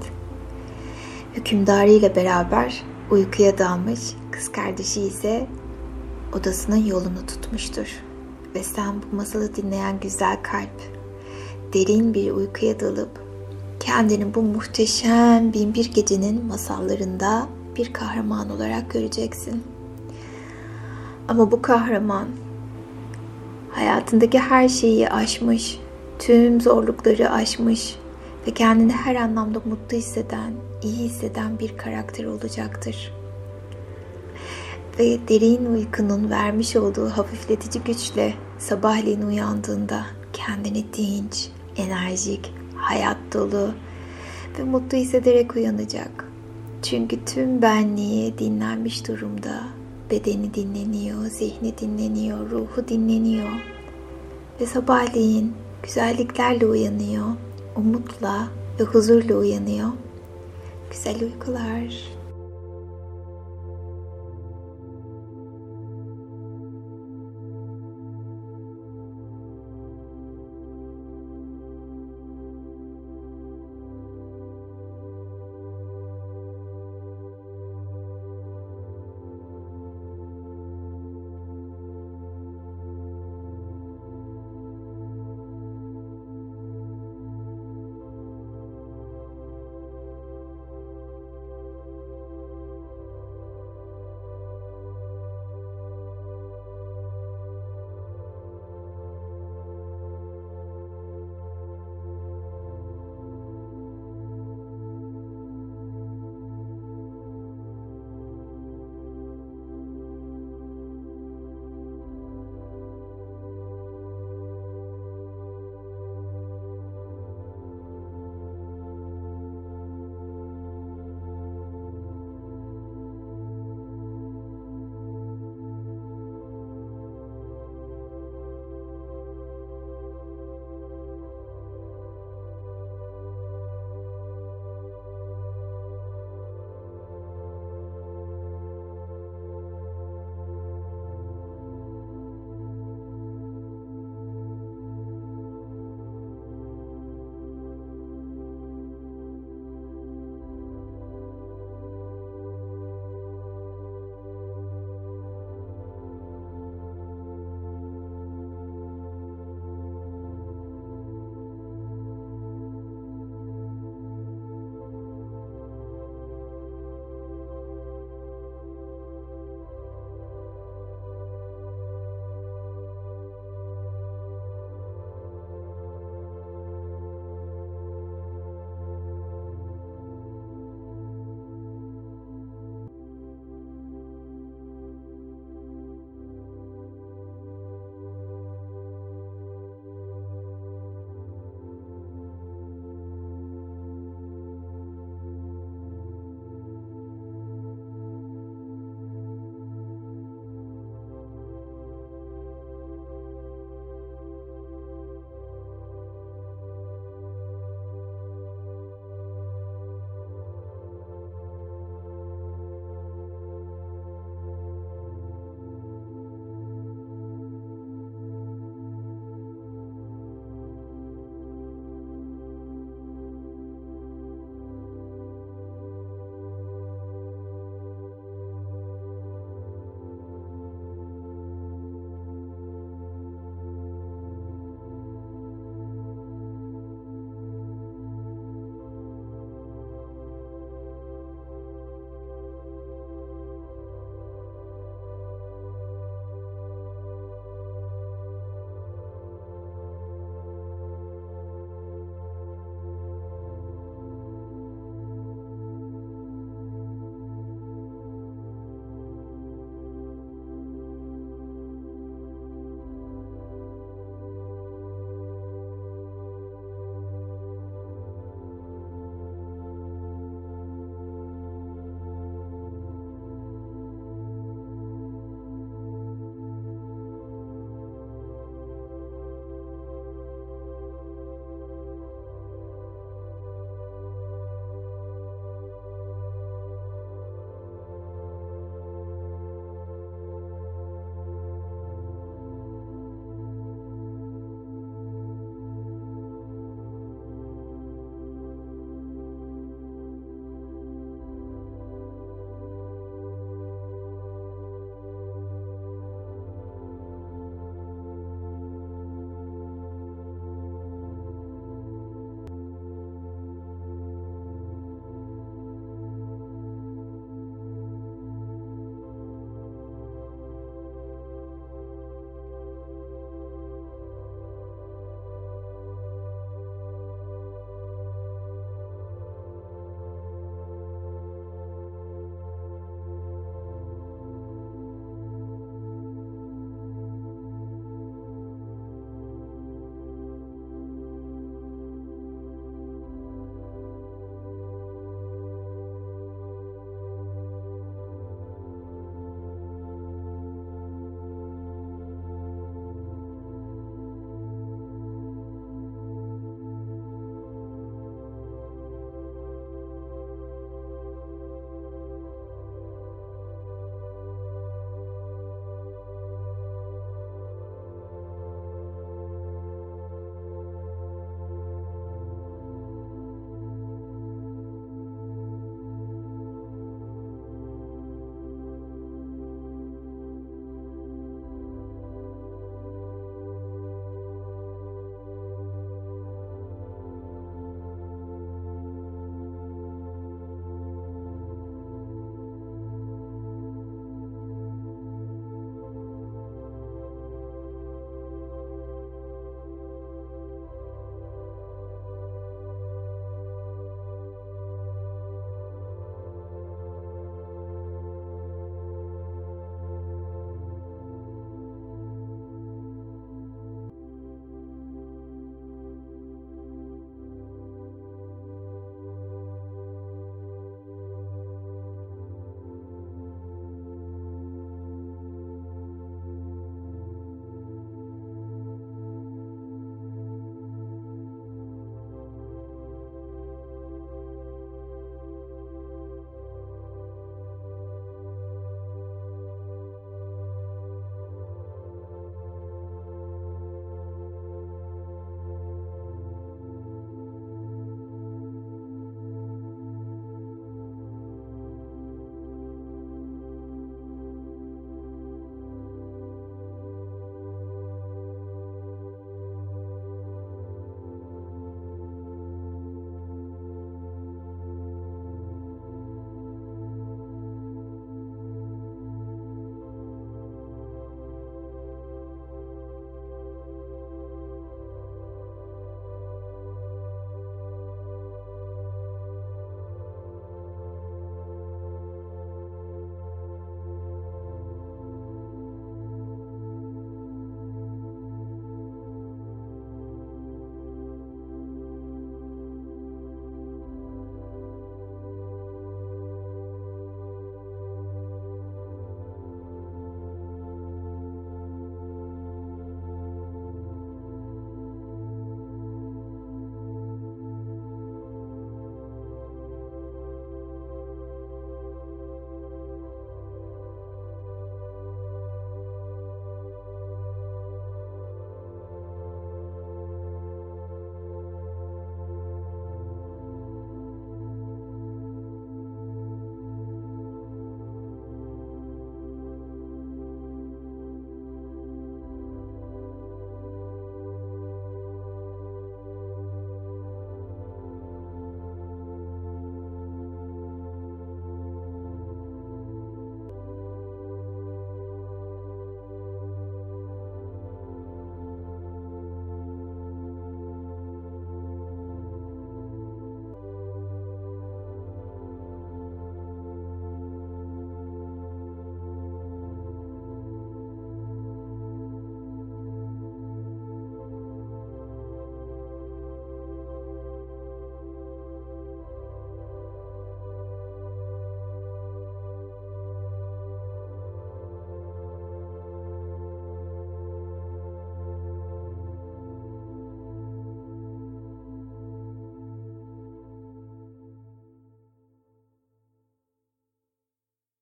hükümdarıyla 1.35 2.17
beraber 2.17 2.83
uykuya 3.11 3.59
dalmış, 3.59 4.01
kız 4.31 4.53
kardeşi 4.53 5.01
ise 5.01 5.47
odasının 6.33 6.87
yolunu 6.87 7.27
tutmuştur. 7.27 8.08
Ve 8.55 8.63
sen 8.63 8.95
bu 9.03 9.17
masalı 9.17 9.57
dinleyen 9.57 10.01
güzel 10.01 10.43
kalp, 10.43 10.99
derin 11.73 12.15
bir 12.15 12.31
uykuya 12.31 12.81
dalıp 12.81 13.29
kendini 13.81 14.35
bu 14.35 14.43
muhteşem 14.43 15.53
binbir 15.53 15.93
gecenin 15.95 16.47
masallarında 16.47 17.49
bir 17.77 17.93
kahraman 17.93 18.51
olarak 18.51 18.91
göreceksin. 18.91 19.63
Ama 21.29 21.51
bu 21.51 21.63
kahraman 21.63 22.29
hayatındaki 23.71 24.39
her 24.39 24.69
şeyi 24.69 25.11
aşmış, 25.11 25.81
tüm 26.19 26.61
zorlukları 26.61 27.31
aşmış 27.31 27.97
ve 28.47 28.51
kendini 28.51 28.93
her 28.93 29.15
anlamda 29.15 29.61
mutlu 29.65 29.97
hisseden, 29.97 30.53
iyi 30.83 30.97
hisseden 30.97 31.59
bir 31.59 31.77
karakter 31.77 32.25
olacaktır. 32.25 33.18
Ve 34.99 35.19
derin 35.29 35.67
uykunun 35.67 36.31
vermiş 36.31 36.77
olduğu 36.77 37.09
hafifletici 37.09 37.85
güçle 37.85 38.35
sabahleyin 38.59 39.23
uyandığında 39.23 40.07
kendini 40.33 40.85
dinç, 40.93 41.49
enerjik, 41.77 42.53
hayat 42.77 43.17
dolu 43.35 43.71
ve 44.59 44.65
mutlu 44.65 44.99
hissederek 44.99 45.57
uyanacak. 45.57 46.25
Çünkü 46.83 47.25
tüm 47.25 47.63
benliği 47.63 48.39
dinlenmiş 48.39 49.09
durumda. 49.09 49.63
Bedeni 50.11 50.55
dinleniyor, 50.55 51.25
zihni 51.25 51.79
dinleniyor, 51.79 52.51
ruhu 52.51 52.89
dinleniyor. 52.89 53.49
Ve 54.61 54.67
sabahleyin 54.67 55.53
güzelliklerle 55.83 56.67
uyanıyor, 56.67 57.27
umutla 57.77 58.49
ve 58.81 58.85
huzurla 58.85 59.35
uyanıyor. 59.35 59.89
Güzel 60.91 61.23
uykular. 61.23 62.18